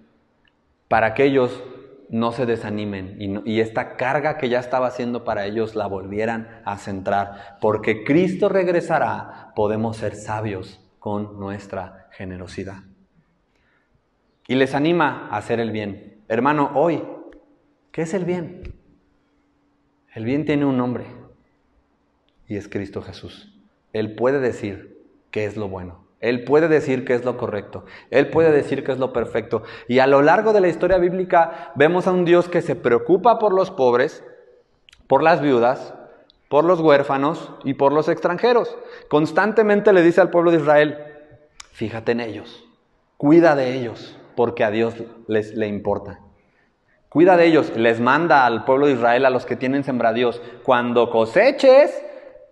para 0.87 1.13
que 1.13 1.25
ellos 1.25 1.63
no 2.09 2.33
se 2.33 2.45
desanimen 2.45 3.15
y, 3.45 3.61
esta 3.61 3.95
carga 3.95 4.37
que 4.37 4.49
ya 4.49 4.59
estaba 4.59 4.87
haciendo 4.87 5.23
para 5.23 5.45
ellos 5.45 5.75
la 5.75 5.87
volvieran 5.87 6.61
a 6.65 6.77
centrar. 6.77 7.57
Porque 7.61 8.03
Cristo 8.03 8.49
regresará, 8.49 9.53
podemos 9.55 9.97
ser 9.97 10.15
sabios 10.15 10.81
con 10.99 11.39
nuestra 11.39 12.09
generosidad. 12.11 12.83
Y 14.47 14.55
les 14.55 14.75
anima 14.75 15.29
a 15.31 15.37
hacer 15.37 15.61
el 15.61 15.71
bien. 15.71 16.21
Hermano, 16.27 16.71
hoy, 16.75 17.01
¿qué 17.93 18.01
es 18.01 18.13
el 18.13 18.25
bien? 18.25 18.73
El 20.13 20.25
bien 20.25 20.45
tiene 20.45 20.65
un 20.65 20.77
nombre 20.77 21.05
y 22.47 22.57
es 22.57 22.67
Cristo 22.67 23.01
Jesús. 23.01 23.57
Él 23.93 24.15
puede 24.15 24.41
decir 24.41 24.90
qué 25.31 25.45
es 25.45 25.57
lo 25.57 25.67
bueno. 25.67 26.05
Él 26.19 26.43
puede 26.43 26.67
decir 26.67 27.03
que 27.03 27.15
es 27.15 27.25
lo 27.25 27.35
correcto. 27.35 27.83
Él 28.11 28.29
puede 28.29 28.51
decir 28.51 28.83
que 28.83 28.91
es 28.91 28.99
lo 28.99 29.11
perfecto. 29.11 29.63
Y 29.87 29.99
a 29.99 30.07
lo 30.07 30.21
largo 30.21 30.53
de 30.53 30.61
la 30.61 30.67
historia 30.67 30.97
bíblica 30.97 31.71
vemos 31.75 32.05
a 32.05 32.11
un 32.11 32.25
Dios 32.25 32.47
que 32.47 32.61
se 32.61 32.75
preocupa 32.75 33.39
por 33.39 33.53
los 33.53 33.71
pobres, 33.71 34.23
por 35.07 35.23
las 35.23 35.41
viudas, 35.41 35.95
por 36.47 36.63
los 36.63 36.79
huérfanos 36.79 37.51
y 37.63 37.73
por 37.73 37.91
los 37.91 38.07
extranjeros. 38.07 38.77
Constantemente 39.09 39.93
le 39.93 40.03
dice 40.03 40.21
al 40.21 40.29
pueblo 40.29 40.51
de 40.51 40.57
Israel, 40.57 40.97
fíjate 41.71 42.11
en 42.11 42.19
ellos, 42.19 42.65
cuida 43.17 43.55
de 43.55 43.73
ellos, 43.73 44.17
porque 44.35 44.63
a 44.63 44.69
Dios 44.69 44.93
les 45.27 45.55
le 45.55 45.67
importa. 45.67 46.19
Cuida 47.09 47.35
de 47.35 47.45
ellos, 47.45 47.75
les 47.75 47.99
manda 47.99 48.45
al 48.45 48.63
pueblo 48.63 48.85
de 48.85 48.93
Israel, 48.93 49.25
a 49.25 49.29
los 49.29 49.45
que 49.45 49.55
tienen 49.55 49.83
sembradíos, 49.83 50.41
cuando 50.63 51.09
coseches, 51.09 52.03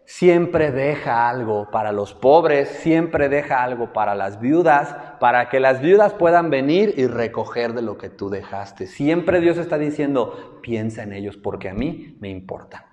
siempre 0.09 0.71
deja 0.71 1.29
algo 1.29 1.69
para 1.69 1.91
los 1.91 2.15
pobres, 2.15 2.67
siempre 2.67 3.29
deja 3.29 3.63
algo 3.63 3.93
para 3.93 4.15
las 4.15 4.39
viudas, 4.39 4.95
para 5.19 5.49
que 5.49 5.59
las 5.59 5.81
viudas 5.81 6.15
puedan 6.15 6.49
venir 6.49 6.95
y 6.97 7.05
recoger 7.05 7.73
de 7.73 7.83
lo 7.83 7.99
que 7.99 8.09
tú 8.09 8.31
dejaste. 8.31 8.87
Siempre 8.87 9.39
Dios 9.39 9.59
está 9.59 9.77
diciendo, 9.77 10.59
piensa 10.63 11.03
en 11.03 11.13
ellos 11.13 11.37
porque 11.37 11.69
a 11.69 11.75
mí 11.75 12.17
me 12.19 12.27
importa. 12.27 12.87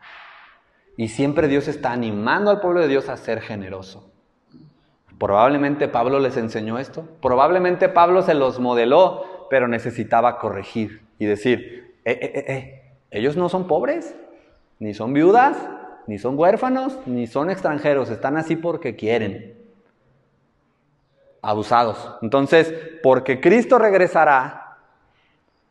Y 0.99 1.09
siempre 1.09 1.49
Dios 1.49 1.69
está 1.69 1.91
animando 1.91 2.51
al 2.51 2.61
pueblo 2.61 2.83
de 2.83 2.89
Dios 2.89 3.09
a 3.09 3.17
ser 3.17 3.41
generoso. 3.41 4.13
Probablemente 5.19 5.89
Pablo 5.89 6.21
les 6.21 6.37
enseñó 6.37 6.79
esto, 6.79 7.09
probablemente 7.23 7.89
Pablo 7.89 8.21
se 8.21 8.35
los 8.35 8.61
modeló, 8.61 9.47
pero 9.49 9.69
necesitaba 9.69 10.39
corregir 10.39 11.07
y 11.19 11.25
decir, 11.25 11.97
eh, 12.05 12.19
eh, 12.21 12.45
eh 12.47 12.83
ellos 13.11 13.39
no 13.39 13.49
son 13.49 13.67
pobres, 13.67 14.15
ni 14.79 14.93
son 14.93 15.15
viudas, 15.15 15.57
ni 16.07 16.19
son 16.19 16.39
huérfanos, 16.39 16.99
ni 17.07 17.27
son 17.27 17.51
extranjeros, 17.51 18.11
están 18.11 18.37
así 18.37 18.57
porque 18.57 18.97
quieren. 18.97 19.57
Abusados. 21.43 22.17
Entonces, 22.23 22.73
porque 23.03 23.41
Cristo 23.41 23.79
regresará, 23.79 24.67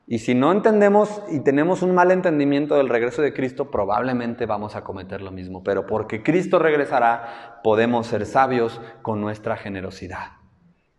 y 0.08 0.20
si 0.20 0.36
no 0.36 0.52
entendemos 0.52 1.24
y 1.32 1.40
tenemos 1.40 1.82
un 1.82 1.96
mal 1.96 2.12
entendimiento 2.12 2.76
del 2.76 2.90
regreso 2.90 3.22
de 3.24 3.34
Cristo, 3.34 3.72
probablemente 3.72 4.46
vamos 4.46 4.76
a 4.76 4.84
cometer 4.84 5.22
lo 5.22 5.32
mismo. 5.32 5.64
Pero 5.64 5.88
porque 5.88 6.22
Cristo 6.22 6.60
regresará, 6.60 7.60
podemos 7.64 8.08
ser 8.08 8.28
sabios 8.28 8.80
con 9.02 9.20
nuestra 9.20 9.58
generosidad 9.58 10.34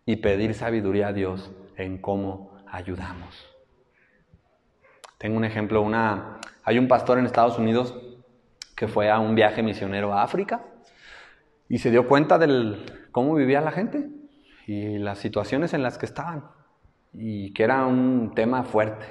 y 0.05 0.17
pedir 0.17 0.53
sabiduría 0.53 1.07
a 1.07 1.13
Dios 1.13 1.51
en 1.77 1.99
cómo 1.99 2.51
ayudamos. 2.69 3.45
Tengo 5.17 5.37
un 5.37 5.45
ejemplo, 5.45 5.81
una, 5.81 6.39
hay 6.63 6.77
un 6.77 6.87
pastor 6.89 7.17
en 7.17 7.25
Estados 7.25 7.57
Unidos 7.57 7.95
que 8.77 8.87
fue 8.87 9.09
a 9.09 9.19
un 9.19 9.33
viaje 9.33 9.63
misionero 9.63 10.13
a 10.13 10.21
África 10.21 10.61
y 11.67 11.79
se 11.79 11.89
dio 11.89 12.07
cuenta 12.07 12.37
de 12.37 12.77
cómo 13.11 13.33
vivía 13.33 13.59
la 13.59 13.71
gente 13.71 14.07
y 14.67 14.99
las 14.99 15.17
situaciones 15.17 15.73
en 15.73 15.81
las 15.81 15.97
que 15.97 16.05
estaban 16.05 16.43
y 17.11 17.53
que 17.53 17.63
era 17.63 17.87
un 17.87 18.33
tema 18.35 18.63
fuerte. 18.63 19.07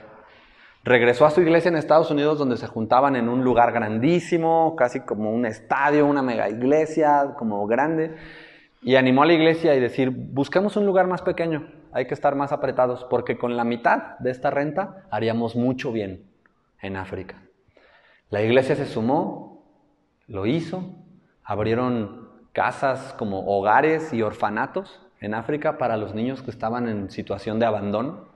Regresó 0.85 1.27
a 1.27 1.33
su 1.33 1.41
iglesia 1.41 1.69
en 1.69 1.77
Estados 1.77 2.13
Unidos 2.13 2.39
donde 2.39 2.57
se 2.57 2.69
juntaban 2.69 3.17
en 3.17 3.29
un 3.29 3.43
lugar 3.43 3.73
grandísimo, 3.73 4.77
casi 4.77 5.01
como 5.01 5.33
un 5.33 5.45
estadio, 5.45 6.07
una 6.07 6.23
mega 6.23 6.49
iglesia, 6.49 7.35
como 7.37 7.67
grande, 7.67 8.15
y 8.83 8.95
animó 8.95 9.25
a 9.25 9.27
la 9.27 9.33
iglesia 9.33 9.75
y 9.75 9.81
decir, 9.81 10.11
busquemos 10.11 10.77
un 10.77 10.87
lugar 10.87 11.09
más 11.09 11.23
pequeño, 11.23 11.67
hay 11.93 12.07
que 12.07 12.15
estar 12.15 12.37
más 12.37 12.53
apretados, 12.53 13.05
porque 13.11 13.37
con 13.37 13.57
la 13.57 13.65
mitad 13.65 14.17
de 14.21 14.31
esta 14.31 14.51
renta 14.51 15.09
haríamos 15.11 15.57
mucho 15.57 15.91
bien 15.91 16.31
en 16.81 16.95
África. 16.95 17.43
La 18.31 18.43
iglesia 18.43 18.77
se 18.77 18.87
sumó, 18.87 19.56
lo 20.29 20.47
hizo, 20.47 20.95
abrieron 21.45 22.29
casas 22.53 23.15
como 23.15 23.47
hogares 23.47 24.13
y 24.13 24.23
orfanatos 24.23 25.01
en 25.21 25.35
África 25.35 25.79
para 25.79 25.97
los 25.97 26.15
niños 26.15 26.43
que 26.43 26.51
estaban 26.51 26.89
en 26.89 27.11
situación 27.11 27.59
de 27.59 27.67
abandono. 27.67 28.29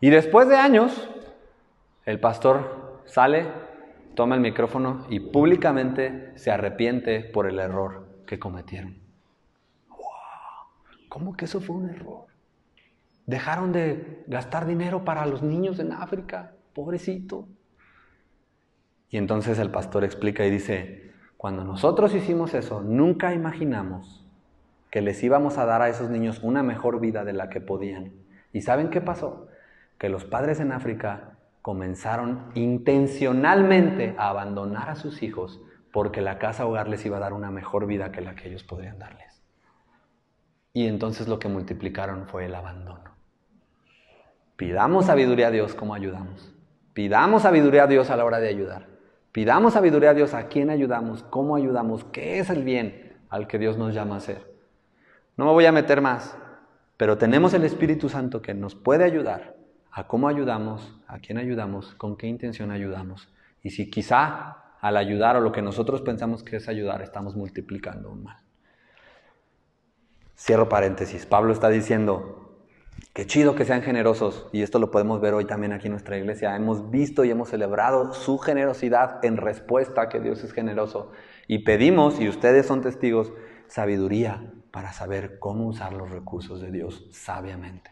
Y 0.00 0.10
después 0.10 0.48
de 0.48 0.56
años, 0.56 1.08
el 2.04 2.20
pastor 2.20 3.02
sale, 3.04 3.46
toma 4.14 4.34
el 4.34 4.40
micrófono 4.40 5.06
y 5.08 5.20
públicamente 5.20 6.32
se 6.36 6.50
arrepiente 6.50 7.20
por 7.20 7.46
el 7.46 7.58
error 7.58 8.22
que 8.26 8.38
cometieron. 8.38 8.98
¿Cómo 11.08 11.36
que 11.36 11.44
eso 11.44 11.60
fue 11.60 11.76
un 11.76 11.90
error? 11.90 12.26
Dejaron 13.26 13.72
de 13.72 14.24
gastar 14.26 14.66
dinero 14.66 15.04
para 15.04 15.26
los 15.26 15.42
niños 15.42 15.78
en 15.80 15.92
África, 15.92 16.54
pobrecito. 16.72 17.48
Y 19.10 19.16
entonces 19.16 19.58
el 19.58 19.70
pastor 19.70 20.04
explica 20.04 20.46
y 20.46 20.50
dice, 20.50 21.12
cuando 21.36 21.64
nosotros 21.64 22.14
hicimos 22.14 22.54
eso, 22.54 22.80
nunca 22.80 23.34
imaginamos 23.34 24.26
que 24.90 25.00
les 25.00 25.22
íbamos 25.22 25.58
a 25.58 25.66
dar 25.66 25.82
a 25.82 25.88
esos 25.88 26.10
niños 26.10 26.40
una 26.42 26.62
mejor 26.62 27.00
vida 27.00 27.24
de 27.24 27.32
la 27.32 27.48
que 27.48 27.60
podían. 27.60 28.12
¿Y 28.52 28.62
saben 28.62 28.90
qué 28.90 29.00
pasó? 29.00 29.48
Que 29.98 30.08
los 30.08 30.24
padres 30.24 30.60
en 30.60 30.72
África 30.72 31.38
comenzaron 31.62 32.50
intencionalmente 32.54 34.14
a 34.18 34.30
abandonar 34.30 34.90
a 34.90 34.96
sus 34.96 35.22
hijos 35.22 35.60
porque 35.92 36.20
la 36.20 36.38
casa 36.38 36.66
hogar 36.66 36.88
les 36.88 37.04
iba 37.04 37.16
a 37.16 37.20
dar 37.20 37.32
una 37.32 37.50
mejor 37.50 37.86
vida 37.86 38.12
que 38.12 38.20
la 38.20 38.34
que 38.34 38.48
ellos 38.48 38.64
podrían 38.64 38.98
darles. 38.98 39.42
Y 40.72 40.86
entonces 40.86 41.26
lo 41.26 41.38
que 41.38 41.48
multiplicaron 41.48 42.26
fue 42.28 42.46
el 42.46 42.54
abandono. 42.54 43.10
Pidamos 44.56 45.06
sabiduría 45.06 45.48
a 45.48 45.50
Dios 45.50 45.74
como 45.74 45.94
ayudamos. 45.94 46.52
Pidamos 46.92 47.42
sabiduría 47.42 47.84
a 47.84 47.86
Dios 47.86 48.10
a 48.10 48.16
la 48.16 48.24
hora 48.24 48.38
de 48.38 48.48
ayudar. 48.48 48.89
Pidamos 49.32 49.74
sabiduría 49.74 50.10
a 50.10 50.14
Dios 50.14 50.34
a 50.34 50.48
quién 50.48 50.70
ayudamos, 50.70 51.22
cómo 51.22 51.56
ayudamos, 51.56 52.04
qué 52.04 52.40
es 52.40 52.50
el 52.50 52.64
bien 52.64 53.16
al 53.28 53.46
que 53.46 53.58
Dios 53.58 53.78
nos 53.78 53.94
llama 53.94 54.16
a 54.16 54.18
hacer. 54.18 54.50
No 55.36 55.44
me 55.44 55.52
voy 55.52 55.66
a 55.66 55.72
meter 55.72 56.00
más, 56.00 56.36
pero 56.96 57.16
tenemos 57.16 57.54
el 57.54 57.64
Espíritu 57.64 58.08
Santo 58.08 58.42
que 58.42 58.54
nos 58.54 58.74
puede 58.74 59.04
ayudar 59.04 59.56
a 59.92 60.06
cómo 60.06 60.28
ayudamos, 60.28 60.94
a 61.06 61.18
quién 61.18 61.38
ayudamos, 61.38 61.94
con 61.94 62.16
qué 62.16 62.26
intención 62.26 62.70
ayudamos. 62.70 63.28
Y 63.62 63.70
si 63.70 63.88
quizá 63.88 64.56
al 64.80 64.96
ayudar 64.96 65.36
o 65.36 65.40
lo 65.40 65.52
que 65.52 65.62
nosotros 65.62 66.02
pensamos 66.02 66.42
que 66.42 66.56
es 66.56 66.68
ayudar, 66.68 67.02
estamos 67.02 67.36
multiplicando 67.36 68.10
un 68.10 68.24
mal. 68.24 68.38
Cierro 70.36 70.68
paréntesis. 70.68 71.26
Pablo 71.26 71.52
está 71.52 71.68
diciendo, 71.68 72.49
qué 73.12 73.26
chido 73.26 73.54
que 73.54 73.64
sean 73.64 73.82
generosos. 73.82 74.48
Y 74.52 74.62
esto 74.62 74.78
lo 74.78 74.90
podemos 74.90 75.20
ver 75.20 75.34
hoy 75.34 75.44
también 75.44 75.72
aquí 75.72 75.86
en 75.86 75.92
nuestra 75.92 76.16
iglesia. 76.16 76.56
Hemos 76.56 76.90
visto 76.90 77.24
y 77.24 77.30
hemos 77.30 77.48
celebrado 77.48 78.12
su 78.12 78.38
generosidad 78.38 79.24
en 79.24 79.36
respuesta 79.36 80.02
a 80.02 80.08
que 80.08 80.20
Dios 80.20 80.42
es 80.44 80.52
generoso. 80.52 81.12
Y 81.46 81.60
pedimos, 81.60 82.20
y 82.20 82.28
ustedes 82.28 82.66
son 82.66 82.82
testigos, 82.82 83.32
sabiduría 83.66 84.52
para 84.70 84.92
saber 84.92 85.38
cómo 85.38 85.66
usar 85.66 85.92
los 85.92 86.10
recursos 86.10 86.60
de 86.60 86.70
Dios 86.70 87.06
sabiamente. 87.10 87.90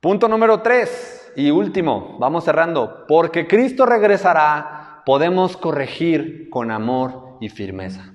Punto 0.00 0.28
número 0.28 0.62
tres 0.62 1.30
y 1.36 1.50
último, 1.50 2.16
vamos 2.18 2.44
cerrando. 2.44 3.04
Porque 3.06 3.46
Cristo 3.46 3.86
regresará, 3.86 5.02
podemos 5.04 5.56
corregir 5.56 6.48
con 6.50 6.70
amor 6.70 7.36
y 7.40 7.48
firmeza. 7.48 8.14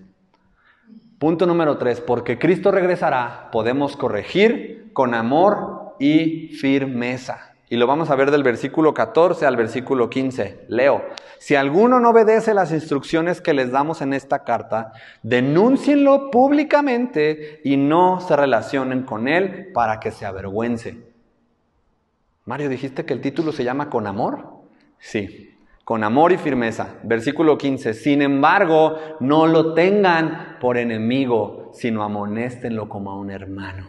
Punto 1.19 1.45
número 1.45 1.77
tres, 1.77 2.01
porque 2.01 2.37
Cristo 2.37 2.71
regresará, 2.71 3.49
podemos 3.51 3.95
corregir 3.95 4.89
con 4.91 5.13
amor 5.13 5.95
y 5.97 6.49
firmeza. 6.49 7.55
Y 7.69 7.77
lo 7.77 7.87
vamos 7.87 8.09
a 8.09 8.15
ver 8.15 8.31
del 8.31 8.43
versículo 8.43 8.93
14 8.93 9.45
al 9.45 9.55
versículo 9.55 10.09
15. 10.09 10.65
Leo, 10.67 11.03
si 11.39 11.55
alguno 11.55 11.99
no 11.99 12.09
obedece 12.09 12.53
las 12.53 12.71
instrucciones 12.71 13.39
que 13.39 13.53
les 13.53 13.71
damos 13.71 14.01
en 14.01 14.13
esta 14.13 14.43
carta, 14.43 14.91
denúncienlo 15.23 16.29
públicamente 16.31 17.61
y 17.63 17.77
no 17.77 18.19
se 18.19 18.35
relacionen 18.35 19.03
con 19.03 19.27
él 19.27 19.71
para 19.73 19.99
que 19.99 20.11
se 20.11 20.25
avergüence. 20.25 20.97
Mario, 22.43 22.69
dijiste 22.69 23.05
que 23.05 23.13
el 23.13 23.21
título 23.21 23.51
se 23.51 23.63
llama 23.63 23.89
Con 23.89 24.05
amor. 24.05 24.49
Sí, 24.99 25.54
con 25.85 26.03
amor 26.03 26.31
y 26.31 26.37
firmeza. 26.37 26.95
Versículo 27.03 27.57
15. 27.57 27.93
Sin 27.93 28.23
embargo, 28.23 28.97
no 29.19 29.45
lo 29.45 29.75
tengan 29.75 30.57
por 30.59 30.77
enemigo, 30.77 31.69
sino 31.73 32.03
amonéstenlo 32.03 32.89
como 32.89 33.11
a 33.11 33.15
un 33.15 33.29
hermano. 33.29 33.87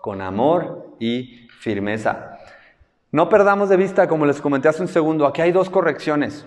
Con 0.00 0.22
amor 0.22 0.94
y 1.00 1.48
firmeza. 1.58 2.38
No 3.10 3.28
perdamos 3.28 3.68
de 3.68 3.76
vista, 3.76 4.06
como 4.06 4.24
les 4.24 4.40
comenté 4.40 4.68
hace 4.68 4.82
un 4.82 4.88
segundo, 4.88 5.26
aquí 5.26 5.42
hay 5.42 5.50
dos 5.50 5.68
correcciones. 5.68 6.46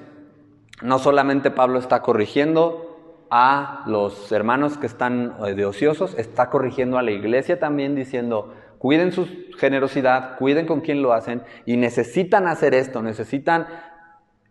No 0.82 0.98
solamente 0.98 1.52
Pablo 1.52 1.78
está 1.78 2.02
corrigiendo 2.02 3.26
a 3.30 3.84
los 3.88 4.32
hermanos 4.32 4.78
que 4.78 4.88
están 4.88 5.36
eh, 5.46 5.56
de 5.56 5.66
ociosos, 5.66 6.16
está 6.18 6.50
corrigiendo 6.50 6.98
a 6.98 7.02
la 7.02 7.12
iglesia 7.12 7.60
también 7.60 7.96
diciendo, 7.96 8.54
cuiden 8.78 9.12
su 9.12 9.28
generosidad, 9.58 10.38
cuiden 10.38 10.66
con 10.66 10.82
quién 10.82 11.02
lo 11.02 11.14
hacen 11.14 11.44
y 11.66 11.78
necesitan 11.78 12.48
hacer 12.48 12.74
esto, 12.74 13.02
necesitan 13.02 13.68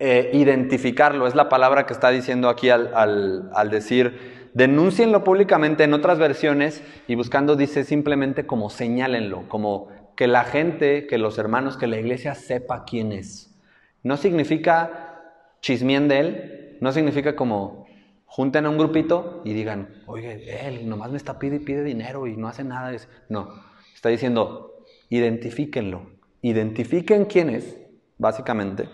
eh, 0.03 0.31
identificarlo. 0.33 1.27
Es 1.27 1.35
la 1.35 1.51
palabra 1.51 1.85
que 1.85 1.93
está 1.93 2.09
diciendo 2.09 2.49
aquí 2.49 2.71
al, 2.71 2.91
al, 3.55 3.71
decir, 3.71 4.49
denúncienlo 4.55 5.25
públicamente 5.25 5.85
en 5.85 5.93
otras 5.93 6.19
versiones 6.19 6.83
y 7.07 7.17
buscando 7.17 7.55
dice 7.55 7.85
simplemente 7.85 8.47
como 8.47 8.71
señálenlo, 8.71 9.47
como 9.49 9.89
que 10.17 10.27
la 10.27 10.45
gente, 10.45 11.07
que 11.07 11.19
los 11.19 11.37
hermanos, 11.37 11.77
que 11.77 11.87
la 11.87 11.99
iglesia 11.99 12.35
sepa 12.35 12.87
quién 12.87 13.13
es. 13.13 13.55
No 14.03 14.17
significa 14.17 15.21
chismien 15.61 16.09
de 16.09 16.19
él, 16.19 16.79
no 16.81 16.93
significa 16.93 17.37
como 17.37 17.85
junten 18.25 18.65
a 18.65 18.71
un 18.71 18.79
grupito 18.79 19.43
y 19.45 19.53
digan, 19.53 20.03
oye, 20.07 20.67
él 20.67 20.89
nomás 20.89 21.11
me 21.11 21.19
está 21.19 21.39
pide 21.39 21.57
y 21.57 21.59
pide 21.59 21.85
dinero 21.85 22.27
y 22.27 22.39
no 22.39 22.49
hace 22.49 22.65
nada. 22.65 22.97
No, 23.29 23.51
está 23.95 24.09
diciendo, 24.09 24.83
identifíquenlo, 25.11 26.11
identifiquen 26.41 27.27
quién 27.27 27.51
es, 27.51 27.77
básicamente, 28.17 28.89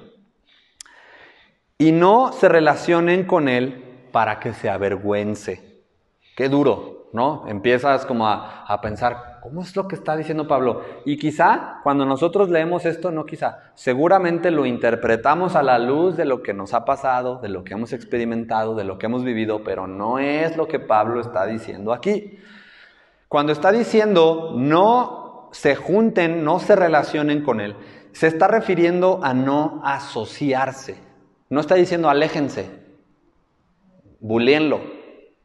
y 1.78 1.92
no 1.92 2.32
se 2.32 2.48
relacionen 2.48 3.24
con 3.24 3.48
él 3.48 4.08
para 4.12 4.40
que 4.40 4.52
se 4.52 4.70
avergüence. 4.70 5.82
Qué 6.36 6.48
duro, 6.48 7.08
¿no? 7.12 7.44
Empiezas 7.48 8.06
como 8.06 8.26
a, 8.26 8.64
a 8.66 8.80
pensar, 8.80 9.36
¿Cómo 9.46 9.62
es 9.62 9.76
lo 9.76 9.86
que 9.86 9.94
está 9.94 10.16
diciendo 10.16 10.48
Pablo? 10.48 10.82
Y 11.04 11.18
quizá 11.18 11.78
cuando 11.84 12.04
nosotros 12.04 12.50
leemos 12.50 12.84
esto, 12.84 13.12
no 13.12 13.24
quizá, 13.26 13.70
seguramente 13.74 14.50
lo 14.50 14.66
interpretamos 14.66 15.54
a 15.54 15.62
la 15.62 15.78
luz 15.78 16.16
de 16.16 16.24
lo 16.24 16.42
que 16.42 16.52
nos 16.52 16.74
ha 16.74 16.84
pasado, 16.84 17.38
de 17.38 17.48
lo 17.48 17.62
que 17.62 17.74
hemos 17.74 17.92
experimentado, 17.92 18.74
de 18.74 18.82
lo 18.82 18.98
que 18.98 19.06
hemos 19.06 19.22
vivido, 19.22 19.62
pero 19.62 19.86
no 19.86 20.18
es 20.18 20.56
lo 20.56 20.66
que 20.66 20.80
Pablo 20.80 21.20
está 21.20 21.46
diciendo 21.46 21.92
aquí. 21.92 22.40
Cuando 23.28 23.52
está 23.52 23.70
diciendo 23.70 24.52
no 24.56 25.48
se 25.52 25.76
junten, 25.76 26.42
no 26.42 26.58
se 26.58 26.74
relacionen 26.74 27.44
con 27.44 27.60
él, 27.60 27.76
se 28.10 28.26
está 28.26 28.48
refiriendo 28.48 29.20
a 29.22 29.32
no 29.32 29.80
asociarse. 29.84 30.98
No 31.48 31.60
está 31.60 31.74
diciendo 31.74 32.08
aléjense, 32.08 32.68
bulíenlo, 34.20 34.80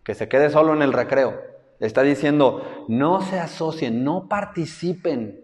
que 0.04 0.16
se 0.16 0.28
quede 0.28 0.50
solo 0.50 0.74
en 0.74 0.82
el 0.82 0.94
recreo. 0.94 1.40
Está 1.80 2.04
diciendo, 2.04 2.86
no 2.88 3.22
se 3.22 3.40
asocien, 3.40 4.04
no 4.04 4.28
participen 4.28 5.42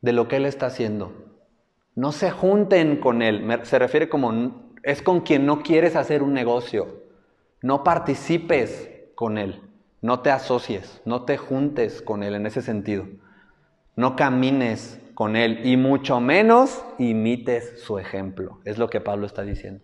de 0.00 0.12
lo 0.12 0.28
que 0.28 0.36
Él 0.36 0.46
está 0.46 0.66
haciendo. 0.66 1.12
No 1.94 2.12
se 2.12 2.30
junten 2.30 2.96
con 2.96 3.22
Él. 3.22 3.60
Se 3.64 3.78
refiere 3.78 4.08
como 4.08 4.72
Es 4.82 5.02
con 5.02 5.20
quien 5.20 5.46
no 5.46 5.62
quieres 5.62 5.96
hacer 5.96 6.22
un 6.22 6.32
negocio. 6.32 7.02
No 7.62 7.82
participes 7.82 8.90
con 9.16 9.38
él. 9.38 9.60
No 10.02 10.20
te 10.20 10.30
asocies, 10.30 11.00
no 11.04 11.24
te 11.24 11.36
juntes 11.36 12.00
con 12.02 12.22
él 12.22 12.36
en 12.36 12.46
ese 12.46 12.62
sentido. 12.62 13.08
No 13.96 14.14
camines 14.14 15.00
con 15.16 15.34
él 15.34 15.62
y 15.64 15.78
mucho 15.78 16.20
menos 16.20 16.84
imites 16.98 17.82
su 17.82 17.98
ejemplo. 17.98 18.60
Es 18.66 18.76
lo 18.76 18.90
que 18.90 19.00
Pablo 19.00 19.24
está 19.24 19.42
diciendo. 19.42 19.82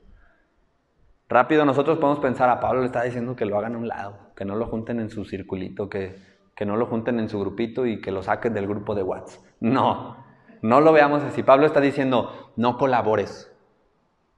Rápido 1.27 1.65
nosotros 1.65 1.97
podemos 1.97 2.21
pensar, 2.21 2.51
a 2.51 2.61
Pablo 2.61 2.81
le 2.81 2.87
está 2.87 3.03
diciendo 3.03 3.35
que 3.35 3.47
lo 3.47 3.57
hagan 3.57 3.75
a 3.75 3.79
un 3.79 3.89
lado, 3.89 4.19
que 4.37 4.45
no 4.45 4.57
lo 4.57 4.67
junten 4.67 5.01
en 5.01 5.09
su 5.09 5.25
circulito, 5.25 5.89
que, 5.89 6.17
que 6.55 6.67
no 6.67 6.77
lo 6.77 6.85
junten 6.85 7.19
en 7.19 7.31
su 7.31 7.41
grupito 7.41 7.87
y 7.87 8.03
que 8.03 8.13
lo 8.13 8.23
saquen 8.23 8.53
del 8.53 8.67
grupo 8.67 8.95
de 8.95 9.03
WhatsApp. 9.03 9.43
No, 9.59 10.19
no 10.61 10.83
lo 10.83 10.93
veamos 10.93 11.23
así. 11.23 11.43
Pablo 11.43 11.65
está 11.65 11.81
diciendo, 11.81 12.53
no 12.57 12.77
colabores. 12.77 13.51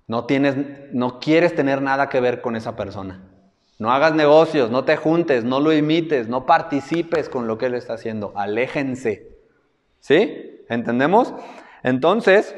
No, 0.07 0.27
tienes, 0.27 0.57
no 0.93 1.19
quieres 1.19 1.57
tener 1.57 1.83
nada 1.83 2.09
que 2.09 2.21
ver 2.21 2.41
con 2.41 2.55
esa 2.55 2.77
persona. 2.77 3.33
No 3.81 3.91
hagas 3.91 4.15
negocios, 4.15 4.71
no 4.71 4.85
te 4.85 4.97
juntes, 4.97 5.43
no 5.43 5.59
lo 5.59 5.73
imites, 5.73 6.29
no 6.29 6.47
participes 6.47 7.29
con 7.29 7.49
lo 7.49 7.59
que 7.59 7.67
él 7.67 7.75
está 7.75 7.95
haciendo. 7.95 8.33
Aléjense. 8.37 9.35
¿Sí? 9.99 10.54
¿Entendemos? 10.69 11.35
Entonces, 11.83 12.55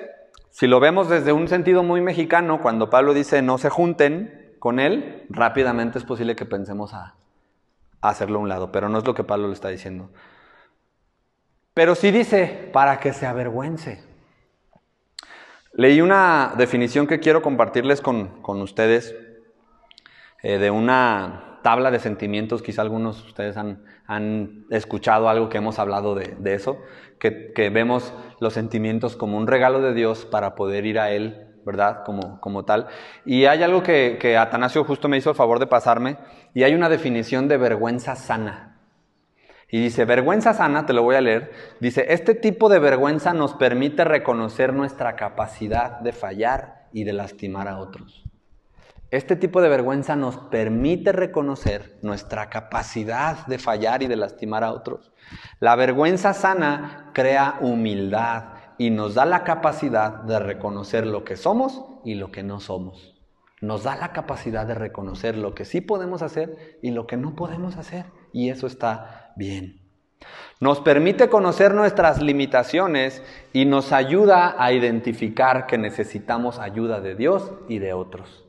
si 0.51 0.67
lo 0.67 0.81
vemos 0.81 1.09
desde 1.09 1.33
un 1.33 1.49
sentido 1.49 1.83
muy 1.83 2.01
mexicano, 2.01 2.61
cuando 2.61 2.89
Pablo 2.89 3.13
dice 3.13 3.43
no 3.43 3.59
se 3.59 3.71
junten 3.71 4.57
con 4.59 4.81
él, 4.81 5.27
rápidamente 5.29 5.99
es 5.99 6.05
posible 6.05 6.37
que 6.37 6.47
pensemos 6.47 6.95
a, 6.95 7.15
hacerlo 8.01 8.39
a 8.39 8.43
un 8.43 8.49
lado, 8.49 8.73
pero 8.73 8.89
no 8.89 8.99
es 8.99 9.07
lo 9.07 9.15
que 9.15 9.25
Pablo 9.25 9.49
le 9.49 9.55
está 9.55 9.69
diciendo. 9.69 10.11
Pero 11.75 11.95
sí 11.95 12.11
dice, 12.11 12.71
para 12.73 13.01
que 13.01 13.13
se 13.13 13.27
avergüence. 13.27 14.03
Leí 15.75 16.01
una 16.01 16.55
definición 16.57 17.07
que 17.07 17.21
quiero 17.21 17.43
compartirles 17.43 18.01
con, 18.01 18.41
ustedes 18.47 19.15
eh, 20.43 20.57
de 20.57 20.71
una 20.71 21.56
tabla 21.67 21.91
de 21.91 21.99
sentimientos, 21.99 22.63
quizá 22.63 22.83
algunos 22.83 23.25
de 23.25 23.29
ustedes 23.29 23.57
han, 23.57 24.67
escuchado 24.71 25.29
algo 25.29 25.49
que 25.49 25.59
hemos 25.59 25.81
hablado 25.81 26.15
de, 26.15 26.55
eso, 26.55 26.81
que, 27.19 27.71
vemos 27.71 28.15
los 28.39 28.53
sentimientos 28.53 29.17
como 29.17 29.37
un 29.37 29.49
regalo 29.49 29.81
de 29.81 29.93
Dios 29.93 30.27
para 30.27 30.55
poder 30.55 30.87
ir 30.87 31.01
a 31.01 31.11
Él, 31.11 31.49
¿verdad? 31.65 32.05
Como, 32.05 32.41
como 32.41 32.65
tal. 32.65 32.87
Y 33.25 33.47
hay 33.47 33.65
algo 33.65 33.83
que, 33.83 34.17
que 34.21 34.37
Atanasio 34.37 34.85
justo 34.85 35.09
me 35.09 35.17
hizo 35.17 35.31
el 35.31 35.35
favor 35.35 35.59
de 35.59 35.67
pasarme, 35.67 36.19
y 36.55 36.63
hay 36.63 36.73
una 36.73 36.89
definición 36.89 37.49
de 37.49 37.57
vergüenza 37.57 38.15
sana. 38.15 38.79
Y 39.69 39.83
dice, 39.83 40.05
vergüenza 40.05 40.55
sana, 40.55 40.87
te 40.87 40.93
lo 40.93 41.03
voy 41.03 41.17
a 41.17 41.21
leer, 41.21 41.51
dice, 41.81 42.07
este 42.11 42.37
tipo 42.37 42.69
de 42.69 42.79
vergüenza 42.79 43.33
nos 43.33 43.55
permite 43.55 44.05
reconocer 44.05 44.73
nuestra 44.73 45.17
capacidad 45.17 45.99
de 45.99 46.13
fallar 46.13 46.87
y 46.93 47.03
de 47.03 47.13
lastimar 47.13 47.67
a 47.67 47.79
otros. 47.79 48.23
Este 49.13 49.37
tipo 49.37 49.63
de 49.63 49.69
vergüenza 49.69 50.17
nos 50.17 50.37
permite 50.37 51.13
reconocer 51.13 51.97
nuestra 52.03 52.51
capacidad 52.51 53.47
de 53.47 53.59
fallar 53.59 54.03
y 54.03 54.09
de 54.09 54.17
lastimar 54.17 54.65
a 54.65 54.73
otros. 54.73 55.13
La 55.61 55.77
vergüenza 55.77 56.35
sana 56.35 57.13
crea 57.15 57.59
humildad 57.61 58.55
y 58.79 58.91
nos 58.91 59.15
da 59.15 59.25
la 59.25 59.45
capacidad 59.45 60.11
de 60.23 60.41
reconocer 60.41 61.07
lo 61.07 61.25
que 61.25 61.37
somos 61.37 61.85
y 62.05 62.17
lo 62.17 62.33
que 62.33 62.43
no 62.43 62.59
somos. 62.59 63.15
Nos 63.61 63.85
da 63.85 63.97
la 63.97 64.13
capacidad 64.13 64.67
de 64.67 64.75
reconocer 64.75 65.39
lo 65.39 65.55
que 65.55 65.65
sí 65.65 65.81
podemos 65.81 66.23
hacer 66.23 66.79
y 66.83 66.91
lo 66.91 67.07
que 67.07 67.17
no 67.17 67.37
podemos 67.37 67.77
hacer. 67.77 68.07
Y 68.33 68.51
eso 68.51 68.67
está 68.67 69.33
bien. 69.37 69.83
Nos 70.59 70.81
permite 70.81 71.29
conocer 71.29 71.75
nuestras 71.75 72.21
limitaciones 72.21 73.23
y 73.53 73.67
nos 73.67 73.93
ayuda 73.93 74.57
a 74.59 74.73
identificar 74.73 75.67
que 75.67 75.79
necesitamos 75.79 76.59
ayuda 76.59 77.01
de 77.01 77.15
Dios 77.15 77.53
y 77.69 77.79
de 77.79 77.93
otros. 77.93 78.46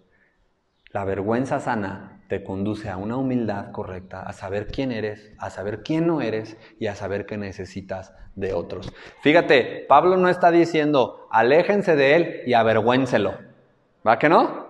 La 0.97 1.05
vergüenza 1.05 1.59
sana 1.59 2.23
te 2.27 2.43
conduce 2.43 2.89
a 2.89 2.97
una 2.97 3.17
humildad 3.17 3.71
correcta, 3.71 4.23
a 4.23 4.33
saber 4.33 4.65
quién 4.65 4.91
eres, 4.91 5.31
a 5.37 5.51
saber 5.51 5.83
quién 5.83 6.07
no 6.07 6.21
eres 6.21 6.57
y 6.79 6.87
a 6.87 6.95
saber 6.95 7.27
que 7.27 7.37
necesitas 7.37 8.15
de 8.33 8.53
otros. 8.53 8.91
Fíjate, 9.21 9.85
Pablo 9.87 10.17
no 10.17 10.27
está 10.27 10.49
diciendo 10.49 11.27
aléjense 11.29 11.95
de 11.95 12.15
él 12.15 12.41
y 12.47 12.55
avergüéncelo. 12.55 13.35
¿Va 14.07 14.17
que 14.17 14.27
no? 14.27 14.69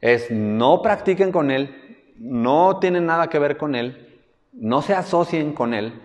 Es 0.00 0.30
no 0.30 0.80
practiquen 0.80 1.32
con 1.32 1.50
él, 1.50 2.14
no 2.16 2.78
tienen 2.78 3.04
nada 3.04 3.26
que 3.26 3.38
ver 3.38 3.58
con 3.58 3.74
él, 3.74 4.22
no 4.54 4.80
se 4.80 4.94
asocien 4.94 5.52
con 5.52 5.74
Él 5.74 6.00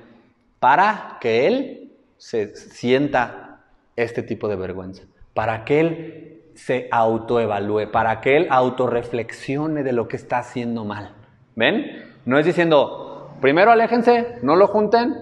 para 0.60 1.20
que 1.22 1.48
Él 1.48 1.94
se 2.18 2.54
sienta 2.54 3.64
este 3.96 4.24
tipo 4.24 4.50
de 4.50 4.58
vergüenza, 4.58 5.04
para 5.34 5.64
que 5.64 5.80
Él 5.80 6.37
se 6.58 6.88
autoevalúe, 6.92 7.92
para 7.92 8.20
que 8.20 8.36
Él 8.36 8.48
autorreflexione 8.50 9.84
de 9.84 9.94
lo 9.94 10.08
que 10.08 10.18
está 10.18 10.40
haciendo 10.40 10.86
mal. 10.86 11.14
¿Ven? 11.56 12.04
No 12.26 12.40
es 12.40 12.46
diciendo, 12.46 13.32
primero 13.40 13.72
aléjense, 13.72 14.40
no 14.42 14.56
lo 14.56 14.68
junten, 14.68 15.16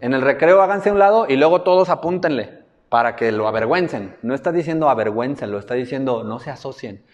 en 0.00 0.14
el 0.14 0.22
recreo 0.22 0.62
háganse 0.62 0.90
a 0.90 0.92
un 0.92 0.98
lado 0.98 1.26
y 1.28 1.36
luego 1.36 1.62
todos 1.62 1.90
apúntenle 1.90 2.60
para 2.88 3.16
que 3.16 3.32
lo 3.32 3.48
avergüencen. 3.48 4.16
No 4.22 4.34
está 4.34 4.52
diciendo 4.52 4.88
avergüencenlo, 4.88 5.58
está 5.58 5.74
diciendo 5.74 6.22
no 6.22 6.38
se 6.38 6.50
asocien 6.50 7.04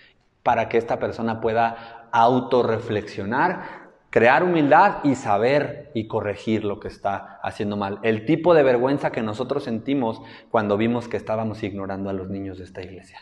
para 0.43 0.69
que 0.69 0.79
esta 0.79 0.99
persona 0.99 1.41
pueda 1.41 2.09
autorreflexionar 2.13 3.83
crear 4.11 4.45
humildad 4.45 4.99
y 5.05 5.15
saber 5.15 5.91
y 5.95 6.07
corregir 6.07 6.65
lo 6.65 6.79
que 6.79 6.89
está 6.89 7.41
haciendo 7.43 7.79
mal. 7.79 7.99
El 8.03 8.27
tipo 8.27 8.53
de 8.53 8.63
vergüenza 8.63 9.11
que 9.11 9.23
nosotros 9.23 9.65
sentimos 9.65 10.21
cuando 10.51 10.77
vimos 10.77 11.09
que 11.09 11.17
estábamos 11.17 11.63
ignorando 11.63 12.11
a 12.11 12.13
los 12.13 12.29
niños 12.29 12.59
de 12.59 12.65
esta 12.65 12.83
iglesia. 12.83 13.21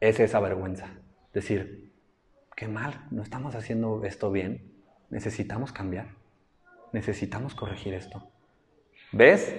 Es 0.00 0.20
esa 0.20 0.40
vergüenza. 0.40 0.88
Decir, 1.32 1.92
qué 2.56 2.68
mal, 2.68 3.06
no 3.10 3.22
estamos 3.22 3.54
haciendo 3.54 4.04
esto 4.04 4.30
bien. 4.30 4.72
Necesitamos 5.10 5.72
cambiar. 5.72 6.08
Necesitamos 6.92 7.54
corregir 7.54 7.94
esto. 7.94 8.28
¿Ves? 9.12 9.54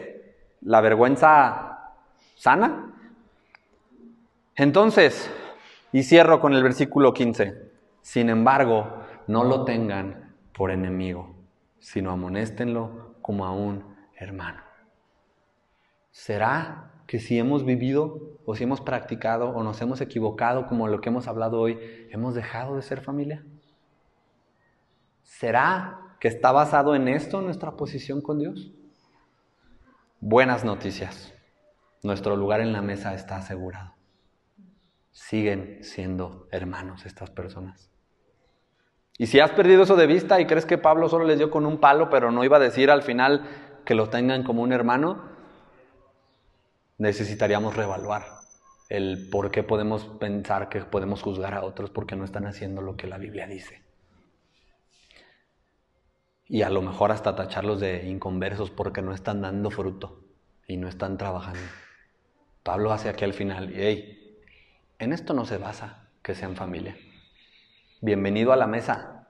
La 0.62 0.82
vergüenza 0.82 1.94
sana. 2.36 2.94
Entonces, 4.56 5.30
y 5.92 6.04
cierro 6.04 6.40
con 6.40 6.54
el 6.54 6.64
versículo 6.64 7.14
15. 7.14 7.70
Sin 8.02 8.30
embargo, 8.30 9.04
no 9.28 9.44
lo 9.44 9.66
tengan 9.66 10.36
por 10.54 10.72
enemigo, 10.72 11.36
sino 11.80 12.12
amonéstenlo 12.12 13.16
como 13.22 13.46
a 13.46 13.52
un 13.52 13.96
hermano. 14.16 14.62
¿Será 16.12 16.89
que 17.10 17.18
si 17.18 17.40
hemos 17.40 17.66
vivido 17.66 18.38
o 18.46 18.56
si 18.56 18.66
hemos 18.66 18.82
practicado 18.82 19.50
o 19.50 19.64
nos 19.64 19.82
hemos 19.82 20.00
equivocado 20.00 20.68
como 20.68 20.88
lo 20.88 21.02
que 21.02 21.10
hemos 21.10 21.28
hablado 21.28 21.60
hoy, 21.60 21.80
hemos 22.12 22.36
dejado 22.36 22.76
de 22.76 22.84
ser 22.84 23.02
familia? 23.02 23.44
¿Será 25.24 26.16
que 26.20 26.28
está 26.28 26.52
basado 26.52 26.94
en 26.94 27.08
esto 27.08 27.42
nuestra 27.42 27.72
posición 27.72 28.22
con 28.22 28.38
Dios? 28.38 28.72
Buenas 30.20 30.64
noticias. 30.64 31.34
Nuestro 32.04 32.36
lugar 32.36 32.62
en 32.62 32.74
la 32.74 32.84
mesa 32.84 33.16
está 33.16 33.38
asegurado. 33.38 33.96
Siguen 35.10 35.84
siendo 35.84 36.48
hermanos 36.52 37.08
estas 37.08 37.32
personas. 37.32 37.90
Y 39.18 39.26
si 39.26 39.40
has 39.40 39.50
perdido 39.50 39.82
eso 39.82 39.96
de 39.96 40.06
vista 40.06 40.40
y 40.40 40.46
crees 40.46 40.68
que 40.68 40.78
Pablo 40.78 41.10
solo 41.10 41.26
les 41.26 41.40
dio 41.40 41.50
con 41.50 41.66
un 41.66 41.80
palo, 41.80 42.12
pero 42.12 42.30
no 42.30 42.44
iba 42.44 42.58
a 42.58 42.60
decir 42.60 42.92
al 42.92 43.02
final 43.02 43.50
que 43.84 43.96
lo 43.96 44.12
tengan 44.12 44.44
como 44.44 44.62
un 44.62 44.74
hermano, 44.74 45.39
necesitaríamos 47.00 47.76
reevaluar 47.76 48.26
el 48.90 49.28
por 49.32 49.50
qué 49.50 49.64
podemos 49.64 50.06
pensar 50.06 50.70
que 50.70 50.82
podemos 50.82 51.24
juzgar 51.24 51.56
a 51.56 51.64
otros 51.64 51.90
porque 51.90 52.16
no 52.16 52.24
están 52.24 52.46
haciendo 52.46 52.84
lo 52.84 52.96
que 52.96 53.08
la 53.08 53.18
Biblia 53.18 53.48
dice. 53.48 53.82
Y 56.48 56.62
a 56.62 56.70
lo 56.70 56.84
mejor 56.84 57.12
hasta 57.12 57.36
tacharlos 57.36 57.80
de 57.80 58.08
inconversos 58.08 58.70
porque 58.70 59.02
no 59.02 59.14
están 59.14 59.42
dando 59.42 59.72
fruto 59.72 60.24
y 60.68 60.78
no 60.78 60.88
están 60.88 61.18
trabajando. 61.18 61.60
Pablo 62.62 62.92
hace 62.92 63.10
aquí 63.10 63.26
al 63.26 63.34
final, 63.34 63.72
y 63.72 63.82
hey, 63.82 64.40
en 65.00 65.14
esto 65.14 65.34
no 65.34 65.46
se 65.46 65.58
basa 65.58 66.10
que 66.22 66.36
sean 66.36 66.56
familia 66.56 66.96
bienvenido 68.02 68.54
a 68.54 68.56
la 68.56 68.68
mesa. 68.68 69.28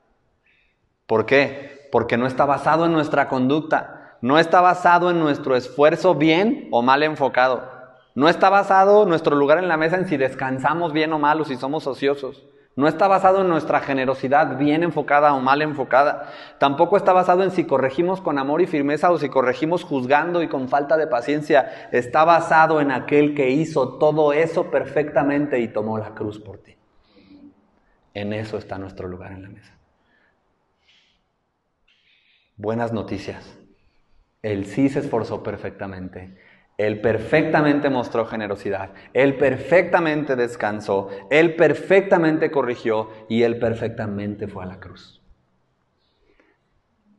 ¿Por 1.06 1.26
qué? 1.26 1.88
Porque 1.92 2.18
no 2.18 2.28
está 2.28 2.46
basado 2.46 2.86
en 2.86 2.92
nuestra 2.92 3.28
conducta, 3.28 3.99
no 4.22 4.38
está 4.38 4.62
basado 4.62 5.10
en 5.10 5.20
nuestro 5.20 5.56
esfuerzo 5.56 6.16
bien 6.16 6.68
o 6.72 6.82
mal 6.82 7.04
enfocado. 7.04 7.80
No 8.16 8.28
está 8.28 8.50
basado 8.50 9.06
nuestro 9.06 9.36
lugar 9.36 9.60
en 9.60 9.68
la 9.68 9.78
mesa 9.78 9.96
en 9.96 10.08
si 10.08 10.18
descansamos 10.18 10.92
bien 10.92 11.14
o 11.14 11.20
mal 11.20 11.40
o 11.40 11.46
si 11.46 11.56
somos 11.56 11.88
ociosos. 11.88 12.46
No 12.76 12.88
está 12.88 13.08
basado 13.08 13.42
en 13.42 13.50
nuestra 13.50 13.82
generosidad 13.82 14.58
bien 14.58 14.84
enfocada 14.84 15.34
o 15.34 15.42
mal 15.42 15.62
enfocada. 15.62 16.32
Tampoco 16.60 16.98
está 16.98 17.14
basado 17.14 17.44
en 17.44 17.52
si 17.52 17.66
corregimos 17.66 18.22
con 18.22 18.38
amor 18.38 18.62
y 18.62 18.68
firmeza 18.68 19.12
o 19.12 19.18
si 19.18 19.30
corregimos 19.30 19.84
juzgando 19.84 20.42
y 20.42 20.48
con 20.48 20.70
falta 20.70 20.96
de 20.96 21.08
paciencia. 21.08 21.90
Está 21.92 22.24
basado 22.24 22.80
en 22.80 22.92
aquel 22.92 23.36
que 23.36 23.50
hizo 23.50 23.98
todo 23.98 24.32
eso 24.34 24.72
perfectamente 24.72 25.60
y 25.60 25.68
tomó 25.68 25.98
la 25.98 26.14
cruz 26.14 26.40
por 26.40 26.60
ti. 26.60 26.76
En 28.14 28.34
eso 28.34 28.58
está 28.58 28.78
nuestro 28.78 29.08
lugar 29.08 29.34
en 29.34 29.44
la 29.44 29.50
mesa. 29.50 29.74
Buenas 32.56 32.94
noticias. 32.94 33.59
El 34.42 34.66
sí 34.66 34.90
se 34.90 35.00
esforzó 35.00 35.44
perfectamente. 35.44 36.38
Él 36.80 37.02
perfectamente 37.02 37.90
mostró 37.90 38.26
generosidad, 38.26 38.94
Él 39.14 39.36
perfectamente 39.36 40.38
descansó, 40.38 41.10
Él 41.30 41.58
perfectamente 41.58 42.52
corrigió 42.52 43.10
y 43.28 43.44
Él 43.44 43.60
perfectamente 43.60 44.48
fue 44.48 44.64
a 44.64 44.68
la 44.68 44.80
cruz. 44.80 45.22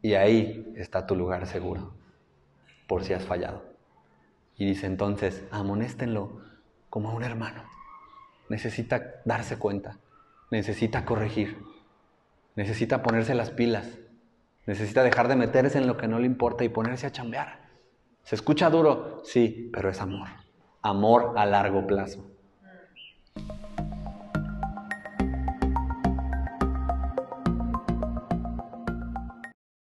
Y 0.00 0.14
ahí 0.14 0.72
está 0.76 1.06
tu 1.06 1.14
lugar 1.14 1.46
seguro, 1.46 1.92
por 2.88 3.04
si 3.04 3.12
has 3.12 3.26
fallado. 3.26 3.62
Y 4.56 4.64
dice 4.64 4.86
entonces, 4.86 5.44
amonéstenlo 5.50 6.40
como 6.88 7.10
a 7.10 7.14
un 7.14 7.22
hermano. 7.22 7.64
Necesita 8.48 9.20
darse 9.26 9.58
cuenta, 9.58 9.98
necesita 10.50 11.04
corregir, 11.04 11.58
necesita 12.56 13.02
ponerse 13.02 13.34
las 13.34 13.50
pilas, 13.50 13.99
Necesita 14.70 15.02
dejar 15.02 15.26
de 15.26 15.34
meterse 15.34 15.78
en 15.78 15.88
lo 15.88 15.96
que 15.96 16.06
no 16.06 16.20
le 16.20 16.26
importa 16.26 16.62
y 16.62 16.68
ponerse 16.68 17.04
a 17.04 17.10
chambear. 17.10 17.58
¿Se 18.22 18.36
escucha 18.36 18.70
duro? 18.70 19.20
Sí, 19.24 19.68
pero 19.72 19.90
es 19.90 20.00
amor. 20.00 20.28
Amor 20.80 21.34
a 21.36 21.44
largo 21.44 21.88
plazo. 21.88 22.24